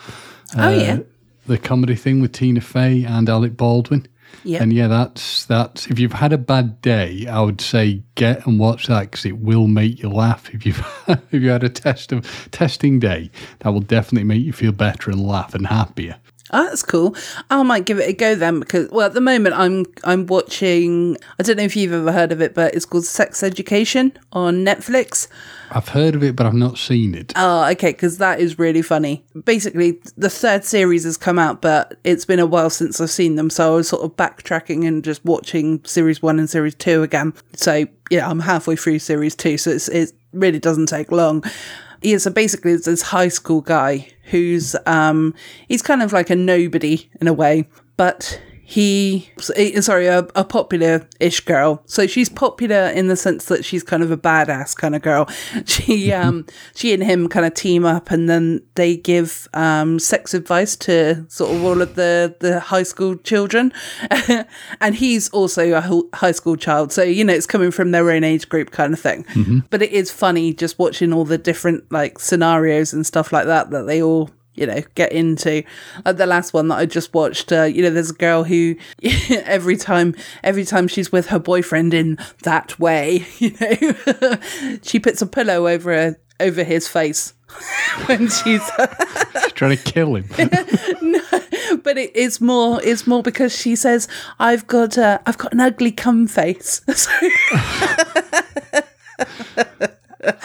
oh 0.58 0.70
yeah. 0.70 1.00
the 1.48 1.58
comedy 1.58 1.96
thing 1.96 2.22
with 2.22 2.34
Tina 2.34 2.62
Fey 2.62 3.04
and 3.04 3.30
Alec 3.30 3.58
Baldwin. 3.58 4.08
Yeah. 4.44 4.62
And 4.62 4.74
yeah, 4.74 4.88
that's 4.88 5.46
that's. 5.46 5.88
If 5.88 6.00
you've 6.00 6.14
had 6.14 6.34
a 6.34 6.38
bad 6.38 6.82
day, 6.82 7.28
I 7.28 7.42
would 7.42 7.62
say 7.62 8.04
get 8.16 8.46
and 8.46 8.60
watch 8.60 8.88
that 8.88 9.12
because 9.12 9.26
it 9.26 9.38
will 9.38 9.68
make 9.68 10.02
you 10.02 10.10
laugh. 10.10 10.54
If 10.54 10.66
you've 10.66 10.86
if 11.08 11.42
you 11.42 11.50
had 11.50 11.64
a 11.64 11.70
test 11.70 12.12
of 12.12 12.50
testing 12.52 13.00
day, 13.00 13.30
that 13.60 13.70
will 13.70 13.82
definitely 13.82 14.26
make 14.26 14.44
you 14.44 14.54
feel 14.54 14.72
better 14.72 15.12
and 15.12 15.26
laugh 15.26 15.54
and 15.54 15.68
happier. 15.68 16.18
Oh, 16.52 16.66
that's 16.66 16.84
cool. 16.84 17.16
I 17.50 17.64
might 17.64 17.86
give 17.86 18.00
it 18.00 18.10
a 18.10 18.14
go 18.14 18.36
then 18.36 18.60
because 18.60 18.90
well 18.90 19.08
at 19.08 19.14
the 19.14 19.22
moment 19.22 19.56
I'm 19.56 19.86
I'm 20.04 20.26
watching 20.26 21.18
I 21.40 21.44
don't 21.44 21.58
know 21.58 21.64
if 21.64 21.76
you've 21.76 21.94
ever 21.94 22.12
heard 22.12 22.32
of 22.32 22.42
it 22.42 22.54
but 22.54 22.76
it's 22.76 22.86
called 22.86 23.06
Sex 23.06 23.44
Education 23.44 24.18
on 24.34 24.66
Netflix. 24.66 25.28
I've 25.74 25.88
heard 25.88 26.16
of 26.16 26.24
it, 26.24 26.36
but 26.36 26.46
I've 26.46 26.54
not 26.54 26.78
seen 26.78 27.16
it. 27.16 27.32
Oh, 27.38 27.70
okay, 27.72 27.92
because 27.92 28.18
that 28.18 28.42
is 28.42 28.60
really 28.60 28.82
funny. 28.82 29.24
Basically, 29.46 30.02
the 30.18 30.30
third 30.30 30.66
series 30.66 31.06
has 31.06 31.16
come 31.16 31.40
out, 31.40 31.62
but 31.62 31.98
it's 32.04 32.26
been 32.26 32.40
a 32.40 32.46
while 32.46 32.70
since 32.70 33.00
I've 33.00 33.10
seen 33.10 33.36
them, 33.36 33.50
so 33.50 33.72
I 33.72 33.76
was 33.78 33.88
sort 33.88 34.04
of 34.04 34.16
backtracking 34.18 34.86
and 34.86 35.02
just 35.02 35.24
watching 35.24 35.82
series 35.86 36.22
one 36.22 36.40
and 36.40 36.50
series 36.50 36.76
two 36.76 37.04
again. 37.04 37.34
So 37.54 37.86
yeah, 38.10 38.30
I'm 38.30 38.42
halfway 38.42 38.76
through 38.76 39.00
series 39.00 39.34
two, 39.34 39.58
so 39.58 39.72
it's, 39.72 39.88
it 39.88 40.12
really 40.34 40.60
doesn't 40.60 40.88
take 40.88 41.10
long. 41.10 41.44
Yeah, 42.02 42.18
so 42.18 42.32
basically, 42.32 42.72
it's 42.72 42.86
this 42.86 43.02
high 43.04 43.28
school 43.28 43.62
guy 43.62 44.08
who's 44.26 44.76
um 44.86 45.36
he's 45.68 45.82
kind 45.82 46.02
of 46.02 46.14
like 46.14 46.30
a 46.30 46.36
nobody 46.36 47.10
in 47.20 47.28
a 47.28 47.34
way, 47.34 47.68
but 47.98 48.42
he 48.72 49.30
sorry 49.82 50.08
a, 50.08 50.20
a 50.34 50.46
popular-ish 50.46 51.42
girl. 51.42 51.84
So 51.88 52.08
she's 52.08 52.30
popular 52.30 52.88
in 52.88 53.08
the 53.08 53.18
sense 53.18 53.46
that 53.48 53.66
she's 53.66 53.84
kind 53.84 54.02
of 54.02 54.12
a 54.12 54.18
badass 54.18 54.78
kind 54.78 54.96
of 54.96 55.02
girl. 55.02 55.28
She 55.66 56.14
um 56.14 56.46
she 56.74 56.94
and 56.94 57.04
him 57.04 57.28
kind 57.28 57.46
of 57.46 57.54
team 57.54 57.86
up 57.86 58.12
and 58.12 58.30
then 58.30 58.62
they 58.76 58.96
give 58.96 59.50
um 59.54 60.00
sex 60.00 60.34
advice 60.34 60.76
to 60.78 61.26
sort 61.30 61.54
of 61.54 61.64
all 61.66 61.82
of 61.82 61.96
the 61.96 62.34
the 62.40 62.62
high 62.62 62.84
school 62.84 63.18
children. 63.18 63.74
And 64.80 64.96
he's 64.96 65.30
also 65.30 65.74
a 65.74 65.82
high 66.16 66.32
school 66.32 66.56
child. 66.56 66.94
So 66.94 67.04
you 67.04 67.26
know 67.26 67.34
it's 67.34 67.46
coming 67.46 67.72
from 67.72 67.92
their 67.92 68.10
own 68.10 68.24
age 68.24 68.48
group 68.48 68.72
kind 68.72 68.94
of 68.94 69.00
thing. 69.02 69.26
But 69.70 69.82
it 69.82 69.92
is 69.92 70.12
funny 70.12 70.54
just 70.54 70.80
watching 70.80 71.12
all 71.12 71.26
the 71.26 71.38
different 71.38 71.92
like 71.92 72.20
scenarios 72.20 72.94
and 72.94 73.06
stuff 73.06 73.34
like 73.34 73.48
that 73.48 73.72
that 73.72 73.84
they 73.84 74.02
all 74.02 74.30
you 74.56 74.66
know, 74.66 74.82
get 74.96 75.12
into. 75.12 75.64
Like 76.06 76.18
the 76.18 76.26
last 76.26 76.54
one 76.54 76.68
that 76.70 76.76
I 76.76 76.86
just 76.86 77.14
watched, 77.14 77.52
uh, 77.52 77.64
you 77.64 77.82
know, 77.82 77.90
there's 77.90 78.12
a 78.12 78.16
girl 78.16 78.44
who 78.44 78.76
every 79.32 79.78
time, 79.78 80.16
every 80.44 80.66
time 80.66 80.88
she's 80.88 81.12
with 81.12 81.28
her 81.28 81.40
boyfriend 81.40 81.94
in 81.94 82.18
that 82.44 82.80
way, 82.80 83.26
you 83.40 83.56
know, 83.60 84.38
she 84.84 85.00
puts 85.00 85.22
a 85.22 85.28
pillow 85.28 85.68
over 85.68 85.92
her, 85.94 86.18
over 86.40 86.64
his 86.64 86.88
face 86.88 87.34
when 88.06 88.30
she's. 88.30 88.64
She's 89.44 89.54
trying 89.54 89.78
to 89.78 89.84
kill 89.84 90.16
him. 90.16 90.26
but 91.84 91.98
it, 91.98 92.12
it's 92.16 92.42
more, 92.42 92.82
it's 92.84 93.06
more 93.06 93.22
because 93.22 93.56
she 93.56 93.76
says, 93.76 94.08
"I've 94.40 94.68
got, 94.68 94.98
uh, 94.98 95.20
I've 95.26 95.38
got 95.38 95.54
an 95.54 95.60
ugly 95.60 95.92
cum 95.92 96.28
face." 96.28 96.82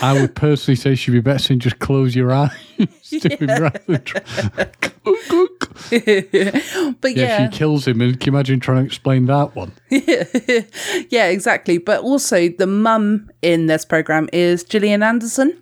I 0.00 0.12
would 0.20 0.34
personally 0.34 0.76
say 0.76 0.94
she'd 0.94 1.10
be 1.12 1.20
better 1.20 1.38
saying 1.38 1.60
just 1.60 1.78
close 1.78 2.14
your 2.16 2.32
eyes 2.32 2.50
to 3.10 3.28
him 3.36 3.48
rather 3.48 3.80
than 3.86 4.02
try- 4.02 4.22
but 5.90 7.16
yeah, 7.16 7.22
yeah, 7.22 7.50
she 7.50 7.56
kills 7.56 7.86
him. 7.86 8.00
And 8.00 8.18
can 8.18 8.32
you 8.32 8.36
imagine 8.36 8.60
trying 8.60 8.78
to 8.78 8.86
explain 8.86 9.26
that 9.26 9.54
one? 9.54 9.72
yeah, 9.90 11.26
exactly. 11.26 11.78
But 11.78 12.00
also, 12.02 12.48
the 12.48 12.66
mum 12.66 13.30
in 13.42 13.66
this 13.66 13.84
program 13.84 14.28
is 14.32 14.64
Gillian 14.64 15.02
Anderson 15.02 15.56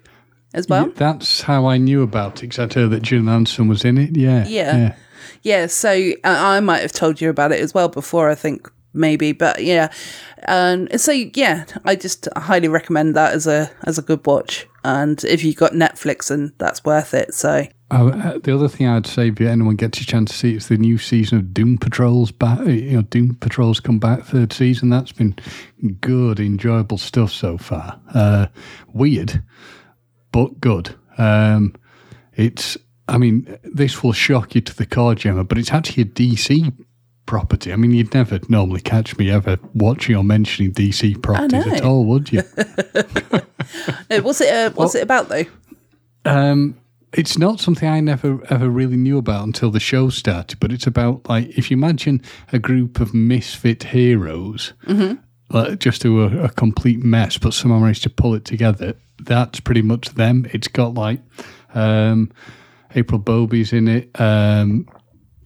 as 0.54 0.68
well. 0.68 0.90
That's 0.94 1.42
how 1.42 1.66
I 1.66 1.76
knew 1.78 2.02
about 2.02 2.38
it 2.38 2.48
because 2.48 2.58
I'd 2.58 2.74
heard 2.74 2.90
that 2.90 3.02
Gillian 3.02 3.28
Anderson 3.28 3.68
was 3.68 3.84
in 3.84 3.98
it. 3.98 4.16
Yeah. 4.16 4.46
Yeah. 4.46 4.94
Yeah, 5.42 5.66
so 5.66 5.90
uh, 5.92 6.12
I 6.24 6.60
might 6.60 6.80
have 6.80 6.92
told 6.92 7.20
you 7.20 7.28
about 7.28 7.52
it 7.52 7.60
as 7.60 7.74
well 7.74 7.88
before, 7.88 8.30
I 8.30 8.34
think, 8.34 8.70
maybe. 8.94 9.32
But 9.32 9.62
yeah. 9.62 9.92
Um, 10.46 10.88
so 10.96 11.12
yeah, 11.12 11.64
I 11.84 11.96
just 11.96 12.28
highly 12.36 12.68
recommend 12.68 13.14
that 13.16 13.32
as 13.32 13.46
a 13.46 13.70
as 13.84 13.98
a 13.98 14.02
good 14.02 14.24
watch. 14.26 14.66
And 14.84 15.22
if 15.24 15.42
you've 15.42 15.56
got 15.56 15.72
Netflix, 15.72 16.30
and 16.30 16.52
that's 16.58 16.84
worth 16.84 17.14
it. 17.14 17.34
So 17.34 17.66
Oh, 17.96 18.08
uh, 18.08 18.38
the 18.38 18.52
other 18.52 18.66
thing 18.66 18.88
I'd 18.88 19.06
say, 19.06 19.28
if 19.28 19.40
anyone 19.40 19.76
gets 19.76 20.00
a 20.00 20.06
chance 20.06 20.32
to 20.32 20.36
see, 20.36 20.54
it, 20.54 20.56
is 20.56 20.68
the 20.68 20.76
new 20.76 20.98
season 20.98 21.38
of 21.38 21.54
Doom 21.54 21.78
Patrol's 21.78 22.32
back. 22.32 22.58
You 22.66 22.96
know, 22.96 23.02
Doom 23.02 23.36
Patrol's 23.36 23.78
come 23.78 24.00
back 24.00 24.24
third 24.24 24.52
season. 24.52 24.88
That's 24.88 25.12
been 25.12 25.36
good, 26.00 26.40
enjoyable 26.40 26.98
stuff 26.98 27.30
so 27.30 27.56
far. 27.56 28.00
Uh, 28.12 28.46
weird, 28.92 29.42
but 30.32 30.60
good. 30.60 30.96
Um, 31.18 31.74
it's, 32.34 32.76
I 33.06 33.16
mean, 33.18 33.58
this 33.62 34.02
will 34.02 34.12
shock 34.12 34.56
you 34.56 34.60
to 34.62 34.74
the 34.74 34.86
core, 34.86 35.14
Gemma, 35.14 35.44
but 35.44 35.58
it's 35.58 35.70
actually 35.70 36.02
a 36.02 36.06
DC 36.06 36.72
property. 37.26 37.72
I 37.72 37.76
mean, 37.76 37.92
you'd 37.92 38.14
never 38.14 38.40
normally 38.48 38.80
catch 38.80 39.16
me 39.16 39.30
ever 39.30 39.58
watching 39.74 40.16
or 40.16 40.24
mentioning 40.24 40.72
DC 40.72 41.22
properties 41.22 41.66
at 41.66 41.82
all, 41.82 42.04
would 42.06 42.32
you? 42.32 42.42
Uh, 44.10 44.20
what's 44.20 44.40
it? 44.42 44.52
Uh, 44.52 44.70
what's 44.74 44.94
it 44.94 45.02
about 45.02 45.28
though? 45.30 45.44
Um, 46.26 46.78
it's 47.14 47.38
not 47.38 47.60
something 47.60 47.88
I 47.88 48.00
never 48.00 48.40
ever 48.52 48.68
really 48.68 48.96
knew 48.96 49.16
about 49.18 49.44
until 49.44 49.70
the 49.70 49.80
show 49.80 50.10
started. 50.10 50.60
But 50.60 50.70
it's 50.70 50.86
about 50.86 51.28
like 51.28 51.48
if 51.58 51.70
you 51.70 51.76
imagine 51.76 52.22
a 52.52 52.58
group 52.58 53.00
of 53.00 53.14
misfit 53.14 53.84
heroes, 53.84 54.74
like, 55.50 55.78
just 55.78 56.02
do 56.02 56.22
a, 56.22 56.44
a 56.44 56.48
complete 56.50 57.02
mess, 57.02 57.38
but 57.38 57.54
somehow 57.54 57.78
managed 57.78 58.02
to 58.04 58.10
pull 58.10 58.34
it 58.34 58.44
together. 58.44 58.94
That's 59.22 59.60
pretty 59.60 59.82
much 59.82 60.10
them. 60.10 60.46
It's 60.52 60.68
got 60.68 60.94
like 60.94 61.20
um, 61.74 62.30
April 62.94 63.18
Bowby's 63.18 63.72
in 63.72 63.88
it, 63.88 64.10
um, 64.20 64.88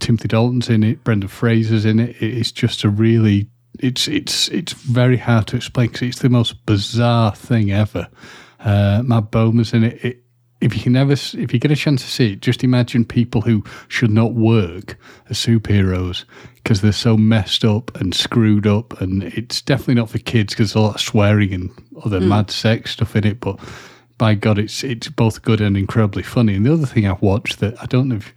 Timothy 0.00 0.28
Dalton's 0.28 0.68
in 0.68 0.82
it, 0.82 1.04
Brendan 1.04 1.28
Fraser's 1.28 1.84
in 1.84 2.00
it. 2.00 2.16
It's 2.20 2.52
just 2.52 2.84
a 2.84 2.88
really 2.88 3.48
it's 3.80 4.08
it's 4.08 4.48
it's 4.48 4.72
very 4.72 5.16
hard 5.16 5.46
to 5.48 5.56
explain 5.56 5.88
because 5.88 6.02
it's 6.02 6.18
the 6.20 6.28
most 6.28 6.64
bizarre 6.66 7.34
thing 7.34 7.70
ever. 7.70 8.08
Uh, 8.60 9.02
Matt 9.04 9.30
Bomer's 9.30 9.72
in 9.72 9.84
it. 9.84 10.04
it. 10.04 10.24
If 10.60 10.74
you 10.74 10.82
can 10.82 10.96
ever, 10.96 11.12
if 11.12 11.52
you 11.54 11.60
get 11.60 11.70
a 11.70 11.76
chance 11.76 12.02
to 12.02 12.10
see 12.10 12.32
it, 12.32 12.40
just 12.40 12.64
imagine 12.64 13.04
people 13.04 13.42
who 13.42 13.62
should 13.86 14.10
not 14.10 14.34
work 14.34 14.98
as 15.30 15.38
superheroes 15.38 16.24
because 16.56 16.80
they're 16.80 16.90
so 16.90 17.16
messed 17.16 17.64
up 17.64 17.94
and 18.00 18.12
screwed 18.12 18.66
up, 18.66 19.00
and 19.00 19.22
it's 19.22 19.62
definitely 19.62 19.94
not 19.94 20.10
for 20.10 20.18
kids 20.18 20.54
because 20.54 20.72
there's 20.72 20.82
a 20.82 20.84
lot 20.84 20.96
of 20.96 21.00
swearing 21.00 21.54
and 21.54 21.70
other 22.04 22.18
mad 22.20 22.50
sex 22.50 22.90
stuff 22.90 23.14
in 23.14 23.24
it. 23.24 23.38
But 23.38 23.60
by 24.18 24.34
God, 24.34 24.58
it's 24.58 24.82
it's 24.82 25.08
both 25.08 25.42
good 25.42 25.60
and 25.60 25.76
incredibly 25.76 26.24
funny. 26.24 26.56
And 26.56 26.66
the 26.66 26.72
other 26.72 26.86
thing 26.86 27.06
I've 27.06 27.22
watched 27.22 27.60
that 27.60 27.80
I 27.80 27.86
don't 27.86 28.08
know 28.08 28.16
if 28.16 28.34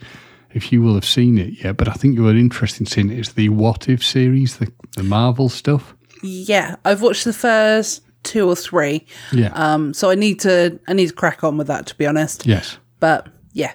if 0.53 0.71
you 0.71 0.81
will 0.81 0.95
have 0.95 1.05
seen 1.05 1.37
it 1.37 1.63
yet, 1.63 1.77
but 1.77 1.87
I 1.87 1.93
think 1.93 2.15
you 2.15 2.23
were 2.23 2.35
interested 2.35 2.81
in 2.81 2.85
seeing 2.87 3.09
it 3.09 3.19
is 3.19 3.33
the 3.33 3.49
What 3.49 3.87
If 3.89 4.03
series, 4.03 4.57
the 4.57 4.71
the 4.95 5.03
Marvel 5.03 5.49
stuff. 5.49 5.95
Yeah, 6.23 6.75
I've 6.85 7.01
watched 7.01 7.23
the 7.25 7.33
first 7.33 8.03
two 8.23 8.47
or 8.47 8.55
three. 8.55 9.05
Yeah. 9.31 9.51
Um, 9.53 9.93
so 9.93 10.09
I 10.09 10.15
need 10.15 10.39
to 10.41 10.79
I 10.87 10.93
need 10.93 11.07
to 11.07 11.13
crack 11.13 11.43
on 11.43 11.57
with 11.57 11.67
that 11.67 11.85
to 11.87 11.95
be 11.95 12.05
honest. 12.05 12.45
yes. 12.45 12.77
But 12.99 13.27
yeah, 13.53 13.73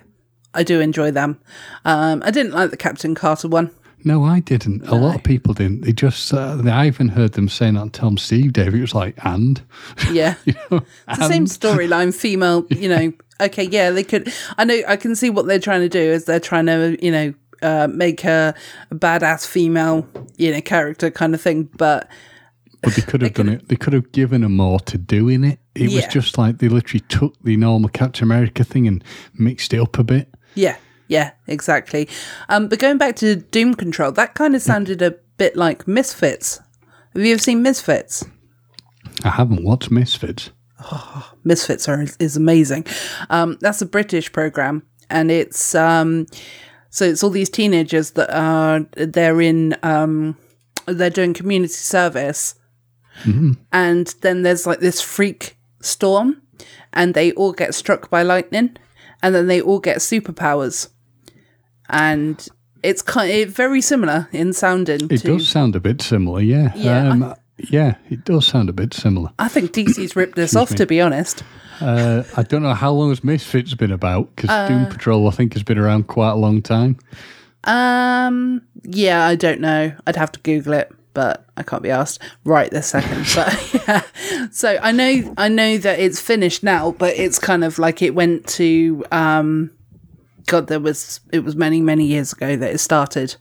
I 0.55 0.63
do 0.63 0.81
enjoy 0.81 1.11
them. 1.11 1.39
Um, 1.85 2.23
I 2.25 2.31
didn't 2.31 2.53
like 2.53 2.71
the 2.71 2.77
Captain 2.77 3.15
Carter 3.15 3.49
one. 3.49 3.71
No, 4.05 4.23
I 4.25 4.39
didn't. 4.39 4.87
A 4.87 4.95
lot 4.95 5.17
of 5.17 5.25
people 5.25 5.53
didn't. 5.53 5.81
They 5.81 5.93
just, 5.93 6.33
uh, 6.33 6.63
I 6.65 6.87
even 6.87 7.09
heard 7.09 7.33
them 7.33 7.49
saying 7.49 7.77
on 7.77 7.91
Tell 7.91 8.07
'Em 8.07 8.19
Steve 8.19 8.53
Dave, 8.53 8.73
it 8.73 8.81
was 8.81 8.95
like, 8.95 9.17
and? 9.25 9.61
Yeah. 10.13 10.37
you 10.45 10.55
know, 10.71 10.83
It's 11.09 11.19
the 11.19 11.27
same 11.29 11.47
storyline, 11.47 12.15
female, 12.15 12.67
you 12.71 12.89
know. 12.89 13.13
Okay, 13.41 13.65
yeah, 13.65 13.91
they 13.91 14.05
could. 14.05 14.33
I 14.57 14.65
know, 14.65 14.81
I 14.89 14.97
can 14.97 15.15
see 15.15 15.31
what 15.31 15.47
they're 15.47 15.59
trying 15.59 15.83
to 15.83 15.89
do 15.89 16.01
is 16.01 16.25
they're 16.25 16.41
trying 16.41 16.67
to, 16.67 16.97
you 17.05 17.11
know, 17.11 17.35
uh, 17.63 17.89
make 17.91 18.21
her 18.23 18.55
a 18.91 18.95
badass 18.95 19.47
female, 19.47 20.07
you 20.37 20.53
know, 20.53 20.61
character 20.61 21.11
kind 21.11 21.35
of 21.35 21.41
thing. 21.41 21.65
But 21.65 22.09
But 22.83 22.95
they 22.95 23.03
could 23.03 23.23
have 23.23 23.35
done 23.35 23.49
it. 23.49 23.69
They 23.69 23.77
could 23.77 23.93
have 23.93 24.13
given 24.13 24.43
her 24.43 24.49
more 24.49 24.81
to 24.81 24.99
do 24.99 25.29
in 25.29 25.45
it. 25.45 25.59
It 25.75 25.93
was 25.93 26.07
just 26.07 26.39
like 26.39 26.59
they 26.59 26.69
literally 26.69 27.05
took 27.09 27.35
the 27.43 27.57
normal 27.57 27.91
Captain 27.91 28.25
America 28.25 28.65
thing 28.65 28.89
and 28.89 29.05
mixed 29.35 29.75
it 29.75 29.81
up 29.81 29.99
a 29.99 30.05
bit. 30.05 30.33
yeah, 30.55 30.77
yeah, 31.09 31.33
exactly. 31.47 32.09
Um, 32.49 32.69
but 32.69 32.79
going 32.79 32.99
back 32.99 33.17
to 33.17 33.37
Doom 33.37 33.75
Patrol, 33.75 34.13
that 34.13 34.35
kind 34.35 34.57
of 34.57 34.63
sounded 34.63 35.03
a 35.03 35.17
bit 35.37 35.57
like 35.57 35.87
Misfits. 35.87 36.61
Have 37.15 37.25
you 37.25 37.33
ever 37.33 37.43
seen 37.43 37.63
Misfits? 37.63 38.25
I 39.25 39.31
haven't 39.31 39.65
watched 39.65 39.91
Misfits. 39.91 40.51
Misfits 41.45 41.89
are 41.89 42.05
is 42.19 42.37
amazing. 42.37 42.87
Um, 43.31 43.59
that's 43.61 43.83
a 43.83 43.87
British 43.87 44.33
program, 44.33 44.83
and 45.11 45.31
it's 45.31 45.75
um, 45.75 46.27
so 46.91 47.05
it's 47.05 47.23
all 47.23 47.31
these 47.31 47.51
teenagers 47.51 48.13
that 48.13 48.35
are 48.35 48.81
they're 48.97 49.41
in 49.41 49.77
um, 49.83 50.37
they're 50.87 51.11
doing 51.11 51.35
community 51.35 51.73
service, 51.73 52.55
and 53.73 54.07
then 54.21 54.43
there's 54.43 54.67
like 54.67 54.81
this 54.81 55.01
freak 55.01 55.57
storm, 55.81 56.43
and 56.93 57.15
they 57.15 57.33
all 57.33 57.53
get 57.53 57.75
struck 57.75 58.11
by 58.11 58.23
lightning, 58.23 58.77
and 59.23 59.35
then 59.35 59.47
they 59.47 59.61
all 59.61 59.81
get 59.81 59.99
superpowers, 59.99 60.89
and 61.89 62.49
it's 62.83 63.03
kind 63.03 63.31
of 63.33 63.51
very 63.51 63.81
similar 63.81 64.29
in 64.33 64.53
sounding. 64.53 65.09
It 65.11 65.19
to, 65.23 65.39
does 65.39 65.49
sound 65.49 65.75
a 65.75 65.81
bit 65.81 66.01
similar, 66.03 66.41
yeah. 66.41 66.73
Yeah, 66.77 67.11
Um, 67.11 67.35
yeah, 67.59 67.97
it 68.11 68.25
does 68.25 68.47
sound 68.47 68.69
a 68.69 68.73
bit 68.73 68.93
similar. 68.95 69.31
I 69.39 69.49
think 69.49 69.73
DC's 69.73 70.15
ripped 70.17 70.37
this 70.37 70.55
off, 70.57 70.71
me. 70.73 70.77
to 70.79 70.87
be 70.87 71.01
honest. 71.01 71.43
Uh, 71.81 72.23
I 72.37 72.43
don't 72.43 72.63
know 72.63 72.75
how 72.75 72.91
long 72.93 73.11
has 73.11 73.23
Misfits 73.23 73.75
been 73.75 73.93
about 73.93 74.35
because 74.35 74.51
Uh, 74.51 74.69
Doom 74.69 74.87
Patrol, 74.87 75.29
I 75.29 75.31
think, 75.31 75.53
has 75.55 75.63
been 75.63 75.79
around 75.79 76.07
quite 76.07 76.31
a 76.31 76.37
long 76.37 76.63
time. 76.63 76.97
Um, 77.65 78.63
yeah, 78.85 79.27
I 79.27 79.35
don't 79.35 79.61
know. 79.61 79.93
I'd 80.07 80.17
have 80.17 80.33
to 80.33 80.41
Google 80.41 80.73
it, 80.75 80.91
but 81.15 81.45
I 81.57 81.63
can't 81.63 81.83
be 81.83 81.91
asked 81.91 82.23
right 82.45 82.71
this 82.71 82.87
second. 82.89 83.27
but 83.35 83.75
yeah, 83.89 84.03
so 84.51 84.79
I 84.81 84.93
know, 84.93 85.35
I 85.37 85.49
know 85.49 85.77
that 85.79 85.99
it's 85.99 86.21
finished 86.21 86.63
now, 86.63 86.93
but 86.93 87.15
it's 87.17 87.39
kind 87.39 87.65
of 87.65 87.79
like 87.79 88.03
it 88.03 88.15
went 88.15 88.47
to, 88.49 89.05
um, 89.13 89.71
God, 90.47 90.69
there 90.69 90.81
was, 90.81 91.21
it 91.33 91.41
was 91.45 91.57
many, 91.57 91.81
many 91.83 92.07
years 92.07 92.33
ago 92.33 92.55
that 92.57 92.73
it 92.73 92.79
started. 92.79 93.37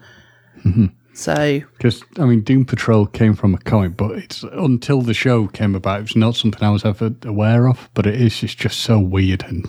So 1.16 1.62
Because 1.78 2.04
I 2.20 2.26
mean, 2.26 2.42
Doom 2.42 2.66
Patrol 2.66 3.06
came 3.06 3.36
from 3.36 3.56
a 3.56 3.58
comic, 3.60 3.96
but 3.96 4.12
it's 4.12 4.44
until 4.44 5.02
the 5.02 5.14
show 5.14 5.48
came 5.48 5.74
about, 5.74 6.02
it's 6.02 6.16
not 6.16 6.36
something 6.36 6.62
I 6.62 6.70
was 6.70 6.84
ever 6.84 7.12
aware 7.24 7.68
of. 7.68 7.90
But 7.94 8.06
it 8.06 8.16
is, 8.16 8.44
it's 8.44 8.54
just 8.54 8.82
so 8.82 9.00
weird 9.00 9.44
and 9.44 9.66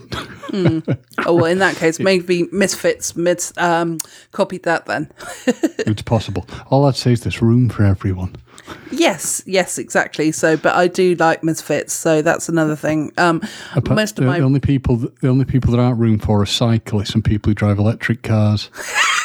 Oh 1.25 1.35
well, 1.35 1.47
in 1.47 1.59
that 1.59 1.77
case, 1.77 1.99
maybe 2.01 2.49
Misfits 2.53 3.17
mis 3.17 3.53
um 3.57 3.99
copied 4.33 4.65
that 4.65 4.87
then. 4.87 5.11
it's 5.47 6.03
possible. 6.03 6.47
All 6.69 6.85
I'd 6.87 6.97
say 6.97 7.13
is 7.13 7.21
there's 7.21 7.41
room 7.41 7.69
for 7.69 7.85
everyone. 7.85 8.37
yes, 8.91 9.43
yes, 9.47 9.79
exactly. 9.79 10.33
So, 10.33 10.57
but 10.57 10.75
I 10.75 10.89
do 10.89 11.15
like 11.15 11.45
Misfits, 11.45 11.93
so 11.93 12.23
that's 12.23 12.49
another 12.49 12.75
thing. 12.75 13.13
Um, 13.19 13.41
most 13.89 14.17
the, 14.17 14.23
of 14.23 14.29
my 14.29 14.39
the 14.39 14.45
only 14.45 14.61
people, 14.61 14.97
that, 14.97 15.21
the 15.21 15.29
only 15.29 15.45
people 15.45 15.71
that 15.73 15.81
aren't 15.81 16.01
room 16.01 16.19
for 16.19 16.43
are 16.43 16.47
cyclists 16.47 17.15
and 17.15 17.25
people 17.25 17.51
who 17.51 17.55
drive 17.55 17.79
electric 17.79 18.23
cars. 18.23 18.71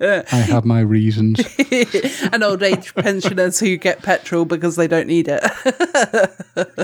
I 0.00 0.36
have 0.36 0.64
my 0.64 0.80
reasons. 0.80 1.40
and 2.32 2.42
old 2.42 2.62
age 2.62 2.94
pensioners 2.94 3.60
who 3.60 3.76
get 3.76 4.02
petrol 4.02 4.44
because 4.44 4.76
they 4.76 4.88
don't 4.88 5.06
need 5.06 5.28
it. 5.28 5.42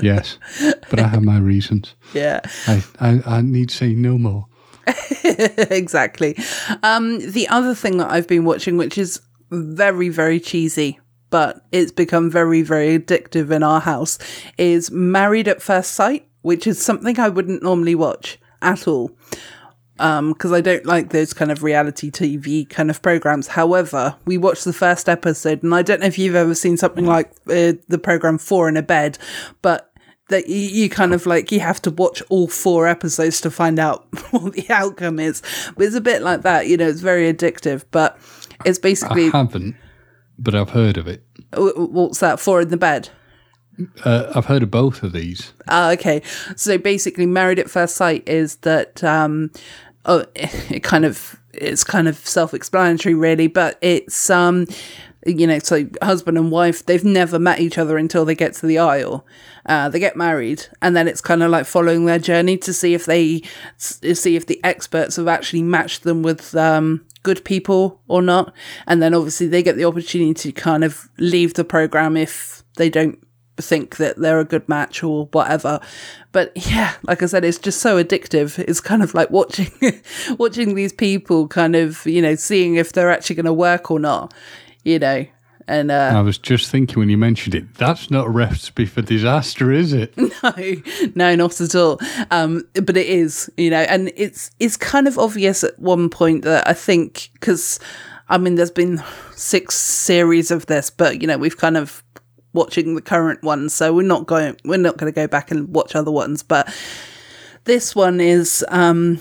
Yes, 0.03 0.37
but 0.89 0.99
I 0.99 1.07
have 1.07 1.23
my 1.23 1.39
reasons. 1.39 1.95
yeah, 2.13 2.41
I, 2.67 2.83
I, 2.99 3.21
I 3.25 3.41
need 3.41 3.69
to 3.69 3.75
say 3.75 3.93
no 3.93 4.17
more. 4.17 4.45
exactly. 5.23 6.37
Um, 6.83 7.19
the 7.31 7.47
other 7.47 7.73
thing 7.73 7.97
that 7.97 8.11
I've 8.11 8.27
been 8.27 8.43
watching, 8.45 8.77
which 8.77 8.97
is 8.97 9.21
very, 9.49 10.09
very 10.09 10.39
cheesy, 10.39 10.99
but 11.29 11.65
it's 11.71 11.91
become 11.91 12.29
very, 12.29 12.61
very 12.61 12.99
addictive 12.99 13.49
in 13.49 13.63
our 13.63 13.79
house, 13.81 14.19
is 14.57 14.91
Married 14.91 15.47
at 15.47 15.61
First 15.61 15.93
Sight, 15.93 16.27
which 16.41 16.67
is 16.67 16.83
something 16.83 17.19
I 17.19 17.29
wouldn't 17.29 17.63
normally 17.63 17.95
watch 17.95 18.37
at 18.61 18.87
all. 18.87 19.11
Because 19.97 20.51
I 20.51 20.61
don't 20.61 20.85
like 20.85 21.09
those 21.09 21.33
kind 21.33 21.51
of 21.51 21.63
reality 21.63 22.09
TV 22.09 22.67
kind 22.67 22.89
of 22.89 23.01
programs. 23.01 23.47
However, 23.47 24.15
we 24.25 24.37
watched 24.37 24.65
the 24.65 24.73
first 24.73 25.07
episode, 25.07 25.63
and 25.63 25.73
I 25.73 25.81
don't 25.81 26.01
know 26.01 26.07
if 26.07 26.17
you've 26.17 26.35
ever 26.35 26.55
seen 26.55 26.77
something 26.77 27.05
like 27.05 27.31
uh, 27.47 27.73
the 27.87 27.99
program 28.01 28.37
Four 28.37 28.67
in 28.69 28.77
a 28.77 28.81
Bed, 28.81 29.17
but 29.61 29.91
that 30.29 30.47
you, 30.47 30.57
you 30.57 30.89
kind 30.89 31.13
of 31.13 31.25
like 31.25 31.51
you 31.51 31.59
have 31.59 31.81
to 31.83 31.91
watch 31.91 32.23
all 32.29 32.47
four 32.47 32.87
episodes 32.87 33.41
to 33.41 33.51
find 33.51 33.77
out 33.77 34.07
what 34.31 34.53
the 34.53 34.65
outcome 34.69 35.19
is. 35.19 35.41
But 35.75 35.85
it's 35.85 35.95
a 35.95 36.01
bit 36.01 36.21
like 36.21 36.41
that, 36.41 36.67
you 36.67 36.77
know. 36.77 36.87
It's 36.87 37.01
very 37.01 37.31
addictive, 37.31 37.85
but 37.91 38.17
it's 38.65 38.79
basically 38.79 39.27
I 39.27 39.37
haven't, 39.37 39.75
but 40.39 40.55
I've 40.55 40.71
heard 40.71 40.97
of 40.97 41.07
it. 41.07 41.23
what's 41.55 42.19
that? 42.19 42.39
Four 42.39 42.61
in 42.61 42.69
the 42.69 42.77
bed. 42.77 43.09
Uh, 44.03 44.31
I've 44.35 44.45
heard 44.45 44.63
of 44.63 44.71
both 44.71 45.03
of 45.03 45.13
these. 45.13 45.53
Ah, 45.67 45.91
okay. 45.91 46.21
So 46.55 46.77
basically, 46.77 47.25
Married 47.25 47.59
at 47.59 47.69
First 47.69 47.95
Sight 47.95 48.27
is 48.27 48.57
that 48.57 49.03
um, 49.03 49.51
oh, 50.05 50.25
it 50.35 50.83
kind 50.83 51.05
of 51.05 51.39
it's 51.53 51.83
kind 51.83 52.07
of 52.07 52.17
self-explanatory, 52.17 53.15
really, 53.15 53.47
but 53.47 53.77
it's 53.81 54.29
um, 54.29 54.67
you 55.25 55.47
know, 55.47 55.59
so 55.59 55.87
husband 56.01 56.37
and 56.37 56.51
wife 56.51 56.85
they've 56.85 57.03
never 57.03 57.39
met 57.39 57.59
each 57.59 57.77
other 57.77 57.97
until 57.97 58.25
they 58.25 58.35
get 58.35 58.53
to 58.55 58.65
the 58.65 58.77
aisle. 58.77 59.25
Uh, 59.65 59.89
they 59.89 59.99
get 59.99 60.17
married, 60.17 60.65
and 60.81 60.95
then 60.95 61.07
it's 61.07 61.21
kind 61.21 61.41
of 61.41 61.49
like 61.49 61.65
following 61.65 62.05
their 62.05 62.19
journey 62.19 62.57
to 62.57 62.73
see 62.73 62.93
if 62.93 63.05
they 63.05 63.41
see 63.77 64.35
if 64.35 64.45
the 64.45 64.63
experts 64.63 65.15
have 65.15 65.27
actually 65.27 65.63
matched 65.63 66.03
them 66.03 66.21
with 66.21 66.55
um, 66.55 67.05
good 67.23 67.43
people 67.45 68.01
or 68.07 68.21
not. 68.21 68.53
And 68.85 69.01
then 69.01 69.13
obviously 69.13 69.47
they 69.47 69.63
get 69.63 69.77
the 69.77 69.85
opportunity 69.85 70.33
to 70.33 70.51
kind 70.51 70.83
of 70.83 71.09
leave 71.17 71.53
the 71.53 71.63
program 71.63 72.17
if 72.17 72.63
they 72.75 72.89
don't 72.89 73.19
think 73.57 73.97
that 73.97 74.17
they're 74.17 74.39
a 74.39 74.45
good 74.45 74.67
match 74.67 75.03
or 75.03 75.27
whatever. 75.27 75.79
But 76.31 76.51
yeah, 76.55 76.95
like 77.03 77.21
I 77.21 77.27
said, 77.27 77.45
it's 77.45 77.57
just 77.57 77.79
so 77.79 78.03
addictive. 78.03 78.59
It's 78.59 78.81
kind 78.81 79.03
of 79.03 79.13
like 79.13 79.29
watching 79.29 79.71
watching 80.37 80.75
these 80.75 80.93
people 80.93 81.47
kind 81.47 81.75
of, 81.75 82.05
you 82.05 82.21
know, 82.21 82.35
seeing 82.35 82.75
if 82.75 82.93
they're 82.93 83.11
actually 83.11 83.35
going 83.35 83.45
to 83.45 83.53
work 83.53 83.91
or 83.91 83.99
not, 83.99 84.33
you 84.83 84.99
know. 84.99 85.25
And 85.65 85.91
uh 85.91 86.11
I 86.13 86.21
was 86.21 86.37
just 86.37 86.69
thinking 86.69 86.99
when 86.99 87.09
you 87.09 87.17
mentioned 87.17 87.55
it, 87.55 87.73
that's 87.75 88.11
not 88.11 88.27
a 88.27 88.29
recipe 88.29 88.85
for 88.85 89.01
disaster, 89.01 89.71
is 89.71 89.93
it? 89.93 90.13
no, 90.17 90.53
no, 91.15 91.35
not 91.35 91.61
at 91.61 91.75
all. 91.75 91.99
Um, 92.31 92.67
but 92.73 92.97
it 92.97 93.07
is, 93.07 93.49
you 93.55 93.69
know, 93.69 93.81
and 93.81 94.11
it's 94.15 94.51
it's 94.59 94.75
kind 94.75 95.07
of 95.07 95.17
obvious 95.17 95.63
at 95.63 95.79
one 95.79 96.09
point 96.09 96.43
that 96.43 96.67
I 96.67 96.73
think 96.73 97.29
because 97.33 97.79
I 98.29 98.37
mean, 98.37 98.55
there's 98.55 98.71
been 98.71 99.01
six 99.35 99.75
series 99.75 100.51
of 100.51 100.65
this, 100.65 100.89
but 100.89 101.21
you 101.21 101.27
know, 101.27 101.37
we've 101.37 101.57
kind 101.57 101.77
of 101.77 102.02
watching 102.53 102.95
the 102.95 103.01
current 103.01 103.41
one, 103.43 103.69
so 103.69 103.93
we're 103.93 104.03
not 104.07 104.25
going 104.27 104.55
we're 104.63 104.77
not 104.77 104.97
going 104.97 105.11
to 105.11 105.15
go 105.15 105.27
back 105.27 105.51
and 105.51 105.67
watch 105.73 105.95
other 105.95 106.11
ones, 106.11 106.43
but 106.43 106.73
this 107.65 107.95
one 107.95 108.19
is 108.21 108.63
um 108.69 109.19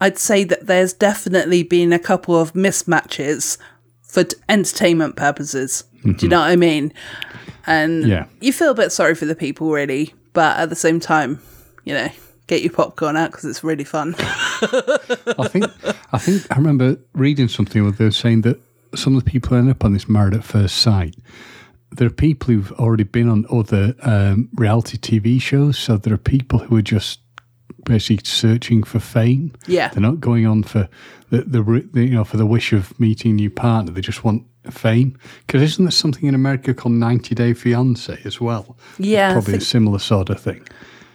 I'd 0.00 0.18
say 0.18 0.44
that 0.44 0.66
there's 0.66 0.92
definitely 0.94 1.62
been 1.62 1.92
a 1.92 1.98
couple 1.98 2.40
of 2.40 2.54
mismatches 2.54 3.58
for 4.02 4.24
entertainment 4.48 5.16
purposes. 5.16 5.84
Do 6.02 6.16
you 6.20 6.28
know 6.28 6.40
what 6.40 6.50
I 6.50 6.56
mean? 6.56 6.92
And 7.66 8.06
Yeah. 8.08 8.24
you 8.40 8.52
feel 8.52 8.70
a 8.70 8.74
bit 8.74 8.90
sorry 8.92 9.14
for 9.14 9.26
the 9.26 9.34
people, 9.34 9.70
really, 9.70 10.14
but 10.32 10.56
at 10.58 10.70
the 10.70 10.74
same 10.76 10.98
time, 11.00 11.40
you 11.84 11.92
know, 11.92 12.08
get 12.46 12.62
your 12.62 12.72
popcorn 12.72 13.16
out 13.18 13.30
because 13.30 13.44
it's 13.44 13.62
really 13.62 13.84
fun. 13.84 14.14
I 14.18 15.46
think 15.48 15.64
I 16.12 16.18
think 16.18 16.46
I 16.50 16.56
remember 16.56 16.96
reading 17.12 17.48
something 17.48 17.82
where 17.82 17.92
they 17.92 18.06
were 18.06 18.10
saying 18.10 18.40
that 18.42 18.58
some 18.94 19.14
of 19.16 19.22
the 19.24 19.30
people 19.30 19.56
end 19.56 19.70
up 19.70 19.84
on 19.84 19.92
this 19.92 20.08
married 20.08 20.34
at 20.34 20.42
first 20.44 20.78
sight 20.78 21.14
there 21.92 22.06
are 22.06 22.10
people 22.10 22.54
who've 22.54 22.72
already 22.72 23.04
been 23.04 23.28
on 23.28 23.46
other 23.50 23.94
um, 24.02 24.48
reality 24.54 24.96
TV 24.96 25.40
shows. 25.40 25.78
So 25.78 25.96
there 25.96 26.14
are 26.14 26.18
people 26.18 26.58
who 26.58 26.76
are 26.76 26.82
just 26.82 27.20
basically 27.84 28.24
searching 28.24 28.82
for 28.82 29.00
fame. 29.00 29.52
Yeah. 29.66 29.88
they're 29.88 30.00
not 30.00 30.20
going 30.20 30.46
on 30.46 30.62
for 30.62 30.88
the, 31.30 31.42
the, 31.42 31.88
the 31.92 32.04
you 32.04 32.14
know 32.14 32.24
for 32.24 32.36
the 32.36 32.46
wish 32.46 32.72
of 32.72 32.98
meeting 33.00 33.32
a 33.32 33.34
new 33.34 33.50
partner. 33.50 33.92
They 33.92 34.00
just 34.00 34.24
want 34.24 34.44
fame. 34.70 35.18
Because 35.46 35.62
isn't 35.62 35.84
there 35.84 35.92
something 35.92 36.26
in 36.26 36.34
America 36.34 36.74
called 36.74 36.94
90 36.94 37.34
Day 37.34 37.54
Fiance 37.54 38.20
as 38.24 38.40
well? 38.40 38.76
Yeah, 38.98 39.32
probably 39.32 39.54
a 39.54 39.60
similar 39.60 39.98
sort 39.98 40.30
of 40.30 40.40
thing. 40.40 40.66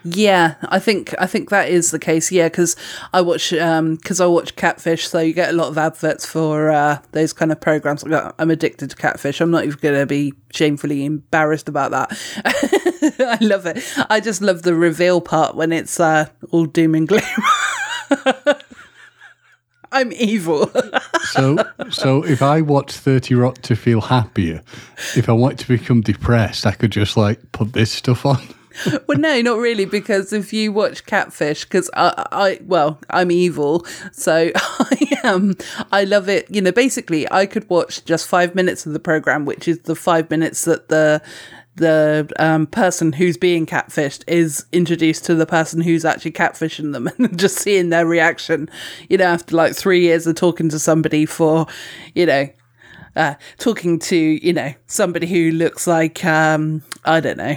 Yeah, 0.08 0.54
I 0.62 0.78
think 0.78 1.16
I 1.18 1.26
think 1.26 1.50
that 1.50 1.68
is 1.68 1.90
the 1.90 1.98
case. 1.98 2.32
Yeah, 2.32 2.48
because 2.48 2.76
I 3.12 3.22
watch 3.22 3.50
because 3.50 4.22
I 4.22 4.28
watch 4.28 4.56
Catfish, 4.56 5.08
so 5.08 5.20
you 5.20 5.34
get 5.34 5.50
a 5.50 5.54
lot 5.54 5.70
of 5.70 5.80
adverts 5.80 6.28
for 6.28 6.70
uh, 6.70 7.00
those 7.12 7.34
kind 7.34 7.52
of 7.52 7.60
programs. 7.60 8.04
I'm 8.38 8.52
addicted 8.52 8.92
to 8.92 8.96
Catfish. 8.96 9.42
I'm 9.42 9.50
not 9.50 9.66
even 9.66 9.80
going 9.80 10.00
to 10.00 10.06
be 10.06 10.34
shamefully 10.54 11.06
embarrassed 11.06 11.68
about 11.68 11.90
that. 11.90 12.16
I 13.20 13.44
love 13.44 13.66
it. 13.66 13.84
I 14.08 14.20
just 14.20 14.44
love 14.44 14.62
the 14.62 14.76
reveal 14.76 15.22
part 15.22 15.56
when 15.56 15.72
it's 15.72 16.00
uh, 16.00 16.28
all 16.52 16.68
doom 16.68 16.94
and 16.94 17.08
gloom. 17.08 17.24
I'm 19.92 20.12
evil. 20.14 20.72
So, 21.26 21.58
so 21.90 22.24
if 22.24 22.44
I 22.44 22.62
watch 22.62 22.94
Thirty 22.94 23.34
Rock 23.34 23.58
to 23.64 23.76
feel 23.76 24.00
happier, 24.00 24.62
if 25.18 25.28
I 25.28 25.34
want 25.34 25.60
to 25.60 25.68
become 25.68 26.02
depressed, 26.02 26.68
I 26.68 26.72
could 26.72 26.92
just 26.92 27.18
like 27.18 27.52
put 27.52 27.74
this 27.74 27.92
stuff 27.92 28.26
on. 28.28 28.38
well, 29.08 29.18
no, 29.18 29.42
not 29.42 29.58
really, 29.58 29.86
because 29.86 30.34
if 30.34 30.54
you 30.54 30.72
watch 30.72 31.06
Catfish, 31.06 31.64
because 31.64 31.90
I, 31.94 32.26
I, 32.32 32.60
well, 32.64 33.00
I'm 33.10 33.32
evil, 33.32 33.86
so 34.12 34.52
I 34.56 35.20
am. 35.24 35.56
I 35.92 36.04
love 36.04 36.30
it. 36.30 36.48
You 36.54 36.62
know, 36.62 36.72
basically, 36.72 37.30
I 37.32 37.46
could 37.46 37.70
watch 37.70 38.04
just 38.06 38.28
five 38.28 38.56
minutes 38.56 38.86
of 38.86 38.94
the 38.94 39.00
program, 39.00 39.46
which 39.46 39.68
is 39.68 39.80
the 39.80 39.96
five 39.96 40.30
minutes 40.30 40.66
that 40.66 40.90
the 40.90 41.22
the 41.78 42.30
um, 42.40 42.68
person 42.68 43.12
who's 43.12 43.36
being 43.36 43.66
catfished 43.66 44.24
is 44.28 44.66
introduced 44.72 45.26
to 45.26 45.36
the 45.36 45.46
person 45.46 45.82
who's 45.82 46.06
actually 46.06 46.32
catfishing 46.32 46.94
them, 46.94 47.08
and 47.18 47.38
just 47.38 47.58
seeing 47.58 47.90
their 47.90 48.06
reaction. 48.06 48.70
You 49.10 49.18
know, 49.18 49.26
after 49.26 49.56
like 49.56 49.76
three 49.76 50.02
years 50.02 50.28
of 50.28 50.36
talking 50.36 50.70
to 50.70 50.80
somebody 50.80 51.26
for, 51.26 51.68
you 52.14 52.26
know. 52.26 52.50
Uh, 53.18 53.34
talking 53.58 53.98
to 53.98 54.18
you 54.18 54.52
know 54.52 54.74
somebody 54.88 55.26
who 55.26 55.50
looks 55.52 55.88
like 55.88 56.26
um 56.26 56.84
I 57.06 57.22
don't 57.22 57.38
know 57.38 57.56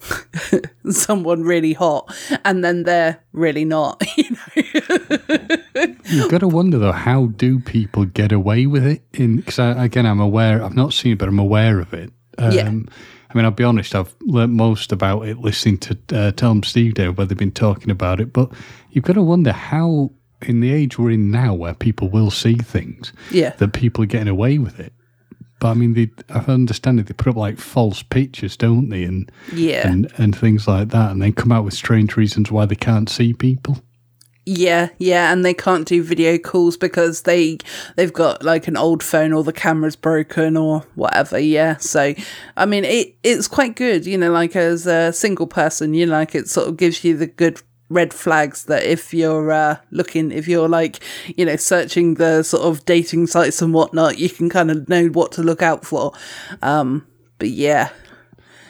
someone 0.90 1.42
really 1.42 1.72
hot 1.72 2.12
and 2.44 2.64
then 2.64 2.82
they're 2.84 3.22
really 3.32 3.64
not 3.64 4.02
you 4.16 4.24
know 4.30 5.96
You've 6.04 6.30
got 6.30 6.38
to 6.38 6.48
wonder 6.48 6.78
though, 6.78 6.92
how 6.92 7.26
do 7.26 7.60
people 7.60 8.04
get 8.04 8.32
away 8.32 8.66
with 8.66 8.84
it? 8.86 9.02
In 9.14 9.36
because 9.36 9.58
again, 9.58 10.06
I'm 10.06 10.20
aware. 10.20 10.62
I've 10.62 10.74
not 10.74 10.92
seen 10.92 11.12
it, 11.12 11.18
but 11.18 11.28
I'm 11.28 11.38
aware 11.38 11.78
of 11.80 11.94
it. 11.94 12.10
Um, 12.38 12.52
Yeah. 12.52 12.68
I 12.68 13.34
mean, 13.36 13.44
I'll 13.44 13.52
be 13.52 13.62
honest. 13.62 13.94
I've 13.94 14.12
learnt 14.22 14.52
most 14.52 14.90
about 14.90 15.22
it 15.28 15.38
listening 15.38 15.78
to 15.78 15.98
uh, 16.12 16.32
'em 16.50 16.64
Steve 16.64 16.94
Dave, 16.94 17.16
where 17.16 17.26
they've 17.26 17.38
been 17.38 17.52
talking 17.52 17.90
about 17.90 18.20
it. 18.20 18.32
But 18.32 18.50
you've 18.90 19.04
got 19.04 19.12
to 19.12 19.22
wonder 19.22 19.52
how, 19.52 20.10
in 20.42 20.58
the 20.60 20.72
age 20.72 20.98
we're 20.98 21.12
in 21.12 21.30
now, 21.30 21.54
where 21.54 21.74
people 21.74 22.08
will 22.08 22.32
see 22.32 22.56
things, 22.56 23.12
Yeah. 23.30 23.50
that 23.58 23.72
people 23.72 24.02
are 24.02 24.08
getting 24.08 24.26
away 24.28 24.58
with 24.58 24.80
it. 24.80 24.92
But 25.60 25.68
I 25.68 25.74
mean, 25.74 25.94
they, 25.94 26.10
I 26.30 26.38
understand 26.40 26.98
it. 26.98 27.06
They 27.06 27.14
put 27.14 27.28
up 27.28 27.36
like 27.36 27.58
false 27.58 28.02
pictures, 28.02 28.56
don't 28.56 28.88
they, 28.88 29.04
and 29.04 29.30
Yeah. 29.52 29.86
and 29.86 30.10
and 30.18 30.34
things 30.36 30.66
like 30.66 30.88
that, 30.88 31.12
and 31.12 31.22
then 31.22 31.32
come 31.34 31.52
out 31.52 31.64
with 31.64 31.74
strange 31.74 32.16
reasons 32.16 32.50
why 32.50 32.66
they 32.66 32.74
can't 32.76 33.08
see 33.08 33.32
people. 33.34 33.78
yeah 34.46 34.88
yeah 34.98 35.30
and 35.32 35.44
they 35.44 35.52
can't 35.52 35.86
do 35.86 36.02
video 36.02 36.38
calls 36.38 36.76
because 36.78 37.22
they 37.22 37.58
they've 37.96 38.12
got 38.14 38.42
like 38.42 38.66
an 38.68 38.76
old 38.76 39.02
phone 39.02 39.34
or 39.34 39.44
the 39.44 39.52
camera's 39.52 39.96
broken 39.96 40.56
or 40.56 40.80
whatever 40.94 41.38
yeah 41.38 41.76
so 41.76 42.14
i 42.56 42.64
mean 42.64 42.82
it 42.84 43.14
it's 43.22 43.46
quite 43.46 43.76
good 43.76 44.06
you 44.06 44.16
know 44.16 44.30
like 44.32 44.56
as 44.56 44.86
a 44.86 45.12
single 45.12 45.46
person 45.46 45.92
you 45.92 46.06
know 46.06 46.12
like 46.12 46.34
it 46.34 46.48
sort 46.48 46.66
of 46.68 46.78
gives 46.78 47.04
you 47.04 47.14
the 47.16 47.26
good 47.26 47.60
red 47.90 48.14
flags 48.14 48.64
that 48.64 48.82
if 48.84 49.12
you're 49.12 49.52
uh, 49.52 49.76
looking 49.90 50.30
if 50.32 50.48
you're 50.48 50.68
like 50.68 51.00
you 51.36 51.44
know 51.44 51.56
searching 51.56 52.14
the 52.14 52.42
sort 52.42 52.62
of 52.62 52.84
dating 52.86 53.26
sites 53.26 53.60
and 53.60 53.74
whatnot 53.74 54.16
you 54.18 54.30
can 54.30 54.48
kind 54.48 54.70
of 54.70 54.88
know 54.88 55.06
what 55.08 55.32
to 55.32 55.42
look 55.42 55.60
out 55.60 55.84
for 55.84 56.12
um 56.62 57.04
but 57.38 57.50
yeah 57.50 57.90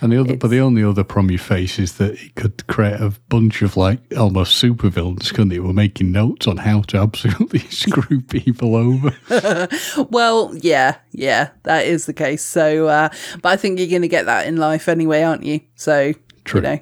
And 0.03 0.12
the 0.12 0.21
other, 0.21 0.35
but 0.39 0.49
the 0.49 0.61
only 0.61 0.83
other 0.83 1.05
problem 1.05 1.31
you 1.31 1.37
face 1.39 1.79
is 1.79 1.99
that 1.99 2.12
it 2.14 2.35
could 2.35 2.66
create 2.68 2.99
a 2.99 3.12
bunch 3.29 3.61
of 3.61 3.77
like 3.77 4.01
almost 4.16 4.57
supervillains, 4.62 5.29
couldn't 5.29 5.53
it? 5.53 5.57
Who 5.57 5.64
Were 5.64 5.75
making 5.75 6.11
notes 6.12 6.47
on 6.47 6.57
how 6.57 6.81
to 6.89 6.97
absolutely 6.97 7.59
screw 7.68 8.23
people 8.23 8.75
over. 8.77 9.12
Well, 10.09 10.55
yeah, 10.57 10.97
yeah, 11.12 11.51
that 11.64 11.85
is 11.85 12.07
the 12.07 12.14
case. 12.14 12.43
So, 12.43 12.87
uh, 12.89 13.11
but 13.43 13.51
I 13.53 13.57
think 13.59 13.79
you're 13.79 13.91
going 13.93 14.01
to 14.01 14.09
get 14.09 14.25
that 14.25 14.47
in 14.47 14.57
life 14.57 14.89
anyway, 14.89 15.23
aren't 15.23 15.45
you? 15.45 15.61
So, 15.75 16.14
True. 16.45 16.61
you 16.61 16.66
know, 16.66 16.79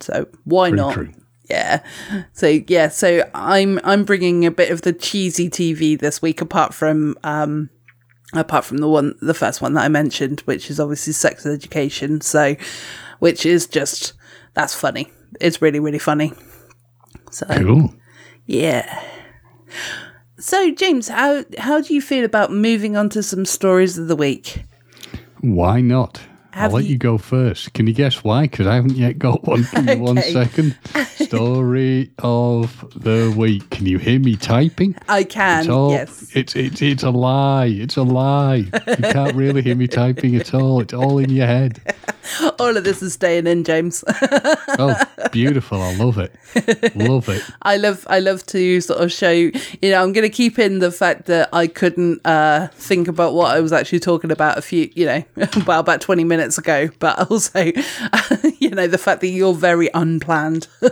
so 0.00 0.26
why 0.44 0.70
Pretty 0.70 0.82
not? 0.82 0.94
true. 0.94 1.12
Yeah. 1.48 1.82
So 2.32 2.46
yeah, 2.66 2.88
so 2.88 3.28
I'm 3.34 3.78
I'm 3.84 4.04
bringing 4.04 4.44
a 4.44 4.50
bit 4.50 4.70
of 4.70 4.82
the 4.82 4.92
cheesy 4.92 5.48
TV 5.48 5.98
this 5.98 6.20
week, 6.20 6.40
apart 6.40 6.74
from 6.74 7.16
um, 7.22 7.70
apart 8.34 8.64
from 8.64 8.78
the 8.78 8.88
one 8.88 9.14
the 9.22 9.34
first 9.34 9.60
one 9.62 9.74
that 9.74 9.84
I 9.84 9.88
mentioned, 9.88 10.40
which 10.40 10.70
is 10.70 10.80
obviously 10.80 11.12
Sex 11.12 11.46
Education. 11.46 12.20
So, 12.20 12.56
which 13.20 13.46
is 13.46 13.66
just 13.66 14.12
that's 14.54 14.74
funny. 14.74 15.10
It's 15.40 15.62
really 15.62 15.80
really 15.80 15.98
funny. 16.00 16.32
So 17.30 17.46
Cool. 17.46 17.94
yeah. 18.46 19.02
So 20.38 20.70
James, 20.72 21.08
how 21.08 21.44
how 21.58 21.80
do 21.80 21.94
you 21.94 22.00
feel 22.02 22.24
about 22.24 22.52
moving 22.52 22.96
on 22.96 23.08
to 23.10 23.22
some 23.22 23.44
stories 23.44 23.98
of 23.98 24.08
the 24.08 24.16
week? 24.16 24.64
Why 25.40 25.80
not? 25.80 26.20
Have 26.56 26.70
I'll 26.70 26.76
let 26.76 26.84
you- 26.84 26.92
you... 26.92 26.98
go 26.98 27.18
first. 27.18 27.74
Can 27.74 27.86
you 27.86 27.92
guess 27.92 28.24
why? 28.24 28.42
Because 28.42 28.66
I 28.66 28.74
haven't 28.76 28.96
yet 28.96 29.18
got 29.18 29.44
one. 29.44 29.66
Give 29.74 29.84
me 29.84 29.96
one 29.96 30.18
Okay. 30.18 30.32
second. 30.32 30.74
Story 31.26 32.10
of 32.20 32.84
the 32.96 33.34
week. 33.36 33.68
Can 33.70 33.84
you 33.84 33.98
hear 33.98 34.18
me 34.18 34.36
typing? 34.36 34.96
I 35.08 35.24
can, 35.24 35.60
It's 35.60 35.68
all, 35.68 35.90
yes. 35.90 36.30
It's, 36.34 36.56
it's, 36.56 36.80
it's 36.80 37.02
a 37.02 37.10
lie. 37.10 37.66
It's 37.66 37.96
a 37.96 38.02
lie. 38.02 38.64
You 38.86 38.96
can't 38.96 39.34
really 39.34 39.60
hear 39.60 39.74
me 39.76 39.86
typing 39.86 40.34
at 40.36 40.54
all. 40.54 40.80
It's 40.80 40.94
all 40.94 41.18
in 41.18 41.30
your 41.30 41.46
head. 41.46 41.80
All 42.58 42.76
of 42.76 42.82
this 42.82 43.02
is 43.04 43.12
staying 43.12 43.46
in, 43.46 43.62
James. 43.62 44.02
Oh, 44.78 45.00
beautiful. 45.32 45.80
I 45.80 45.94
love 45.94 46.18
it. 46.18 46.34
Love 46.96 47.28
it. 47.28 47.42
I 47.62 47.76
love 47.76 48.04
I 48.10 48.18
love 48.18 48.44
to 48.46 48.80
sort 48.80 49.00
of 49.00 49.10
show 49.12 49.30
you 49.30 49.52
know, 49.84 50.02
I'm 50.02 50.12
gonna 50.12 50.28
keep 50.28 50.58
in 50.58 50.80
the 50.80 50.90
fact 50.90 51.26
that 51.26 51.48
I 51.52 51.66
couldn't 51.66 52.20
uh 52.26 52.66
think 52.72 53.08
about 53.08 53.32
what 53.32 53.56
I 53.56 53.60
was 53.60 53.72
actually 53.72 54.00
talking 54.00 54.30
about 54.32 54.58
a 54.58 54.62
few 54.62 54.90
you 54.94 55.06
know, 55.06 55.24
well 55.66 55.80
about 55.80 56.00
twenty 56.02 56.24
minutes 56.24 56.45
ago, 56.58 56.88
but 56.98 57.30
also 57.30 57.72
you 58.58 58.70
know, 58.70 58.86
the 58.86 58.98
fact 58.98 59.20
that 59.20 59.28
you're 59.28 59.54
very 59.54 59.88
unplanned. 59.94 60.68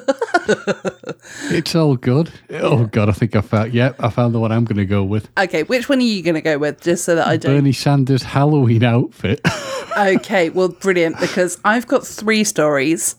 It's 1.45 1.75
all 1.75 1.97
good. 1.97 2.31
Oh 2.51 2.85
God, 2.87 3.09
I 3.09 3.13
think 3.13 3.35
I 3.35 3.41
found. 3.41 3.73
Yep, 3.73 3.97
I 3.99 4.11
found 4.11 4.35
the 4.35 4.41
one 4.41 4.53
I'm 4.53 4.65
going 4.65 4.77
to 4.77 4.85
go 4.85 5.03
with. 5.03 5.29
okay, 5.39 5.63
which 5.63 5.89
one 5.89 5.99
are 5.99 6.03
you 6.03 6.23
gonna 6.23 6.41
go 6.43 6.59
with? 6.59 6.83
Just 6.83 7.05
so 7.05 7.15
that 7.15 7.27
I 7.27 7.37
don't 7.39 7.55
Bernie 7.57 7.73
Sanders 7.73 8.23
Halloween 8.23 8.83
outfit. 8.85 9.41
Okay, 9.97 10.51
well 10.51 10.69
brilliant, 10.69 11.21
because 11.21 11.61
I've 11.65 11.87
got 11.87 12.05
three 12.05 12.43
stories. 12.43 13.15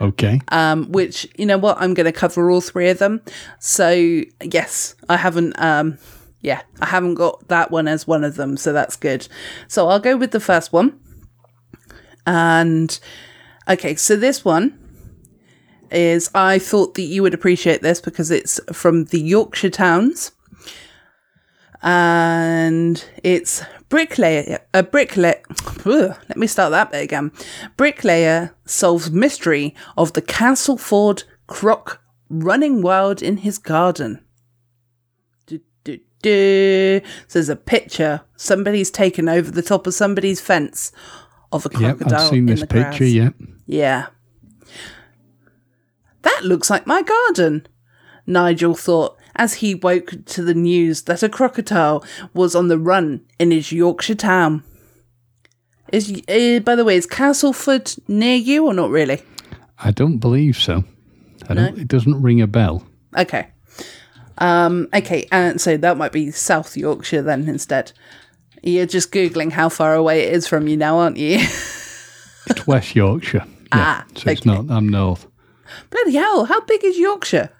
okay. 0.00 0.40
um, 0.48 0.90
which 0.90 1.28
you 1.38 1.46
know 1.46 1.56
what 1.58 1.80
I'm 1.80 1.94
going 1.94 2.06
to 2.06 2.12
cover 2.12 2.50
all 2.50 2.60
three 2.60 2.88
of 2.88 2.98
them. 2.98 3.22
So 3.60 4.22
yes, 4.42 4.96
I 5.08 5.16
haven't. 5.16 5.54
Um, 5.62 5.96
yeah, 6.40 6.62
I 6.80 6.86
haven't 6.86 7.14
got 7.14 7.46
that 7.48 7.70
one 7.70 7.86
as 7.86 8.08
one 8.08 8.24
of 8.24 8.34
them, 8.34 8.56
so 8.56 8.72
that's 8.72 8.96
good. 8.96 9.28
So 9.68 9.88
I'll 9.88 10.00
go 10.00 10.16
with 10.16 10.32
the 10.32 10.40
first 10.40 10.72
one. 10.72 10.98
And 12.28 13.00
okay, 13.66 13.94
so 13.94 14.14
this 14.14 14.44
one 14.44 14.78
is 15.90 16.30
I 16.34 16.58
thought 16.58 16.92
that 16.96 17.02
you 17.02 17.22
would 17.22 17.32
appreciate 17.32 17.80
this 17.80 18.02
because 18.02 18.30
it's 18.30 18.60
from 18.70 19.06
the 19.06 19.18
Yorkshire 19.18 19.70
Towns. 19.70 20.32
And 21.80 23.02
it's 23.24 23.62
bricklayer, 23.88 24.58
a 24.74 24.82
bricklayer. 24.82 25.40
Let 25.86 26.36
me 26.36 26.46
start 26.46 26.72
that 26.72 26.92
bit 26.92 27.02
again. 27.02 27.32
Bricklayer 27.78 28.54
solves 28.66 29.10
mystery 29.10 29.74
of 29.96 30.12
the 30.12 30.20
Castleford 30.20 31.22
croc 31.46 32.02
running 32.28 32.82
wild 32.82 33.22
in 33.22 33.38
his 33.38 33.56
garden. 33.56 34.22
So 35.48 35.60
there's 36.22 37.48
a 37.48 37.56
picture. 37.56 38.20
Somebody's 38.36 38.90
taken 38.90 39.30
over 39.30 39.50
the 39.50 39.62
top 39.62 39.86
of 39.86 39.94
somebody's 39.94 40.42
fence 40.42 40.92
of 41.52 41.66
a 41.66 41.70
Yep, 41.72 41.98
crocodile. 41.98 42.20
I've 42.20 42.28
seen 42.28 42.38
in 42.40 42.46
this 42.46 42.60
picture. 42.60 42.98
grass. 43.04 43.10
Yep. 43.12 43.34
Yeah. 43.66 44.06
That 46.22 46.44
looks 46.44 46.68
like 46.70 46.86
my 46.86 47.02
garden, 47.02 47.66
Nigel 48.26 48.74
thought 48.74 49.16
as 49.36 49.54
he 49.54 49.74
woke 49.74 50.12
to 50.26 50.42
the 50.42 50.54
news 50.54 51.02
that 51.02 51.22
a 51.22 51.28
crocodile 51.28 52.04
was 52.34 52.54
on 52.54 52.68
the 52.68 52.78
run 52.78 53.22
in 53.38 53.50
his 53.50 53.70
Yorkshire 53.72 54.16
town. 54.16 54.64
Is 55.92 56.10
uh, 56.28 56.60
by 56.64 56.74
the 56.74 56.84
way, 56.84 56.96
is 56.96 57.06
Castleford 57.06 57.94
near 58.08 58.34
you 58.36 58.66
or 58.66 58.74
not 58.74 58.90
really? 58.90 59.22
I 59.78 59.90
don't 59.90 60.18
believe 60.18 60.56
so. 60.56 60.84
I 61.48 61.54
don't. 61.54 61.78
It 61.78 61.88
doesn't 61.88 62.20
ring 62.20 62.42
a 62.42 62.46
bell. 62.46 62.84
Okay. 63.16 63.48
Um, 64.38 64.88
okay, 64.92 65.26
and 65.32 65.60
so 65.60 65.76
that 65.78 65.96
might 65.96 66.12
be 66.12 66.30
South 66.30 66.76
Yorkshire 66.76 67.22
then 67.22 67.48
instead. 67.48 67.92
You're 68.62 68.86
just 68.86 69.12
Googling 69.12 69.52
how 69.52 69.68
far 69.68 69.94
away 69.94 70.20
it 70.24 70.34
is 70.34 70.46
from 70.46 70.68
you 70.68 70.76
now, 70.76 70.98
aren't 70.98 71.16
you? 71.16 71.38
It's 72.50 72.66
West 72.66 72.96
Yorkshire. 72.96 73.44
Yeah, 73.46 73.64
Ah, 73.72 74.06
so 74.16 74.30
it's 74.30 74.46
not. 74.46 74.70
I'm 74.70 74.88
north. 74.88 75.26
Bloody 75.90 76.14
hell, 76.14 76.46
how 76.46 76.62
big 76.62 76.82
is 76.82 76.96
Yorkshire? 76.98 77.50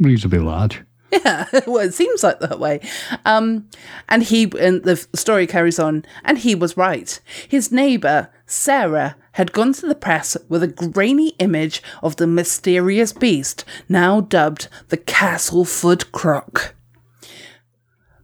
Reasonably 0.00 0.38
large. 0.38 0.80
Yeah, 1.12 1.44
well, 1.66 1.86
it 1.86 1.92
seems 1.92 2.22
like 2.22 2.40
that 2.40 2.58
way. 2.58 2.80
Um, 3.26 3.68
and 4.08 4.22
he, 4.22 4.50
and 4.58 4.82
the 4.82 4.96
story 5.14 5.46
carries 5.46 5.78
on, 5.78 6.06
and 6.24 6.38
he 6.38 6.54
was 6.54 6.78
right. 6.78 7.20
His 7.46 7.70
neighbour, 7.70 8.30
Sarah, 8.46 9.14
had 9.32 9.52
gone 9.52 9.74
to 9.74 9.86
the 9.86 9.94
press 9.94 10.38
with 10.48 10.62
a 10.62 10.68
grainy 10.68 11.34
image 11.38 11.82
of 12.02 12.16
the 12.16 12.26
mysterious 12.26 13.12
beast, 13.12 13.66
now 13.90 14.22
dubbed 14.22 14.68
the 14.88 14.96
Castleford 14.96 16.12
Croc. 16.12 16.74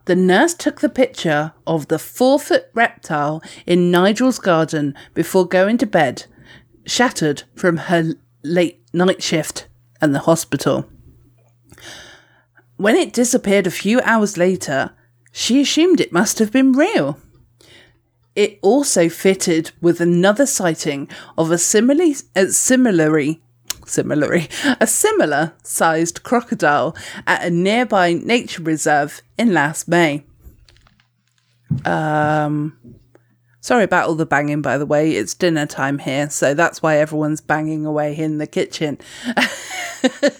The 0.09 0.17
nurse 0.17 0.55
took 0.55 0.81
the 0.81 0.89
picture 0.89 1.53
of 1.67 1.89
the 1.89 1.99
four 1.99 2.41
foot 2.41 2.71
reptile 2.73 3.43
in 3.67 3.91
Nigel's 3.91 4.39
garden 4.39 4.95
before 5.13 5.47
going 5.47 5.77
to 5.77 5.87
bed, 5.87 6.25
shattered 6.87 7.43
from 7.55 7.77
her 7.77 8.15
late 8.43 8.81
night 8.95 9.23
shift 9.23 9.69
and 10.01 10.15
the 10.15 10.21
hospital. 10.21 10.89
When 12.79 12.97
it 12.97 13.13
disappeared 13.13 13.67
a 13.67 13.71
few 13.71 14.01
hours 14.01 14.39
later, 14.39 14.93
she 15.31 15.61
assumed 15.61 16.01
it 16.01 16.11
must 16.11 16.39
have 16.39 16.53
been 16.53 16.73
real. 16.73 17.21
It 18.35 18.59
also 18.63 19.11
fitted 19.11 19.73
with 19.83 20.01
another 20.01 20.47
sighting 20.47 21.11
of 21.37 21.51
a 21.51 21.59
similarly, 21.59 22.17
similarly, 22.49 23.43
similarly, 23.89 24.49
a 24.81 24.87
similar 24.87 25.53
sized 25.63 26.23
crocodile 26.23 26.97
at 27.27 27.45
a 27.45 27.51
nearby 27.51 28.15
nature 28.15 28.63
reserve 28.63 29.23
in 29.39 29.53
last 29.53 29.89
May. 29.89 30.25
Um, 31.85 32.77
sorry 33.61 33.85
about 33.85 34.09
all 34.09 34.15
the 34.15 34.27
banging, 34.27 34.63
by 34.63 34.79
the 34.79 34.87
way. 34.87 35.13
It's 35.13 35.35
dinner 35.35 35.67
time 35.67 35.99
here, 35.99 36.31
so 36.31 36.55
that's 36.55 36.83
why 36.83 36.97
everyone's 36.97 37.41
banging 37.41 37.87
away 37.87 38.17
in 38.17 38.39
the 38.39 38.47
kitchen. 38.47 38.99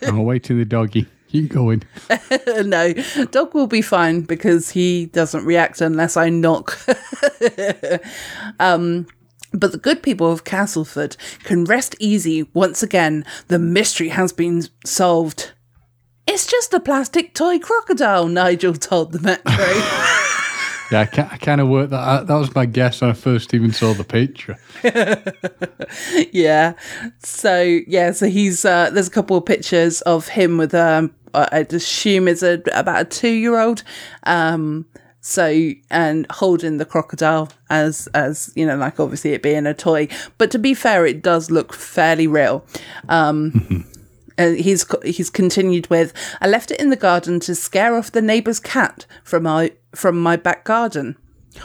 I'm 0.03 0.19
awaiting 0.19 0.59
the 0.59 0.65
doggy. 0.65 1.07
You 1.31 1.47
going. 1.47 1.83
no, 2.47 2.95
dog 3.31 3.53
will 3.53 3.67
be 3.67 3.83
fine 3.83 4.23
because 4.23 4.71
he 4.71 5.07
doesn't 5.07 5.45
react 5.45 5.83
unless 5.83 6.17
I 6.17 6.31
knock. 6.31 6.79
um, 8.61 9.07
but 9.53 9.73
the 9.73 9.79
good 9.79 10.03
people 10.03 10.31
of 10.31 10.45
Castleford 10.45 11.17
can 11.45 11.65
rest 11.65 11.95
easy 11.99 12.49
once 12.55 12.83
again. 12.83 13.25
The 13.49 13.59
mystery 13.59 14.09
has 14.09 14.33
been 14.33 14.63
solved. 14.85 15.53
It's 16.27 16.47
just 16.47 16.75
a 16.75 16.81
plastic 16.81 17.33
toy 17.35 17.59
crocodile, 17.59 18.29
Nigel 18.29 18.75
told 18.75 19.13
the 19.13 19.21
Metro. 19.21 19.53
Yeah, 20.91 21.01
I, 21.01 21.05
ca- 21.05 21.29
I 21.31 21.37
kind 21.37 21.61
of 21.61 21.69
worked 21.69 21.91
that 21.91 21.99
out. 22.01 22.27
That 22.29 22.37
was 22.37 22.55
my 22.55 22.65
guess 22.65 23.03
when 23.03 23.11
I 23.11 23.13
first 23.13 23.53
even 23.53 23.75
saw 23.75 23.93
the 23.93 24.05
picture. 24.05 24.57
yeah. 26.33 26.73
So 27.19 27.61
yeah, 27.87 28.13
so 28.13 28.27
he's 28.27 28.65
uh, 28.65 28.89
there's 28.91 29.09
a 29.09 29.11
couple 29.11 29.37
of 29.37 29.45
pictures 29.45 30.01
of 30.03 30.29
him 30.29 30.57
with 30.57 30.75
um 30.75 31.13
I- 31.35 31.49
I'd 31.53 31.73
assume 31.75 32.27
is 32.27 32.43
a 32.43 32.63
about 32.73 33.03
a 33.03 33.05
two 33.05 33.29
year 33.29 33.59
old. 33.59 33.83
Um 34.25 34.87
so 35.29 35.71
and 35.91 36.27
holding 36.31 36.79
the 36.79 36.87
crocodile 36.87 37.51
as 37.69 38.07
as 38.15 38.51
you 38.57 38.65
know 38.65 38.77
like 38.77 38.99
obviously 38.99 39.33
it 39.33 39.43
being 39.43 39.67
a 39.67 39.75
toy 39.75 40.09
but 40.39 40.51
to 40.51 40.59
be 40.59 40.73
fair 40.73 41.05
it 41.05 41.23
does 41.23 41.51
look 41.51 41.75
fairly 41.75 42.27
real 42.27 42.65
um 43.11 43.85
and 44.39 44.59
he's 44.59 44.87
he's 45.05 45.29
continued 45.29 45.89
with 45.91 46.15
i 46.41 46.49
left 46.49 46.71
it 46.71 46.81
in 46.81 46.89
the 46.89 46.97
garden 46.97 47.39
to 47.39 47.55
scare 47.55 47.95
off 47.95 48.11
the 48.11 48.23
neighbor's 48.23 48.59
cat 48.59 49.05
from 49.23 49.43
my 49.43 49.71
from 49.95 50.19
my 50.19 50.35
back 50.35 50.65
garden 50.65 51.15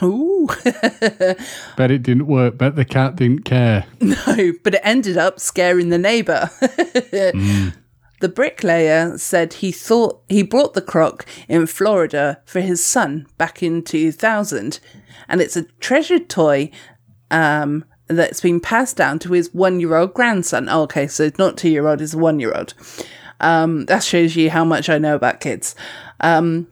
Ooh. 0.02 0.48
Bet 0.64 1.90
it 1.92 2.02
didn't 2.02 2.26
work. 2.26 2.58
Bet 2.58 2.74
the 2.74 2.84
cat 2.84 3.14
didn't 3.14 3.44
care. 3.44 3.84
No, 4.00 4.52
but 4.64 4.74
it 4.74 4.80
ended 4.82 5.16
up 5.16 5.38
scaring 5.38 5.90
the 5.90 5.98
neighbour. 5.98 6.50
The 8.24 8.30
bricklayer 8.30 9.18
said 9.18 9.52
he 9.52 9.70
thought 9.70 10.22
he 10.30 10.42
brought 10.42 10.72
the 10.72 10.80
croc 10.80 11.26
in 11.46 11.66
Florida 11.66 12.40
for 12.46 12.62
his 12.62 12.82
son 12.82 13.26
back 13.36 13.62
in 13.62 13.82
2000, 13.82 14.80
and 15.28 15.40
it's 15.42 15.58
a 15.58 15.64
treasured 15.78 16.30
toy 16.30 16.70
um, 17.30 17.84
that's 18.06 18.40
been 18.40 18.60
passed 18.60 18.96
down 18.96 19.18
to 19.18 19.32
his 19.32 19.52
one 19.52 19.78
year 19.78 19.94
old 19.94 20.14
grandson. 20.14 20.70
Oh, 20.70 20.84
okay, 20.84 21.06
so 21.06 21.24
it's 21.24 21.36
not 21.36 21.58
two 21.58 21.68
year 21.68 21.86
old, 21.86 22.00
it's 22.00 22.14
one 22.14 22.40
year 22.40 22.54
old. 22.56 22.72
Um, 23.40 23.84
that 23.84 24.02
shows 24.02 24.36
you 24.36 24.48
how 24.48 24.64
much 24.64 24.88
I 24.88 24.96
know 24.96 25.16
about 25.16 25.40
kids. 25.40 25.76
Um, 26.20 26.68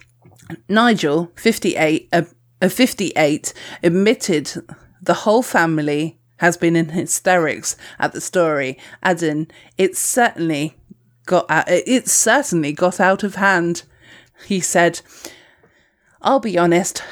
Nigel, 0.70 1.32
58, 1.36 2.08
uh, 2.14 2.22
uh, 2.62 2.70
58, 2.70 3.52
admitted 3.82 4.54
the 5.02 5.12
whole 5.12 5.42
family 5.42 6.18
has 6.38 6.56
been 6.56 6.76
in 6.76 6.88
hysterics 6.88 7.76
at 7.98 8.14
the 8.14 8.22
story, 8.22 8.78
adding, 9.02 9.48
It's 9.76 9.98
certainly 9.98 10.78
got 11.26 11.50
uh, 11.50 11.64
out, 11.66 11.68
it 11.68 12.08
certainly 12.08 12.72
got 12.72 13.00
out 13.00 13.22
of 13.22 13.36
hand." 13.36 13.82
He 14.46 14.60
said, 14.60 15.00
"I'll 16.20 16.40
be 16.40 16.58
honest, 16.58 17.02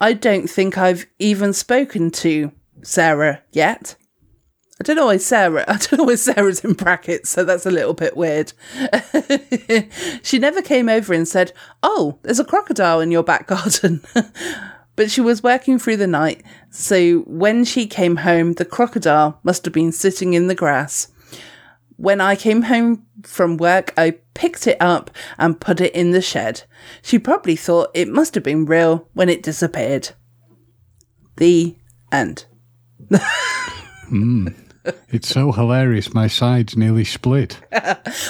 I 0.00 0.12
don't 0.12 0.48
think 0.48 0.78
I've 0.78 1.06
even 1.18 1.52
spoken 1.52 2.10
to 2.12 2.52
Sarah 2.82 3.42
yet." 3.52 3.96
I 4.80 4.82
don't 4.82 4.96
know 4.96 5.06
why 5.06 5.18
Sarah. 5.18 5.64
I 5.68 5.76
don't 5.76 5.98
know 5.98 6.04
why 6.04 6.14
Sarah's 6.14 6.64
in 6.64 6.72
brackets, 6.72 7.28
so 7.28 7.44
that's 7.44 7.66
a 7.66 7.70
little 7.70 7.92
bit 7.92 8.16
weird. 8.16 8.52
she 10.22 10.38
never 10.38 10.62
came 10.62 10.88
over 10.88 11.12
and 11.12 11.28
said, 11.28 11.52
"Oh, 11.82 12.18
there's 12.22 12.40
a 12.40 12.44
crocodile 12.44 13.00
in 13.00 13.10
your 13.10 13.22
back 13.22 13.46
garden." 13.46 14.02
but 14.96 15.10
she 15.10 15.20
was 15.20 15.42
working 15.42 15.78
through 15.78 15.98
the 15.98 16.06
night, 16.06 16.42
so 16.70 17.18
when 17.20 17.64
she 17.64 17.86
came 17.86 18.16
home, 18.16 18.54
the 18.54 18.64
crocodile 18.64 19.38
must 19.42 19.64
have 19.66 19.74
been 19.74 19.92
sitting 19.92 20.32
in 20.32 20.46
the 20.46 20.54
grass. 20.54 21.08
When 22.00 22.22
I 22.22 22.34
came 22.34 22.62
home 22.62 23.04
from 23.24 23.58
work, 23.58 23.92
I 23.94 24.12
picked 24.32 24.66
it 24.66 24.78
up 24.80 25.10
and 25.36 25.60
put 25.60 25.82
it 25.82 25.94
in 25.94 26.12
the 26.12 26.22
shed. 26.22 26.62
She 27.02 27.18
probably 27.18 27.56
thought 27.56 27.90
it 27.92 28.08
must 28.08 28.34
have 28.34 28.42
been 28.42 28.64
real 28.64 29.06
when 29.12 29.28
it 29.28 29.42
disappeared. 29.42 30.12
The 31.36 31.76
end. 32.10 32.46
Hmm. 34.08 34.48
It's 35.10 35.28
so 35.28 35.52
hilarious. 35.52 36.14
My 36.14 36.26
sides 36.26 36.74
nearly 36.74 37.04
split. 37.04 37.60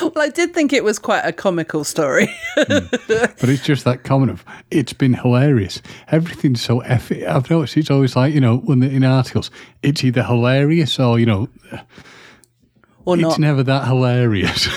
Well, 0.03 0.13
I 0.17 0.29
did 0.29 0.53
think 0.53 0.73
it 0.73 0.83
was 0.83 0.99
quite 0.99 1.23
a 1.23 1.33
comical 1.33 1.85
story. 1.85 2.29
Hmm. 2.57 2.87
But 3.09 3.49
it's 3.49 3.65
just 3.65 3.85
that 3.85 4.03
comment 4.03 4.33
of 4.33 4.45
it's 4.71 4.93
been 4.93 5.15
hilarious. 5.15 5.81
Everything's 6.09 6.61
so 6.61 6.81
effy. 6.81 7.27
I've 7.27 7.49
noticed 7.49 7.77
it's 7.77 7.91
always 7.91 8.17
like 8.17 8.35
you 8.35 8.41
know 8.41 8.59
when 8.59 8.83
in 8.83 9.05
articles, 9.05 9.51
it's 9.83 10.03
either 10.03 10.25
hilarious 10.25 10.99
or 10.99 11.21
you 11.21 11.27
know 11.27 11.49
or 13.11 13.15
it's 13.17 13.23
not. 13.23 13.39
never 13.39 13.63
that 13.63 13.87
hilarious. 13.87 14.69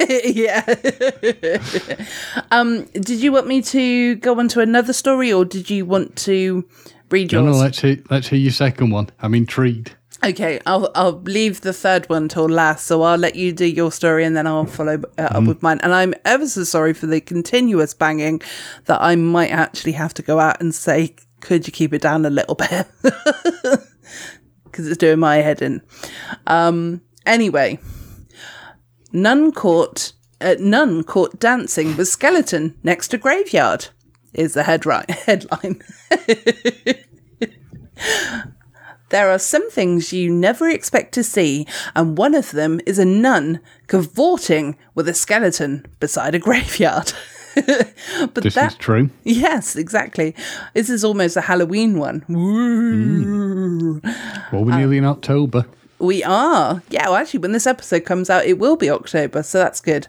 yeah. 0.24 0.64
um, 2.50 2.84
did 2.92 3.20
you 3.22 3.32
want 3.32 3.46
me 3.46 3.62
to 3.62 4.16
go 4.16 4.38
on 4.38 4.48
to 4.48 4.60
another 4.60 4.92
story 4.92 5.32
or 5.32 5.44
did 5.44 5.70
you 5.70 5.86
want 5.86 6.16
to 6.16 6.66
read 7.10 7.32
no, 7.32 7.44
yours? 7.44 7.56
no, 7.56 7.62
let's 7.62 7.80
hear 7.80 8.02
let's 8.10 8.28
hear 8.28 8.38
your 8.38 8.52
second 8.52 8.90
one. 8.90 9.10
I'm 9.20 9.34
intrigued. 9.34 9.96
Okay, 10.24 10.60
I'll 10.66 10.88
I'll 10.94 11.20
leave 11.22 11.62
the 11.62 11.72
third 11.72 12.08
one 12.08 12.28
till 12.28 12.48
last, 12.48 12.86
so 12.86 13.02
I'll 13.02 13.18
let 13.18 13.34
you 13.34 13.52
do 13.52 13.66
your 13.66 13.90
story 13.90 14.24
and 14.24 14.36
then 14.36 14.46
I'll 14.46 14.66
follow 14.66 15.02
uh, 15.18 15.22
up 15.22 15.44
with 15.44 15.62
mine. 15.62 15.80
And 15.82 15.92
I'm 15.92 16.14
ever 16.24 16.46
so 16.46 16.62
sorry 16.62 16.94
for 16.94 17.06
the 17.06 17.20
continuous 17.20 17.92
banging 17.92 18.40
that 18.84 19.02
I 19.02 19.16
might 19.16 19.50
actually 19.50 19.92
have 19.92 20.14
to 20.14 20.22
go 20.22 20.38
out 20.38 20.60
and 20.60 20.72
say, 20.72 21.16
could 21.40 21.66
you 21.66 21.72
keep 21.72 21.92
it 21.92 22.02
down 22.02 22.24
a 22.24 22.30
little 22.30 22.54
bit? 22.54 22.86
Because 24.64 24.88
it's 24.88 24.96
doing 24.96 25.18
my 25.18 25.36
head 25.36 25.60
in. 25.60 25.82
Um. 26.46 27.02
Anyway, 27.26 27.78
nun 29.12 29.52
caught 29.52 30.12
uh, 30.40 30.56
nun 30.58 31.04
caught 31.04 31.38
dancing 31.38 31.96
with 31.96 32.08
skeleton 32.08 32.76
next 32.82 33.08
to 33.08 33.18
graveyard 33.18 33.88
is 34.34 34.54
the 34.54 34.62
headri- 34.62 35.08
headline. 35.26 35.80
There 39.10 39.30
are 39.30 39.38
some 39.38 39.70
things 39.70 40.12
you 40.14 40.32
never 40.32 40.68
expect 40.70 41.12
to 41.14 41.22
see, 41.22 41.66
and 41.94 42.16
one 42.16 42.34
of 42.34 42.52
them 42.52 42.80
is 42.86 42.98
a 42.98 43.04
nun 43.04 43.60
cavorting 43.86 44.78
with 44.94 45.06
a 45.06 45.12
skeleton 45.12 45.84
beside 46.00 46.34
a 46.34 46.38
graveyard. 46.38 47.12
but 47.54 48.42
This 48.42 48.54
that 48.54 48.72
is 48.72 48.78
true. 48.78 49.10
yes, 49.22 49.76
exactly. 49.76 50.34
This 50.72 50.88
is 50.88 51.04
almost 51.04 51.36
a 51.36 51.42
Halloween 51.42 51.98
one. 51.98 52.24
Woo. 52.26 54.00
Well, 54.50 54.64
we're 54.64 54.78
nearly 54.78 54.96
in 54.96 55.04
October. 55.04 55.66
We 56.02 56.24
are. 56.24 56.82
Yeah, 56.90 57.06
well, 57.06 57.14
actually, 57.14 57.38
when 57.38 57.52
this 57.52 57.66
episode 57.66 58.04
comes 58.04 58.28
out, 58.28 58.44
it 58.44 58.58
will 58.58 58.74
be 58.74 58.90
October, 58.90 59.44
so 59.44 59.58
that's 59.58 59.80
good. 59.80 60.08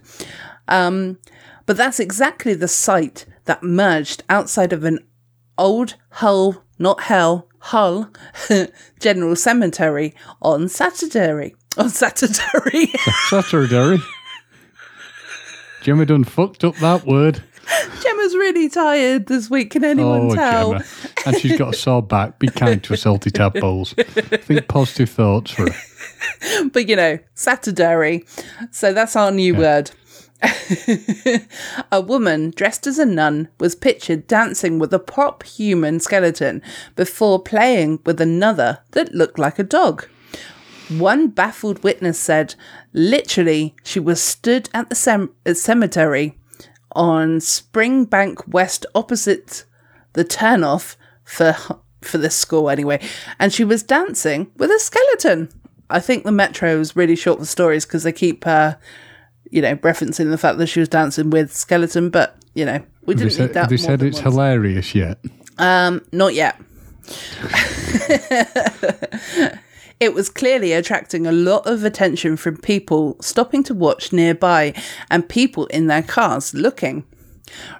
Um, 0.67 1.19
but 1.67 1.77
that's 1.77 1.99
exactly 1.99 2.55
the 2.55 2.67
site 2.67 3.27
that 3.45 3.61
merged 3.61 4.23
outside 4.27 4.73
of 4.73 4.83
an 4.85 5.05
old 5.55 5.93
Hull, 6.09 6.63
not 6.79 7.01
Hell, 7.01 7.47
Hull 7.59 8.09
General 8.99 9.35
Cemetery 9.35 10.15
on 10.41 10.67
Saturday. 10.67 11.53
On 11.77 11.89
Saturday. 11.89 12.87
Saturday. 13.29 13.97
Jimmy 15.83 16.05
done 16.05 16.23
fucked 16.23 16.63
up 16.63 16.75
that 16.77 17.05
word. 17.05 17.43
Gemma's 18.01 18.35
really 18.35 18.69
tired 18.69 19.27
this 19.27 19.49
week. 19.49 19.71
Can 19.71 19.83
anyone 19.83 20.31
Oh, 20.31 20.35
tell? 20.35 20.71
Gemma. 20.73 20.85
and 21.25 21.37
she's 21.37 21.57
got 21.57 21.73
a 21.73 21.77
sore 21.77 22.01
back. 22.03 22.39
Be 22.39 22.47
kind 22.47 22.83
to 22.83 22.93
her 22.93 22.97
salty 22.97 23.31
tadpoles. 23.31 23.93
Think 23.93 24.67
positive 24.67 25.09
thoughts 25.09 25.51
for 25.51 25.71
her. 25.71 26.69
but 26.73 26.89
you 26.89 26.95
know, 26.95 27.19
Saturday. 27.33 28.23
So 28.71 28.93
that's 28.93 29.15
our 29.15 29.31
new 29.31 29.55
word. 29.55 29.91
a 31.91 32.01
woman 32.01 32.51
dressed 32.55 32.85
as 32.85 32.99
a 32.99 33.05
nun 33.05 33.47
was 33.59 33.75
pictured 33.75 34.27
dancing 34.27 34.77
with 34.77 34.93
a 34.93 34.99
prop 34.99 35.43
human 35.43 36.01
skeleton 36.01 36.61
before 36.97 37.41
playing 37.41 37.99
with 38.05 38.19
another 38.19 38.79
that 38.91 39.13
looked 39.15 39.39
like 39.39 39.57
a 39.57 39.63
dog. 39.63 40.05
One 40.89 41.29
baffled 41.29 41.81
witness 41.81 42.19
said, 42.19 42.55
literally, 42.91 43.73
she 43.85 44.01
was 44.01 44.21
stood 44.21 44.69
at 44.73 44.89
the 44.89 44.95
cem- 44.95 45.31
cemetery 45.53 46.37
on 46.95 47.39
Springbank 47.39 48.47
West 48.47 48.85
opposite 48.95 49.65
the 50.13 50.25
turnoff 50.25 50.95
for 51.23 51.55
for 52.01 52.17
this 52.17 52.35
school 52.35 52.69
anyway, 52.69 52.99
and 53.39 53.53
she 53.53 53.63
was 53.63 53.83
dancing 53.83 54.51
with 54.57 54.69
a 54.69 54.79
skeleton. 54.79 55.49
I 55.89 55.99
think 55.99 56.23
the 56.23 56.31
Metro 56.31 56.79
is 56.79 56.95
really 56.95 57.15
short 57.15 57.39
for 57.39 57.45
stories 57.45 57.85
because 57.85 58.03
they 58.03 58.11
keep, 58.11 58.47
uh, 58.47 58.75
you 59.51 59.61
know, 59.61 59.75
referencing 59.77 60.31
the 60.31 60.37
fact 60.37 60.57
that 60.57 60.67
she 60.67 60.79
was 60.79 60.89
dancing 60.89 61.29
with 61.29 61.55
skeleton. 61.55 62.09
But 62.09 62.35
you 62.53 62.65
know, 62.65 62.83
we 63.05 63.15
didn't 63.15 63.33
said, 63.33 63.47
need 63.47 63.53
that. 63.53 63.69
they 63.69 63.77
said 63.77 64.03
it's 64.03 64.21
once. 64.21 64.33
hilarious 64.33 64.95
yet. 64.95 65.19
Um, 65.57 66.01
not 66.11 66.33
yet. 66.33 66.59
it 70.03 70.13
was 70.13 70.29
clearly 70.29 70.73
attracting 70.73 71.25
a 71.25 71.31
lot 71.31 71.65
of 71.65 71.83
attention 71.83 72.35
from 72.35 72.57
people 72.57 73.15
stopping 73.21 73.63
to 73.63 73.73
watch 73.73 74.11
nearby 74.11 74.73
and 75.09 75.29
people 75.29 75.65
in 75.67 75.87
their 75.87 76.03
cars 76.03 76.53
looking. 76.53 77.05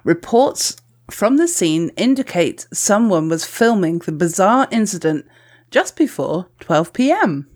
Reports 0.04 0.76
from 1.10 1.36
the 1.36 1.46
scene 1.46 1.90
indicate 1.96 2.66
someone 2.72 3.28
was 3.28 3.44
filming 3.44 3.98
the 3.98 4.12
bizarre 4.12 4.66
incident 4.70 5.26
just 5.70 5.96
before 5.96 6.48
12 6.60 6.92
pm. 6.94 7.46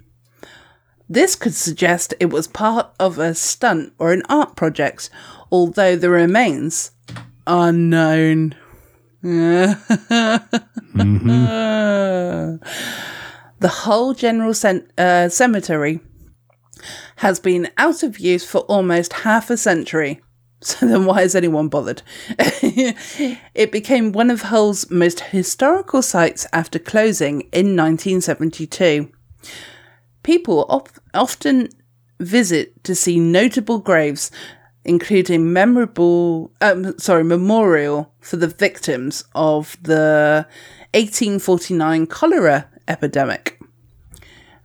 This 1.09 1.35
could 1.35 1.55
suggest 1.55 2.13
it 2.21 2.27
was 2.27 2.47
part 2.47 2.91
of 3.01 3.19
a 3.19 3.35
stunt 3.35 3.95
or 3.99 4.13
an 4.13 4.23
art 4.29 4.55
project, 4.55 5.09
although 5.51 5.97
the 5.97 6.11
remains 6.11 6.91
unknown. 7.47 8.55
The 13.61 13.69
whole 13.69 14.15
general 14.15 14.55
uh, 14.97 15.29
cemetery 15.29 16.01
has 17.17 17.41
been 17.41 17.69
out 17.77 18.03
of 18.03 18.19
use 18.21 18.45
for 18.45 18.61
almost 18.63 19.13
half 19.13 19.51
a 19.51 19.57
century. 19.57 20.21
So 20.61 20.87
then, 20.89 21.05
why 21.05 21.23
is 21.23 21.37
anyone 21.37 21.69
bothered? 21.69 22.03
it 22.37 23.71
became 23.71 24.11
one 24.11 24.29
of 24.29 24.43
Hull's 24.43 24.91
most 24.91 25.21
historical 25.21 26.03
sites 26.03 26.49
after 26.53 26.81
closing 26.81 27.43
in 27.53 27.77
1972. 27.77 29.09
People 30.25 30.67
op- 30.69 30.89
often 31.15 31.69
visit 32.19 32.83
to 32.83 32.97
see 32.97 33.21
notable 33.21 33.79
graves, 33.79 34.33
including 34.85 35.53
memorable, 35.53 36.51
um, 36.61 36.99
sorry, 36.99 37.23
memorial 37.23 38.13
for 38.19 38.37
the 38.37 38.49
victims 38.49 39.23
of 39.37 39.77
the 39.81 40.45
1849 40.93 42.09
cholera 42.09 42.69
epidemic. 42.89 43.61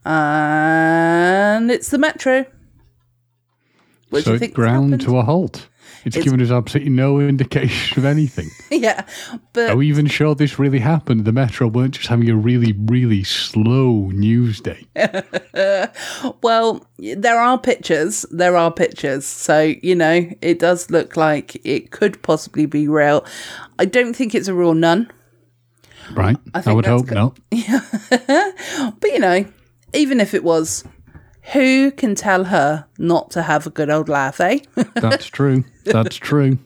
And 0.05 1.71
it's 1.71 1.89
the 1.89 1.97
Metro. 1.97 2.45
What 4.09 4.25
do 4.25 4.37
so 4.37 4.43
it 4.45 4.53
ground 4.53 4.91
happened? 4.93 5.01
to 5.09 5.17
a 5.17 5.23
halt. 5.23 5.69
It's, 6.05 6.17
It's- 6.17 6.23
given 6.25 6.41
us 6.41 6.51
absolutely 6.51 6.91
no 6.91 7.19
indication 7.29 7.97
of 7.99 8.05
anything. 8.05 8.49
yeah, 8.71 9.05
but 9.53 9.69
Are 9.69 9.77
we 9.77 9.87
even 9.87 10.05
sure 10.05 10.35
this 10.35 10.59
really 10.59 10.79
happened? 10.79 11.23
The 11.23 11.31
Metro 11.31 11.67
weren't 11.67 11.93
just 11.95 12.07
having 12.07 12.29
a 12.29 12.35
really, 12.35 12.73
really 12.77 13.23
slow 13.23 14.09
news 14.11 14.59
day. 14.61 14.85
Well, 16.41 16.85
there 16.97 17.39
are 17.39 17.57
pictures. 17.57 18.25
There 18.31 18.55
are 18.57 18.71
pictures. 18.71 19.25
So, 19.25 19.73
you 19.81 19.95
know, 19.95 20.29
it 20.41 20.59
does 20.59 20.89
look 20.91 21.15
like 21.17 21.55
it 21.65 21.91
could 21.91 22.21
possibly 22.21 22.65
be 22.65 22.87
real. 22.87 23.25
I 23.79 23.85
don't 23.85 24.13
think 24.13 24.33
it's 24.35 24.47
a 24.47 24.53
real 24.53 24.73
nun. 24.73 25.09
Right? 26.13 26.37
I, 26.53 26.61
think 26.61 26.75
would 26.75 26.85
hope 26.85 27.07
good. 27.07 27.15
not. 27.15 27.39
But, 28.99 29.11
you 29.11 29.19
know, 29.19 29.45
even 29.93 30.19
if 30.19 30.33
it 30.33 30.43
was, 30.43 30.83
who 31.53 31.91
can 31.91 32.15
tell 32.15 32.45
her 32.45 32.85
not 32.97 33.31
to 33.31 33.43
have 33.43 33.67
a 33.67 33.69
good 33.69 33.89
old 33.89 34.09
laugh, 34.09 34.39
eh? 34.39 34.59
That's 34.95 35.27
true. 35.27 35.63
That's 35.85 36.15
true. 36.15 36.57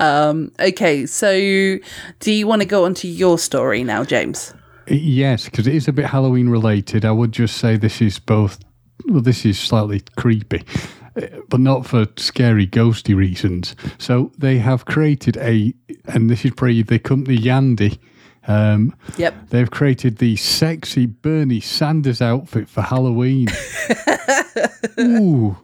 Um, 0.00 0.52
okay, 0.58 1.06
so 1.06 1.78
do 2.20 2.32
you 2.32 2.46
want 2.46 2.62
to 2.62 2.66
go 2.66 2.84
on 2.84 2.94
to 2.94 3.08
your 3.08 3.38
story 3.38 3.84
now, 3.84 4.04
James? 4.04 4.54
Yes, 4.86 5.46
because 5.46 5.66
it 5.66 5.74
is 5.74 5.88
a 5.88 5.92
bit 5.92 6.06
Halloween 6.06 6.48
related. 6.48 7.04
I 7.04 7.12
would 7.12 7.32
just 7.32 7.56
say 7.56 7.76
this 7.76 8.02
is 8.02 8.18
both. 8.18 8.58
Well, 9.06 9.22
this 9.22 9.44
is 9.44 9.58
slightly 9.58 10.02
creepy, 10.16 10.64
but 11.48 11.60
not 11.60 11.86
for 11.86 12.06
scary, 12.16 12.66
ghosty 12.66 13.14
reasons. 13.14 13.74
So 13.98 14.32
they 14.38 14.58
have 14.58 14.84
created 14.84 15.36
a, 15.38 15.72
and 16.06 16.28
this 16.28 16.44
is 16.44 16.52
probably 16.52 16.82
the 16.82 16.98
company 16.98 17.38
Yandy. 17.38 17.98
Um, 18.46 18.94
Yep. 19.16 19.48
they've 19.50 19.70
created 19.70 20.18
the 20.18 20.36
sexy 20.36 21.06
Bernie 21.06 21.60
Sanders 21.60 22.20
outfit 22.20 22.68
for 22.68 22.82
Halloween. 22.82 23.48
Ooh, 25.00 25.56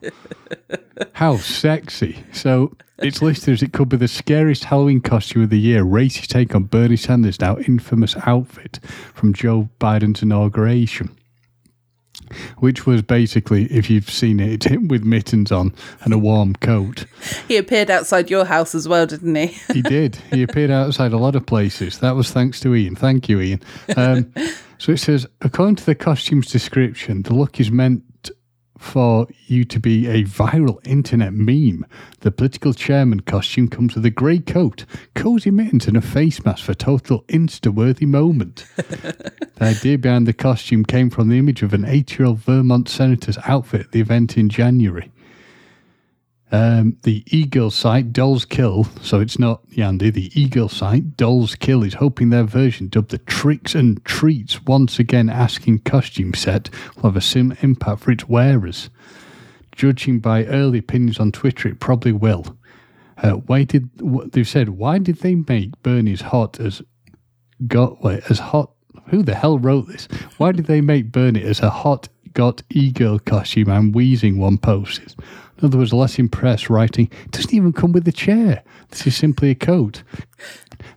how 1.13 1.37
sexy! 1.37 2.23
So 2.31 2.75
it's 2.97 3.21
listed 3.21 3.53
as 3.53 3.61
it 3.61 3.71
could 3.73 3.89
be 3.89 3.97
the 3.97 4.07
scariest 4.07 4.63
Halloween 4.65 4.99
costume 5.01 5.43
of 5.43 5.49
the 5.51 5.59
year. 5.59 5.83
Racist 5.83 6.27
take 6.27 6.55
on 6.55 6.63
Bernie 6.63 6.97
Sanders' 6.97 7.39
now 7.39 7.57
infamous 7.57 8.15
outfit 8.25 8.79
from 9.13 9.33
Joe 9.33 9.69
Biden's 9.79 10.23
inauguration. 10.23 11.15
Which 12.57 12.85
was 12.85 13.01
basically, 13.01 13.65
if 13.65 13.89
you've 13.89 14.09
seen 14.09 14.39
it, 14.39 14.51
it's 14.51 14.65
him 14.71 14.87
with 14.87 15.03
mittens 15.03 15.51
on 15.51 15.73
and 16.01 16.13
a 16.13 16.17
warm 16.17 16.55
coat. 16.55 17.05
He 17.47 17.57
appeared 17.57 17.89
outside 17.89 18.29
your 18.29 18.45
house 18.45 18.75
as 18.75 18.87
well, 18.87 19.05
didn't 19.05 19.35
he? 19.35 19.47
He 19.73 19.81
did. 19.81 20.15
He 20.31 20.43
appeared 20.43 20.71
outside 20.71 21.13
a 21.13 21.17
lot 21.17 21.35
of 21.35 21.45
places. 21.45 21.99
That 21.99 22.15
was 22.15 22.31
thanks 22.31 22.59
to 22.61 22.75
Ian. 22.75 22.95
Thank 22.95 23.29
you, 23.29 23.39
Ian. 23.41 23.61
Um, 23.95 24.33
so 24.77 24.91
it 24.91 24.97
says, 24.97 25.27
according 25.41 25.75
to 25.77 25.85
the 25.85 25.95
costume's 25.95 26.51
description, 26.51 27.23
the 27.23 27.33
look 27.33 27.59
is 27.59 27.71
meant 27.71 28.03
for 28.81 29.27
you 29.45 29.63
to 29.63 29.79
be 29.79 30.07
a 30.07 30.23
viral 30.23 30.85
internet 30.85 31.33
meme. 31.33 31.85
The 32.21 32.31
political 32.31 32.73
chairman 32.73 33.21
costume 33.21 33.67
comes 33.67 33.95
with 33.95 34.05
a 34.05 34.09
grey 34.09 34.39
coat, 34.39 34.85
cozy 35.13 35.51
mittens, 35.51 35.87
and 35.87 35.95
a 35.95 36.01
face 36.01 36.43
mask 36.43 36.65
for 36.65 36.73
total 36.73 37.23
Insta-worthy 37.23 38.07
moment. 38.07 38.65
the 38.75 39.45
idea 39.61 39.97
behind 39.97 40.27
the 40.27 40.33
costume 40.33 40.83
came 40.83 41.09
from 41.09 41.29
the 41.29 41.37
image 41.37 41.61
of 41.61 41.73
an 41.73 41.85
eight-year-old 41.85 42.39
Vermont 42.39 42.89
senator's 42.89 43.37
outfit 43.45 43.81
at 43.81 43.91
the 43.91 44.01
event 44.01 44.35
in 44.35 44.49
January. 44.49 45.11
Um, 46.53 46.97
the 47.03 47.23
Eagle 47.27 47.71
site, 47.71 48.11
Dolls 48.11 48.43
Kill, 48.43 48.85
so 49.01 49.21
it's 49.21 49.39
not 49.39 49.65
Yandy, 49.69 50.13
the 50.13 50.29
Eagle 50.39 50.67
site, 50.67 51.15
Dolls 51.15 51.55
Kill, 51.55 51.81
is 51.81 51.93
hoping 51.93 52.29
their 52.29 52.43
version, 52.43 52.89
dubbed 52.89 53.11
the 53.11 53.19
Tricks 53.19 53.73
and 53.73 54.03
Treats, 54.03 54.61
once 54.63 54.99
again 54.99 55.29
asking 55.29 55.79
costume 55.79 56.33
set, 56.33 56.69
will 56.95 57.03
have 57.03 57.15
a 57.15 57.21
similar 57.21 57.57
impact 57.61 58.01
for 58.01 58.11
its 58.11 58.27
wearers. 58.27 58.89
Judging 59.71 60.19
by 60.19 60.43
early 60.45 60.79
opinions 60.79 61.19
on 61.21 61.31
Twitter, 61.31 61.69
it 61.69 61.79
probably 61.79 62.11
will. 62.11 62.57
Uh, 63.17 63.31
why 63.31 63.63
did 63.63 63.89
they've 64.33 64.47
said? 64.47 64.69
Why 64.69 64.97
did 64.97 65.17
they 65.17 65.35
make 65.35 65.81
Bernie's 65.83 66.21
hot 66.21 66.59
as 66.59 66.81
got 67.65 68.03
wait, 68.03 68.23
as 68.29 68.39
hot? 68.39 68.71
Who 69.07 69.23
the 69.23 69.35
hell 69.35 69.57
wrote 69.57 69.87
this? 69.87 70.07
Why 70.37 70.51
did 70.51 70.65
they 70.65 70.81
make 70.81 71.11
Bernie 71.13 71.43
as 71.43 71.61
a 71.61 71.69
hot 71.69 72.09
got 72.33 72.61
e-girl 72.69 73.19
costume 73.19 73.69
and 73.69 73.95
wheezing 73.95 74.37
one 74.37 74.57
posted? 74.57 75.15
In 75.61 75.67
other 75.67 75.77
words, 75.77 75.93
less 75.93 76.17
impressed, 76.17 76.69
writing, 76.69 77.09
it 77.25 77.31
doesn't 77.31 77.53
even 77.53 77.71
come 77.71 77.91
with 77.91 78.07
a 78.07 78.11
chair. 78.11 78.63
This 78.89 79.05
is 79.05 79.15
simply 79.15 79.51
a 79.51 79.55
coat. 79.55 80.01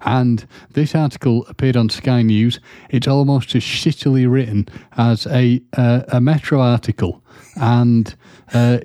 And 0.01 0.47
this 0.71 0.95
article 0.95 1.45
appeared 1.47 1.77
on 1.77 1.91
Sky 1.91 2.23
News. 2.23 2.61
It's 2.89 3.07
almost 3.07 3.55
as 3.55 3.63
shittily 3.63 4.31
written 4.31 4.67
as 4.97 5.27
a 5.27 5.63
uh, 5.77 6.03
a 6.09 6.21
Metro 6.21 6.61
article, 6.61 7.23
and 7.57 8.15
uh, 8.55 8.79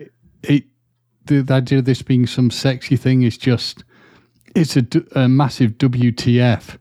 it 0.44 0.66
the, 1.26 1.42
the 1.42 1.54
idea 1.54 1.80
of 1.80 1.86
this 1.86 2.02
being 2.02 2.28
some 2.28 2.52
sexy 2.52 2.98
thing 2.98 3.22
is 3.22 3.38
just 3.38 3.86
it's 4.56 4.76
a 4.76 5.30
massive 5.30 5.78
WTF. 5.78 6.78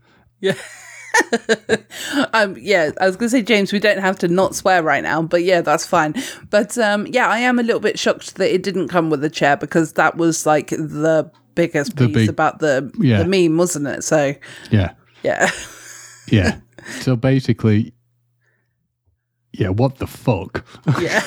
Um, 2.32 2.56
yeah, 2.58 2.90
I 3.00 3.06
was 3.06 3.16
going 3.16 3.26
to 3.26 3.30
say, 3.30 3.42
James, 3.42 3.72
we 3.72 3.78
don't 3.78 3.98
have 3.98 4.18
to 4.20 4.28
not 4.28 4.54
swear 4.54 4.82
right 4.82 5.02
now, 5.02 5.22
but 5.22 5.42
yeah, 5.44 5.60
that's 5.60 5.84
fine. 5.86 6.14
But 6.50 6.76
um, 6.78 7.06
yeah, 7.06 7.28
I 7.28 7.38
am 7.40 7.58
a 7.58 7.62
little 7.62 7.80
bit 7.80 7.98
shocked 7.98 8.36
that 8.36 8.52
it 8.52 8.62
didn't 8.62 8.88
come 8.88 9.10
with 9.10 9.22
a 9.24 9.30
chair 9.30 9.56
because 9.56 9.92
that 9.94 10.16
was 10.16 10.46
like 10.46 10.68
the 10.70 11.30
biggest 11.54 11.96
The 11.96 12.06
piece 12.06 12.14
big- 12.14 12.28
about 12.28 12.60
the, 12.60 12.90
yeah. 12.98 13.22
the 13.22 13.26
meme, 13.26 13.56
wasn't 13.58 13.86
it? 13.88 14.04
So 14.04 14.34
Yeah, 14.70 14.92
yeah, 15.22 15.50
yeah. 16.28 16.60
so 17.00 17.14
basically, 17.16 17.92
yeah. 19.52 19.68
What 19.70 19.96
the 19.98 20.06
fuck? 20.06 20.64
yeah. 21.00 21.20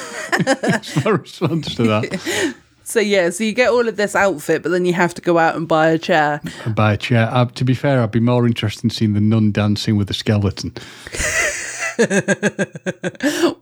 That's 0.62 1.04
my 1.06 1.12
response 1.12 1.76
to 1.76 1.84
that. 1.84 2.56
So 2.92 3.00
yeah, 3.00 3.30
so 3.30 3.46
you 3.46 3.54
get 3.54 3.70
all 3.70 3.88
of 3.88 3.96
this 3.96 4.18
outfit, 4.18 4.64
but 4.64 4.70
then 4.70 4.84
you 4.84 4.92
have 4.92 5.14
to 5.14 5.22
go 5.22 5.38
out 5.38 5.56
and 5.56 5.66
buy 5.66 5.92
a 5.92 5.98
chair. 5.98 6.42
By 6.76 6.92
a 6.92 6.98
chair. 6.98 7.30
Uh, 7.32 7.46
to 7.46 7.64
be 7.64 7.74
fair, 7.74 8.02
I'd 8.02 8.12
be 8.12 8.20
more 8.20 8.46
interested 8.46 8.84
in 8.84 8.90
seeing 8.90 9.14
the 9.14 9.22
nun 9.22 9.54
dancing 9.54 9.96
with 9.96 10.10
the 10.10 10.14
skeleton. 10.14 10.74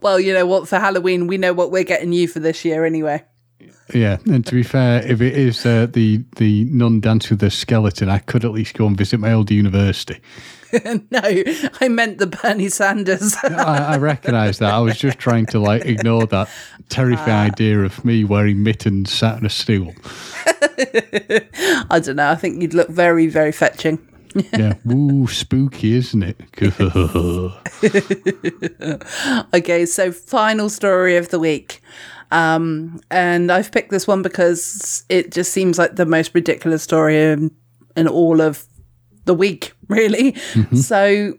Well, 0.00 0.18
you 0.18 0.32
know 0.32 0.46
what? 0.46 0.66
For 0.66 0.78
Halloween, 0.78 1.26
we 1.26 1.36
know 1.36 1.52
what 1.52 1.70
we're 1.70 1.84
getting 1.84 2.12
you 2.12 2.26
for 2.26 2.40
this 2.40 2.64
year 2.64 2.84
anyway. 2.84 3.22
Yeah, 3.94 4.18
and 4.26 4.46
to 4.46 4.54
be 4.54 4.62
fair, 4.62 5.04
if 5.06 5.20
it 5.20 5.34
is 5.34 5.64
uh, 5.66 5.86
the 5.90 6.22
the 6.36 6.64
nun 6.64 7.00
dancing 7.00 7.30
with 7.30 7.40
the 7.40 7.50
skeleton, 7.50 8.08
I 8.08 8.18
could 8.18 8.44
at 8.44 8.52
least 8.52 8.74
go 8.74 8.86
and 8.86 8.96
visit 8.96 9.18
my 9.18 9.32
old 9.32 9.50
university. 9.50 10.20
no, 11.10 11.20
I 11.80 11.88
meant 11.88 12.18
the 12.18 12.26
Bernie 12.26 12.68
Sanders. 12.68 13.36
I, 13.42 13.94
I 13.94 13.96
recognise 13.98 14.58
that. 14.58 14.72
I 14.72 14.78
was 14.78 14.98
just 14.98 15.18
trying 15.18 15.46
to 15.46 15.58
like 15.58 15.84
ignore 15.84 16.26
that 16.26 16.48
terrifying 16.88 17.50
idea 17.50 17.80
of 17.80 18.04
me 18.04 18.24
wearing 18.24 18.62
mittens 18.62 19.12
sat 19.12 19.36
on 19.36 19.46
a 19.46 19.50
stool. 19.50 19.94
I 21.90 22.00
don't 22.02 22.16
know. 22.16 22.30
I 22.30 22.36
think 22.36 22.62
you'd 22.62 22.74
look 22.74 22.88
very, 22.88 23.26
very 23.26 23.52
fetching. 23.52 23.98
Yeah, 24.52 24.74
woo, 24.84 25.26
spooky, 25.26 25.94
isn't 25.94 26.22
it? 26.22 26.36
Okay, 29.52 29.86
so 29.86 30.12
final 30.12 30.68
story 30.68 31.16
of 31.16 31.30
the 31.30 31.40
week. 31.40 31.82
Um, 32.30 33.00
and 33.10 33.50
I've 33.50 33.72
picked 33.72 33.90
this 33.90 34.06
one 34.06 34.22
because 34.22 35.04
it 35.08 35.32
just 35.32 35.52
seems 35.52 35.78
like 35.78 35.96
the 35.96 36.06
most 36.06 36.34
ridiculous 36.34 36.82
story 36.82 37.20
in, 37.20 37.50
in 37.96 38.06
all 38.06 38.40
of 38.40 38.66
the 39.24 39.34
week, 39.34 39.72
really. 39.88 40.36
So, 40.74 41.34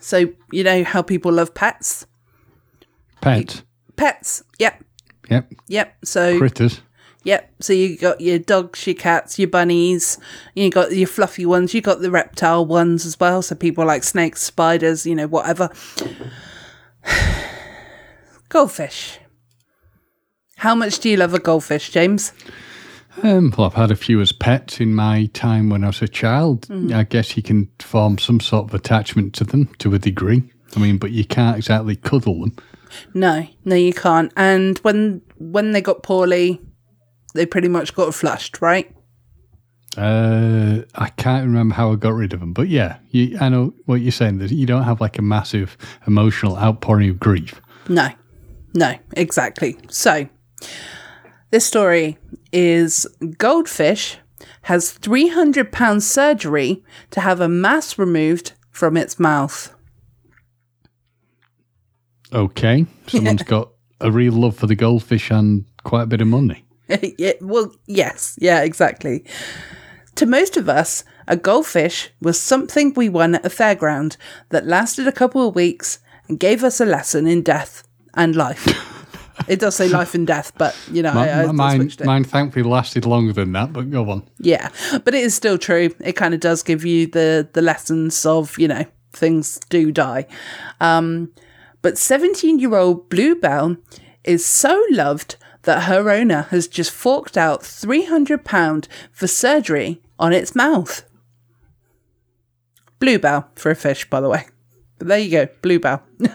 so 0.00 0.28
you 0.52 0.64
know 0.64 0.84
how 0.84 1.02
people 1.02 1.32
love 1.32 1.54
pets? 1.54 2.06
Pet. 3.20 3.62
Pets. 3.96 4.42
Yep. 4.58 4.84
Yep. 5.30 5.52
Yep. 5.68 5.96
So 6.04 6.38
Critters. 6.38 6.80
Yep. 7.24 7.54
So 7.60 7.72
you 7.72 7.96
got 7.96 8.20
your 8.20 8.38
dogs, 8.38 8.86
your 8.86 8.94
cats, 8.94 9.38
your 9.38 9.48
bunnies. 9.48 10.18
You 10.54 10.70
got 10.70 10.92
your 10.92 11.06
fluffy 11.06 11.46
ones. 11.46 11.72
You 11.72 11.80
got 11.80 12.00
the 12.00 12.10
reptile 12.10 12.66
ones 12.66 13.06
as 13.06 13.18
well. 13.18 13.40
So 13.40 13.54
people 13.54 13.86
like 13.86 14.04
snakes, 14.04 14.42
spiders, 14.42 15.06
you 15.06 15.14
know, 15.14 15.26
whatever. 15.26 15.70
goldfish. 18.50 19.18
How 20.64 20.74
much 20.74 21.00
do 21.00 21.10
you 21.10 21.18
love 21.18 21.34
a 21.34 21.38
goldfish, 21.38 21.90
James? 21.90 22.32
Um, 23.22 23.52
well, 23.54 23.66
I've 23.66 23.74
had 23.74 23.90
a 23.90 23.96
few 23.96 24.22
as 24.22 24.32
pets 24.32 24.80
in 24.80 24.94
my 24.94 25.26
time 25.34 25.68
when 25.68 25.84
I 25.84 25.88
was 25.88 26.00
a 26.00 26.08
child. 26.08 26.66
I 26.90 27.02
guess 27.02 27.36
you 27.36 27.42
can 27.42 27.68
form 27.80 28.16
some 28.16 28.40
sort 28.40 28.68
of 28.68 28.74
attachment 28.74 29.34
to 29.34 29.44
them 29.44 29.66
to 29.80 29.94
a 29.94 29.98
degree. 29.98 30.42
I 30.74 30.80
mean, 30.80 30.96
but 30.96 31.10
you 31.10 31.26
can't 31.26 31.58
exactly 31.58 31.96
cuddle 31.96 32.40
them. 32.40 32.56
No, 33.12 33.46
no, 33.66 33.76
you 33.76 33.92
can't. 33.92 34.32
And 34.38 34.78
when 34.78 35.20
when 35.36 35.72
they 35.72 35.82
got 35.82 36.02
poorly, 36.02 36.62
they 37.34 37.44
pretty 37.44 37.68
much 37.68 37.94
got 37.94 38.14
flushed, 38.14 38.62
right? 38.62 38.90
Uh, 39.98 40.80
I 40.94 41.10
can't 41.10 41.44
remember 41.44 41.74
how 41.74 41.92
I 41.92 41.96
got 41.96 42.14
rid 42.14 42.32
of 42.32 42.40
them, 42.40 42.54
but 42.54 42.68
yeah, 42.68 43.00
you, 43.10 43.36
I 43.38 43.50
know 43.50 43.74
what 43.84 44.00
you're 44.00 44.12
saying. 44.12 44.38
That 44.38 44.50
you 44.50 44.64
don't 44.64 44.84
have 44.84 45.02
like 45.02 45.18
a 45.18 45.22
massive 45.22 45.76
emotional 46.06 46.56
outpouring 46.56 47.10
of 47.10 47.20
grief. 47.20 47.60
No, 47.86 48.08
no, 48.72 48.94
exactly. 49.12 49.76
So, 49.90 50.26
this 51.50 51.64
story 51.64 52.18
is 52.52 53.06
Goldfish 53.38 54.18
has 54.62 54.92
300 54.92 55.72
pound 55.72 56.02
surgery 56.02 56.82
to 57.10 57.20
have 57.20 57.40
a 57.40 57.48
mass 57.48 57.98
removed 57.98 58.52
from 58.70 58.96
its 58.96 59.18
mouth. 59.18 59.74
Okay, 62.32 62.86
someone's 63.06 63.42
got 63.44 63.70
a 64.00 64.10
real 64.10 64.32
love 64.32 64.56
for 64.56 64.66
the 64.66 64.74
goldfish 64.74 65.30
and 65.30 65.64
quite 65.84 66.02
a 66.02 66.06
bit 66.06 66.20
of 66.20 66.26
money. 66.26 66.64
yeah, 67.18 67.32
well, 67.40 67.72
yes, 67.86 68.36
yeah, 68.40 68.62
exactly. 68.62 69.24
To 70.16 70.26
most 70.26 70.56
of 70.56 70.68
us, 70.68 71.04
a 71.26 71.36
goldfish 71.36 72.10
was 72.20 72.40
something 72.40 72.92
we 72.94 73.08
won 73.08 73.36
at 73.36 73.46
a 73.46 73.48
fairground 73.48 74.16
that 74.50 74.66
lasted 74.66 75.06
a 75.06 75.12
couple 75.12 75.48
of 75.48 75.54
weeks 75.54 75.98
and 76.28 76.40
gave 76.40 76.64
us 76.64 76.80
a 76.80 76.84
lesson 76.84 77.26
in 77.26 77.42
death 77.42 77.86
and 78.14 78.34
life. 78.34 78.66
it 79.48 79.60
does 79.60 79.76
say 79.76 79.88
life 79.88 80.14
and 80.14 80.26
death, 80.26 80.52
but 80.56 80.76
you 80.90 81.02
know, 81.02 81.12
I, 81.12 81.26
I, 81.26 81.42
I 81.44 81.52
mine, 81.52 81.90
mine 82.04 82.24
thankfully 82.24 82.62
lasted 82.62 83.04
longer 83.06 83.32
than 83.32 83.52
that, 83.52 83.72
but 83.72 83.90
go 83.90 84.08
on. 84.10 84.28
Yeah, 84.38 84.70
but 85.04 85.14
it 85.14 85.22
is 85.22 85.34
still 85.34 85.58
true. 85.58 85.94
It 86.00 86.14
kind 86.14 86.34
of 86.34 86.40
does 86.40 86.62
give 86.62 86.84
you 86.84 87.06
the 87.06 87.48
the 87.52 87.62
lessons 87.62 88.24
of 88.24 88.58
you 88.58 88.68
know 88.68 88.84
things 89.12 89.60
do 89.68 89.92
die. 89.92 90.26
Um, 90.80 91.32
but 91.82 91.98
seventeen 91.98 92.58
year 92.58 92.74
old 92.76 93.08
Bluebell 93.08 93.76
is 94.22 94.44
so 94.44 94.82
loved 94.90 95.36
that 95.62 95.84
her 95.84 96.10
owner 96.10 96.42
has 96.50 96.68
just 96.68 96.90
forked 96.90 97.36
out 97.36 97.64
three 97.64 98.04
hundred 98.04 98.44
pound 98.44 98.88
for 99.12 99.26
surgery 99.26 100.02
on 100.18 100.32
its 100.32 100.54
mouth. 100.54 101.04
Bluebell 102.98 103.48
for 103.54 103.70
a 103.70 103.74
fish, 103.74 104.08
by 104.08 104.20
the 104.20 104.28
way. 104.28 104.46
There 105.04 105.18
you 105.18 105.30
go, 105.30 105.48
bluebell. 105.60 106.02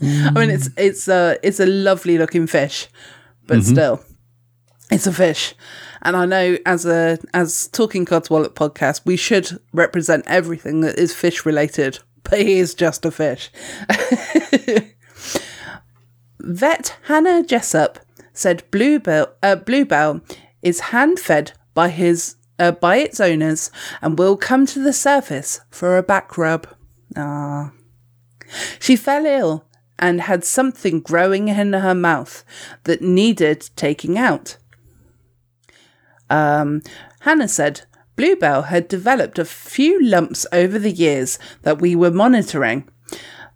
I 0.00 0.30
mean, 0.30 0.50
it's 0.50 0.70
it's 0.76 1.08
a 1.08 1.36
it's 1.42 1.58
a 1.58 1.66
lovely 1.66 2.18
looking 2.18 2.46
fish, 2.46 2.86
but 3.48 3.64
still, 3.64 4.00
it's 4.92 5.08
a 5.08 5.12
fish. 5.12 5.56
And 6.02 6.16
I 6.16 6.24
know 6.24 6.56
as 6.64 6.86
a 6.86 7.18
as 7.34 7.66
Talking 7.66 8.06
Codswallop 8.06 8.50
podcast, 8.50 9.00
we 9.04 9.16
should 9.16 9.58
represent 9.72 10.24
everything 10.28 10.82
that 10.82 11.00
is 11.00 11.12
fish 11.12 11.44
related, 11.44 11.98
but 12.22 12.38
he 12.38 12.60
is 12.60 12.74
just 12.74 13.04
a 13.04 13.10
fish. 13.10 13.50
Vet 16.38 16.96
Hannah 17.06 17.42
Jessup 17.42 17.98
said 18.32 18.62
Bluebell 18.70 19.32
uh, 19.42 19.56
Bluebell 19.56 20.20
is 20.62 20.78
hand 20.78 21.18
fed 21.18 21.54
by 21.74 21.88
his 21.88 22.36
uh, 22.60 22.70
by 22.70 22.98
its 22.98 23.18
owners 23.18 23.72
and 24.00 24.16
will 24.16 24.36
come 24.36 24.64
to 24.66 24.78
the 24.78 24.92
surface 24.92 25.60
for 25.70 25.98
a 25.98 26.04
back 26.04 26.38
rub. 26.38 26.68
Ah. 27.16 27.72
She 28.78 28.96
fell 28.96 29.26
ill 29.26 29.64
and 29.98 30.22
had 30.22 30.44
something 30.44 31.00
growing 31.00 31.48
in 31.48 31.72
her 31.72 31.94
mouth 31.94 32.44
that 32.84 33.02
needed 33.02 33.70
taking 33.76 34.18
out. 34.18 34.56
Um, 36.28 36.82
Hannah 37.20 37.48
said 37.48 37.82
Bluebell 38.16 38.62
had 38.62 38.88
developed 38.88 39.38
a 39.38 39.44
few 39.44 40.02
lumps 40.02 40.46
over 40.52 40.78
the 40.78 40.90
years 40.90 41.38
that 41.62 41.80
we 41.80 41.94
were 41.94 42.10
monitoring. 42.10 42.88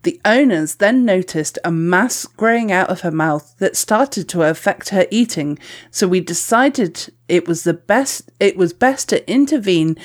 The 0.02 0.20
owners 0.24 0.76
then 0.76 1.04
noticed 1.04 1.58
a 1.62 1.70
mass 1.70 2.24
growing 2.24 2.72
out 2.72 2.88
of 2.88 3.02
her 3.02 3.10
mouth 3.10 3.54
that 3.58 3.76
started 3.76 4.28
to 4.30 4.42
affect 4.42 4.90
her 4.90 5.06
eating, 5.10 5.58
so 5.90 6.08
we 6.08 6.20
decided 6.20 7.12
it 7.28 7.46
was 7.46 7.64
the 7.64 7.74
best 7.74 8.30
it 8.40 8.56
was 8.56 8.72
best 8.72 9.10
to 9.10 9.30
intervene 9.30 9.96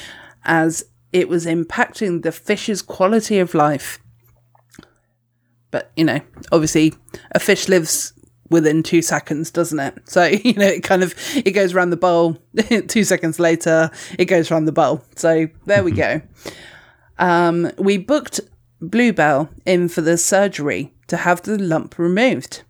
as 0.43 0.83
it 1.13 1.29
was 1.29 1.45
impacting 1.45 2.23
the 2.23 2.33
fish's 2.33 2.81
quality 2.81 3.39
of 3.39 3.53
life. 3.53 3.99
But, 5.75 5.91
you 5.97 6.05
know, 6.05 6.21
obviously 6.53 6.93
a 7.31 7.39
fish 7.41 7.67
lives 7.67 8.13
within 8.49 8.81
two 8.81 9.01
seconds, 9.01 9.51
doesn't 9.51 9.77
it? 9.77 10.09
So, 10.09 10.23
you 10.45 10.53
know, 10.53 10.67
it 10.67 10.83
kind 10.83 11.03
of 11.03 11.13
it 11.35 11.51
goes 11.51 11.73
around 11.73 11.89
the 11.89 11.97
bowl, 11.97 12.37
two 12.87 13.03
seconds 13.03 13.41
later, 13.41 13.91
it 14.17 14.23
goes 14.23 14.49
around 14.49 14.65
the 14.65 14.71
bowl. 14.71 15.03
So 15.17 15.49
there 15.65 15.83
we 15.83 15.91
go. 15.91 16.21
Um, 17.19 17.73
we 17.77 17.97
booked 17.97 18.39
Bluebell 18.79 19.49
in 19.65 19.89
for 19.89 19.99
the 19.99 20.17
surgery 20.17 20.93
to 21.07 21.17
have 21.17 21.41
the 21.41 21.57
lump 21.57 21.99
removed. 21.99 22.63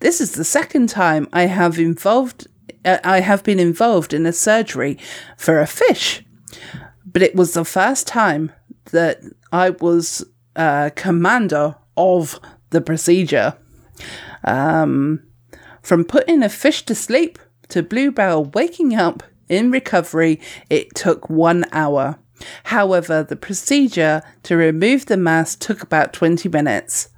This 0.00 0.20
is 0.20 0.32
the 0.32 0.42
second 0.42 0.88
time 0.88 1.28
I 1.32 1.46
have 1.46 1.78
involved 1.78 2.48
uh, 2.84 2.98
I 3.04 3.20
have 3.20 3.44
been 3.44 3.60
involved 3.60 4.12
in 4.12 4.26
a 4.26 4.32
surgery 4.32 4.98
for 5.36 5.60
a 5.60 5.68
fish, 5.68 6.24
but 7.06 7.22
it 7.22 7.36
was 7.36 7.54
the 7.54 7.64
first 7.64 8.08
time 8.08 8.50
that 8.86 9.20
I 9.52 9.70
was 9.70 10.24
uh, 10.56 10.90
commander 10.94 11.76
of 11.96 12.38
the 12.70 12.80
procedure. 12.80 13.56
Um, 14.44 15.22
from 15.82 16.04
putting 16.04 16.42
a 16.42 16.48
fish 16.48 16.84
to 16.86 16.94
sleep 16.94 17.38
to 17.68 17.82
Bluebell 17.82 18.44
waking 18.46 18.94
up 18.94 19.22
in 19.48 19.70
recovery, 19.70 20.40
it 20.70 20.94
took 20.94 21.28
one 21.28 21.64
hour. 21.72 22.18
However, 22.64 23.22
the 23.22 23.36
procedure 23.36 24.22
to 24.44 24.56
remove 24.56 25.06
the 25.06 25.16
mass 25.16 25.54
took 25.54 25.82
about 25.82 26.12
20 26.12 26.48
minutes. 26.48 27.08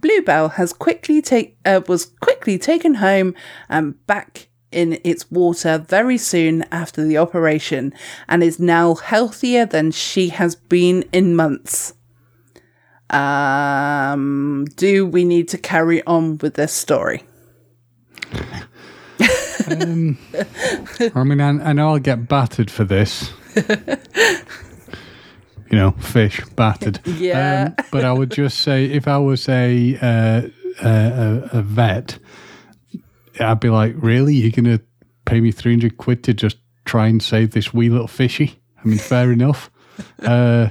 Bluebell 0.00 0.50
has 0.50 0.72
quickly 0.72 1.22
take 1.22 1.56
uh, 1.64 1.80
was 1.88 2.06
quickly 2.20 2.58
taken 2.58 2.94
home 2.94 3.34
and 3.70 4.06
back 4.06 4.48
in 4.70 4.98
its 5.04 5.30
water 5.30 5.78
very 5.78 6.18
soon 6.18 6.62
after 6.70 7.04
the 7.04 7.16
operation 7.16 7.94
and 8.28 8.42
is 8.42 8.58
now 8.58 8.94
healthier 8.96 9.64
than 9.64 9.90
she 9.90 10.28
has 10.28 10.56
been 10.56 11.04
in 11.12 11.34
months. 11.34 11.94
Um, 13.14 14.66
do 14.76 15.06
we 15.06 15.24
need 15.24 15.48
to 15.48 15.58
carry 15.58 16.04
on 16.04 16.38
with 16.38 16.54
this 16.54 16.72
story? 16.72 17.22
I 19.66 19.74
mean, 21.24 21.40
I, 21.40 21.48
I 21.48 21.72
know 21.72 21.90
I'll 21.90 21.98
get 21.98 22.28
battered 22.28 22.70
for 22.70 22.84
this. 22.84 23.32
you 25.70 25.78
know, 25.78 25.92
fish 25.92 26.44
battered. 26.56 27.00
Yeah. 27.06 27.74
Um, 27.78 27.86
but 27.92 28.04
I 28.04 28.12
would 28.12 28.30
just 28.30 28.60
say, 28.60 28.86
if 28.86 29.08
I 29.08 29.18
was 29.18 29.48
a 29.48 29.96
uh, 30.00 30.48
a, 30.82 31.48
a, 31.52 31.62
vet, 31.62 32.18
I'd 33.40 33.60
be 33.60 33.70
like, 33.70 33.94
really? 33.96 34.34
You're 34.34 34.50
going 34.50 34.78
to 34.78 34.84
pay 35.24 35.40
me 35.40 35.52
300 35.52 35.96
quid 35.96 36.24
to 36.24 36.34
just 36.34 36.56
try 36.84 37.06
and 37.06 37.22
save 37.22 37.52
this 37.52 37.72
wee 37.72 37.88
little 37.88 38.08
fishy? 38.08 38.60
I 38.78 38.88
mean, 38.88 38.98
fair 38.98 39.32
enough. 39.32 39.70
Uh, 40.20 40.70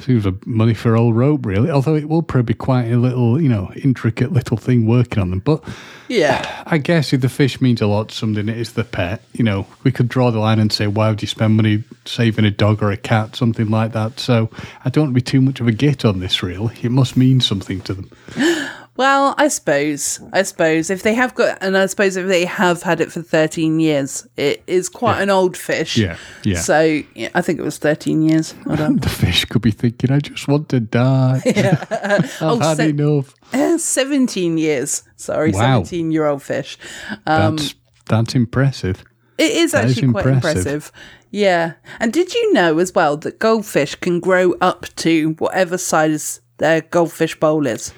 seems 0.00 0.26
a 0.26 0.34
money 0.46 0.74
for 0.74 0.96
old 0.96 1.16
rope, 1.16 1.44
really. 1.44 1.70
Although 1.70 1.96
it 1.96 2.08
will 2.08 2.22
probably 2.22 2.54
be 2.54 2.54
quite 2.54 2.86
a 2.86 2.96
little, 2.96 3.40
you 3.40 3.48
know, 3.48 3.70
intricate 3.82 4.32
little 4.32 4.56
thing 4.56 4.86
working 4.86 5.18
on 5.18 5.30
them. 5.30 5.40
But 5.40 5.62
Yeah. 6.08 6.64
I 6.66 6.78
guess 6.78 7.12
if 7.12 7.20
the 7.20 7.28
fish 7.28 7.60
means 7.60 7.82
a 7.82 7.86
lot 7.86 8.08
to 8.08 8.14
something, 8.14 8.48
it 8.48 8.56
is 8.56 8.72
the 8.72 8.84
pet. 8.84 9.22
You 9.32 9.44
know, 9.44 9.66
we 9.84 9.92
could 9.92 10.08
draw 10.08 10.30
the 10.30 10.38
line 10.38 10.58
and 10.58 10.72
say, 10.72 10.86
why 10.86 11.10
would 11.10 11.22
you 11.22 11.28
spend 11.28 11.56
money 11.56 11.84
saving 12.06 12.44
a 12.44 12.50
dog 12.50 12.82
or 12.82 12.90
a 12.90 12.96
cat, 12.96 13.36
something 13.36 13.68
like 13.68 13.92
that. 13.92 14.18
So 14.18 14.50
I 14.84 14.90
don't 14.90 15.04
want 15.04 15.10
to 15.10 15.14
be 15.14 15.20
too 15.20 15.40
much 15.40 15.60
of 15.60 15.68
a 15.68 15.72
git 15.72 16.04
on 16.04 16.20
this, 16.20 16.42
really. 16.42 16.74
It 16.82 16.90
must 16.90 17.16
mean 17.16 17.40
something 17.40 17.80
to 17.82 17.94
them. 17.94 18.10
Well, 18.98 19.34
I 19.38 19.46
suppose. 19.46 20.20
I 20.32 20.42
suppose 20.42 20.90
if 20.90 21.02
they 21.04 21.14
have 21.14 21.32
got, 21.36 21.58
and 21.62 21.78
I 21.78 21.86
suppose 21.86 22.16
if 22.16 22.26
they 22.26 22.44
have 22.44 22.82
had 22.82 23.00
it 23.00 23.12
for 23.12 23.22
13 23.22 23.78
years, 23.78 24.26
it 24.36 24.62
is 24.66 24.88
quite 24.88 25.22
an 25.22 25.30
old 25.30 25.56
fish. 25.56 25.96
Yeah, 25.96 26.16
yeah. 26.42 26.58
So 26.58 27.00
yeah, 27.14 27.28
I 27.32 27.40
think 27.40 27.60
it 27.60 27.62
was 27.62 27.78
13 27.78 28.22
years. 28.22 28.54
The 28.66 29.08
fish 29.08 29.44
could 29.44 29.62
be 29.62 29.70
thinking, 29.70 30.10
I 30.10 30.18
just 30.18 30.48
want 30.48 30.68
to 30.70 30.80
die. 30.80 31.40
I've 31.46 32.36
Oh, 32.42 32.58
had 32.58 32.76
se- 32.78 32.90
enough. 32.90 33.34
Uh, 33.52 33.78
17 33.78 34.58
years. 34.58 35.04
Sorry, 35.16 35.52
Wow. 35.52 35.84
17 35.84 36.10
year 36.10 36.26
old 36.26 36.42
fish. 36.42 36.76
Um, 37.24 37.56
That's, 37.56 37.74
that's 38.06 38.34
impressive. 38.34 39.04
It 39.38 39.52
is 39.52 39.70
That 39.72 39.84
is 39.84 39.92
actually 39.96 40.10
quite 40.12 40.26
impressive. 40.26 40.58
impressive. 40.66 40.92
Yeah. 41.30 41.74
And 42.00 42.12
did 42.12 42.34
you 42.34 42.52
know 42.52 42.78
as 42.78 42.92
well 42.92 43.16
that 43.18 43.38
goldfish 43.38 43.94
can 43.94 44.18
grow 44.18 44.54
up 44.60 44.86
to 44.96 45.34
whatever 45.38 45.78
size 45.78 46.40
their 46.56 46.80
goldfish 46.80 47.38
bowl 47.38 47.64
is? 47.68 47.92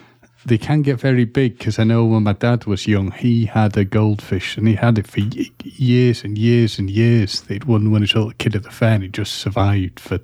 They 0.46 0.56
can 0.58 0.80
get 0.82 0.98
very 0.98 1.26
big 1.26 1.58
because 1.58 1.78
I 1.78 1.84
know 1.84 2.04
when 2.06 2.22
my 2.22 2.32
dad 2.32 2.64
was 2.64 2.86
young, 2.86 3.10
he 3.10 3.44
had 3.44 3.76
a 3.76 3.84
goldfish 3.84 4.56
and 4.56 4.66
he 4.66 4.74
had 4.74 4.98
it 4.98 5.06
for 5.06 5.20
years 5.62 6.24
and 6.24 6.38
years 6.38 6.78
and 6.78 6.88
years. 6.88 7.42
They'd 7.42 7.64
won 7.64 7.90
when 7.90 8.00
he 8.00 8.04
was 8.04 8.12
a 8.14 8.18
little 8.18 8.32
kid 8.38 8.56
at 8.56 8.62
the 8.62 8.70
fair 8.70 8.92
and 8.94 9.02
he 9.02 9.08
just 9.10 9.34
survived 9.34 10.00
for 10.00 10.18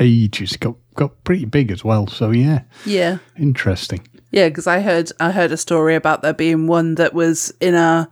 ages. 0.00 0.56
Got 0.56 0.76
got 0.94 1.24
pretty 1.24 1.44
big 1.44 1.70
as 1.70 1.84
well. 1.84 2.06
So 2.06 2.30
yeah, 2.30 2.62
Yeah. 2.84 3.18
interesting. 3.36 4.06
Yeah, 4.30 4.48
because 4.48 4.66
I 4.66 4.80
heard 4.80 5.10
I 5.20 5.30
heard 5.32 5.52
a 5.52 5.56
story 5.56 5.94
about 5.94 6.22
there 6.22 6.34
being 6.34 6.66
one 6.66 6.96
that 6.96 7.14
was 7.14 7.52
in 7.60 7.74
a 7.74 8.08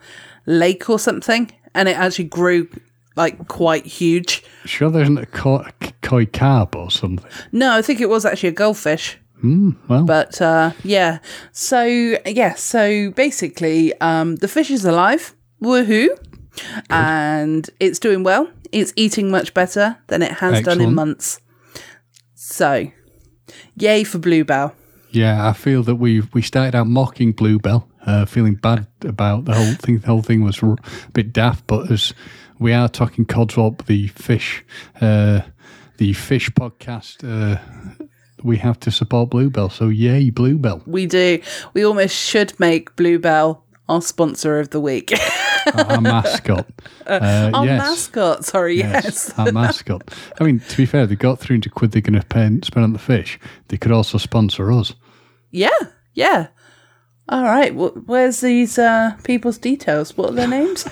lake 0.46 0.88
or 0.88 0.98
something, 0.98 1.50
and 1.74 1.88
it 1.88 1.96
actually 1.96 2.24
grew 2.24 2.68
like 3.16 3.48
quite 3.48 3.86
huge. 3.86 4.42
Sure, 4.64 4.90
there 4.90 5.02
isn't 5.02 5.18
a 5.18 5.26
koi, 5.26 5.56
a 5.82 5.92
koi 6.02 6.26
carp 6.26 6.74
or 6.74 6.90
something. 6.90 7.30
No, 7.52 7.76
I 7.76 7.82
think 7.82 8.00
it 8.00 8.08
was 8.08 8.24
actually 8.24 8.48
a 8.50 8.52
goldfish. 8.52 9.18
Well, 9.42 10.04
But 10.04 10.40
uh, 10.40 10.72
yeah, 10.82 11.18
so 11.52 11.84
yeah, 12.26 12.54
so 12.54 13.10
basically, 13.12 13.92
um, 14.00 14.36
the 14.36 14.48
fish 14.48 14.70
is 14.70 14.84
alive. 14.84 15.34
Woohoo! 15.62 16.08
And 16.90 17.68
it's 17.80 17.98
doing 17.98 18.22
well. 18.24 18.48
It's 18.72 18.92
eating 18.96 19.30
much 19.30 19.54
better 19.54 19.98
than 20.08 20.22
it 20.22 20.32
has 20.32 20.62
done 20.62 20.80
in 20.80 20.94
months. 20.94 21.40
So, 22.34 22.90
yay 23.76 24.04
for 24.04 24.18
Bluebell. 24.18 24.74
yeah, 25.10 25.48
I 25.48 25.52
feel 25.52 25.82
that 25.84 25.96
we 25.96 26.22
we 26.32 26.42
started 26.42 26.74
out 26.74 26.86
mocking 26.86 27.32
Bluebell, 27.32 27.88
uh, 28.06 28.24
feeling 28.24 28.54
bad 28.54 28.86
about 29.02 29.44
the 29.44 29.54
whole 29.54 29.74
thing. 29.74 29.98
The 29.98 30.06
whole 30.06 30.22
thing 30.22 30.42
was 30.42 30.62
a 30.62 30.76
bit 31.12 31.32
daft, 31.32 31.66
but 31.66 31.90
as 31.90 32.14
we 32.58 32.72
are 32.72 32.88
talking 32.88 33.26
Codswallop, 33.26 33.84
the 33.86 34.08
fish, 34.08 34.64
uh, 35.00 35.40
the 35.98 36.12
fish 36.14 36.50
podcast, 36.50 37.22
uh, 37.24 37.58
we 38.46 38.56
have 38.58 38.78
to 38.80 38.90
support 38.90 39.30
Bluebell. 39.30 39.70
So 39.70 39.88
yay, 39.88 40.30
Bluebell, 40.30 40.82
We 40.86 41.06
do. 41.06 41.40
We 41.74 41.84
almost 41.84 42.14
should 42.14 42.58
make 42.58 42.94
Bluebell 42.96 43.64
our 43.88 44.00
sponsor 44.00 44.58
of 44.58 44.70
the 44.70 44.80
week. 44.80 45.12
our 45.74 46.00
mascot. 46.00 46.66
Uh, 47.06 47.52
our 47.54 47.64
yes. 47.64 47.78
mascot. 47.78 48.44
Sorry, 48.44 48.78
yes. 48.78 49.04
Yes, 49.04 49.38
our 49.38 49.52
mascot. 49.52 50.12
I 50.40 50.44
mean, 50.44 50.58
to 50.58 50.76
be 50.76 50.86
fair, 50.86 51.06
they 51.06 51.14
got 51.14 51.38
300 51.38 51.72
quid 51.72 51.92
they're 51.92 52.02
going 52.02 52.20
to 52.20 52.60
spend 52.66 52.84
on 52.84 52.92
the 52.92 52.98
fish. 52.98 53.38
They 53.68 53.76
could 53.76 53.92
also 53.92 54.18
sponsor 54.18 54.72
us. 54.72 54.92
Yeah, 55.52 55.78
yeah. 56.14 56.48
All 57.28 57.44
right. 57.44 57.72
Well, 57.72 57.90
where's 58.06 58.40
these 58.40 58.76
uh, 58.76 59.16
people's 59.22 59.58
details? 59.58 60.16
What 60.16 60.30
are 60.30 60.32
their 60.32 60.48
names? 60.48 60.84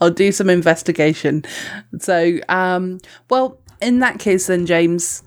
I'll 0.00 0.10
do 0.10 0.32
some 0.32 0.48
investigation. 0.48 1.44
So, 1.98 2.38
um, 2.48 3.00
well, 3.28 3.60
in 3.80 4.00
that 4.00 4.18
case, 4.18 4.46
then, 4.46 4.66
James, 4.66 5.22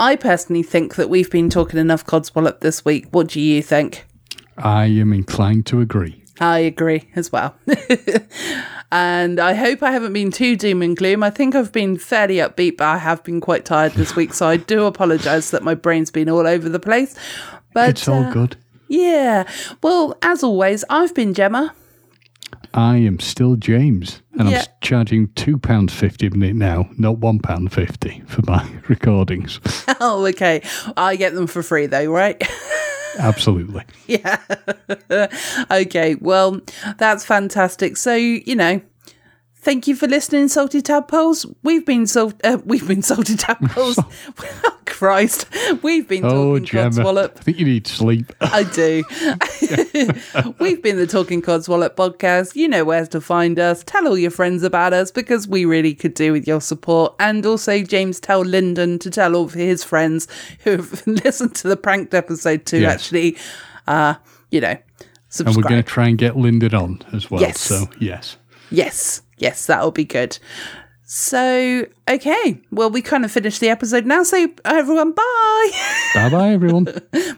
I 0.00 0.16
personally 0.16 0.62
think 0.62 0.94
that 0.96 1.08
we've 1.10 1.30
been 1.30 1.50
talking 1.50 1.78
enough 1.78 2.04
Codswallop 2.04 2.60
this 2.60 2.84
week. 2.84 3.06
What 3.10 3.28
do 3.28 3.40
you 3.40 3.62
think? 3.62 4.06
I 4.56 4.86
am 4.86 5.12
inclined 5.12 5.66
to 5.66 5.80
agree. 5.80 6.24
I 6.40 6.58
agree 6.60 7.08
as 7.16 7.32
well. 7.32 7.56
and 8.92 9.40
I 9.40 9.54
hope 9.54 9.82
I 9.82 9.90
haven't 9.90 10.12
been 10.12 10.30
too 10.30 10.56
doom 10.56 10.82
and 10.82 10.96
gloom. 10.96 11.22
I 11.22 11.30
think 11.30 11.54
I've 11.54 11.72
been 11.72 11.98
fairly 11.98 12.36
upbeat, 12.36 12.76
but 12.76 12.86
I 12.86 12.98
have 12.98 13.24
been 13.24 13.40
quite 13.40 13.64
tired 13.64 13.92
this 13.92 14.14
week. 14.14 14.32
So 14.34 14.46
I 14.46 14.56
do 14.56 14.84
apologise 14.84 15.50
that 15.50 15.64
my 15.64 15.74
brain's 15.74 16.10
been 16.10 16.28
all 16.28 16.46
over 16.46 16.68
the 16.68 16.78
place. 16.78 17.16
But 17.74 17.90
It's 17.90 18.08
all 18.08 18.24
uh, 18.24 18.32
good. 18.32 18.56
Yeah. 18.88 19.44
Well, 19.82 20.16
as 20.22 20.42
always, 20.42 20.84
I've 20.88 21.14
been 21.14 21.34
Gemma. 21.34 21.74
I 22.74 22.96
am 22.98 23.18
still 23.20 23.56
James, 23.56 24.22
and 24.38 24.48
Yeah. 24.50 24.60
I'm 24.60 24.66
charging 24.80 25.28
two 25.34 25.58
pounds 25.58 25.92
fifty 25.92 26.26
a 26.26 26.30
minute 26.30 26.56
now, 26.56 26.88
not 26.98 27.18
one 27.18 27.38
pound 27.38 27.72
fifty 27.72 28.22
for 28.26 28.42
my 28.46 28.68
recordings. 28.88 29.60
oh, 30.00 30.26
okay. 30.28 30.62
I 30.96 31.16
get 31.16 31.34
them 31.34 31.46
for 31.46 31.62
free 31.62 31.86
though, 31.86 32.06
right? 32.06 32.40
Absolutely. 33.18 33.82
yeah. 34.06 34.38
okay. 35.70 36.14
Well, 36.20 36.60
that's 36.98 37.24
fantastic. 37.24 37.96
So, 37.96 38.14
you 38.14 38.54
know, 38.54 38.80
thank 39.60 39.86
you 39.86 39.94
for 39.94 40.06
listening, 40.06 40.48
Salty 40.48 40.80
Tadpoles. 40.82 41.46
We've 41.62 41.84
been 41.84 42.06
salt. 42.06 42.34
Uh, 42.44 42.58
we've 42.64 42.86
been 42.86 43.02
Salty 43.02 43.34
Tadpoles. 43.36 43.98
oh, 44.64 44.78
Christ, 44.86 45.46
we've 45.82 46.08
been 46.08 46.24
Oh, 46.24 46.58
talking 46.58 46.64
Codswallop. 46.64 47.38
I 47.38 47.42
think 47.42 47.58
you 47.58 47.66
need 47.66 47.86
sleep. 47.86 48.32
I 48.40 48.64
do. 48.64 49.04
We've 50.58 50.82
been 50.82 50.96
the 50.96 51.06
Talking 51.06 51.40
Codswallop 51.42 51.90
podcast. 51.94 52.56
You 52.56 52.66
know 52.68 52.84
where 52.84 53.06
to 53.06 53.20
find 53.20 53.58
us. 53.60 53.84
Tell 53.84 54.08
all 54.08 54.18
your 54.18 54.30
friends 54.32 54.62
about 54.64 54.92
us 54.92 55.10
because 55.12 55.46
we 55.46 55.64
really 55.64 55.94
could 55.94 56.14
do 56.14 56.32
with 56.32 56.48
your 56.48 56.60
support. 56.60 57.14
And 57.20 57.44
also, 57.46 57.82
James, 57.82 58.18
tell 58.18 58.40
Lyndon 58.40 58.98
to 59.00 59.10
tell 59.10 59.36
all 59.36 59.44
of 59.44 59.54
his 59.54 59.84
friends 59.84 60.26
who 60.64 60.72
have 60.72 61.06
listened 61.06 61.54
to 61.56 61.68
the 61.68 61.76
pranked 61.76 62.12
episode 62.14 62.66
too. 62.66 62.80
Yes. 62.80 62.94
actually, 62.94 63.36
uh, 63.86 64.14
you 64.50 64.60
know, 64.60 64.76
And 65.38 65.56
we're 65.56 65.62
going 65.62 65.76
to 65.76 65.88
try 65.88 66.08
and 66.08 66.18
get 66.18 66.36
Lyndon 66.36 66.74
on 66.74 67.02
as 67.12 67.30
well. 67.30 67.40
Yes. 67.40 67.60
So 67.60 67.88
yes, 68.00 68.36
Yes, 68.70 69.22
yes, 69.38 69.66
that'll 69.66 69.90
be 69.90 70.04
good. 70.04 70.38
So, 71.04 71.86
okay. 72.08 72.60
Well, 72.70 72.90
we 72.90 73.00
kind 73.00 73.24
of 73.24 73.32
finished 73.32 73.60
the 73.60 73.70
episode 73.70 74.04
now. 74.04 74.22
So, 74.24 74.48
everyone, 74.64 75.12
bye. 75.12 75.70
bye 76.14 76.28
bye 76.28 76.50
everyone. 76.50 76.86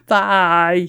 bye. 0.09 0.88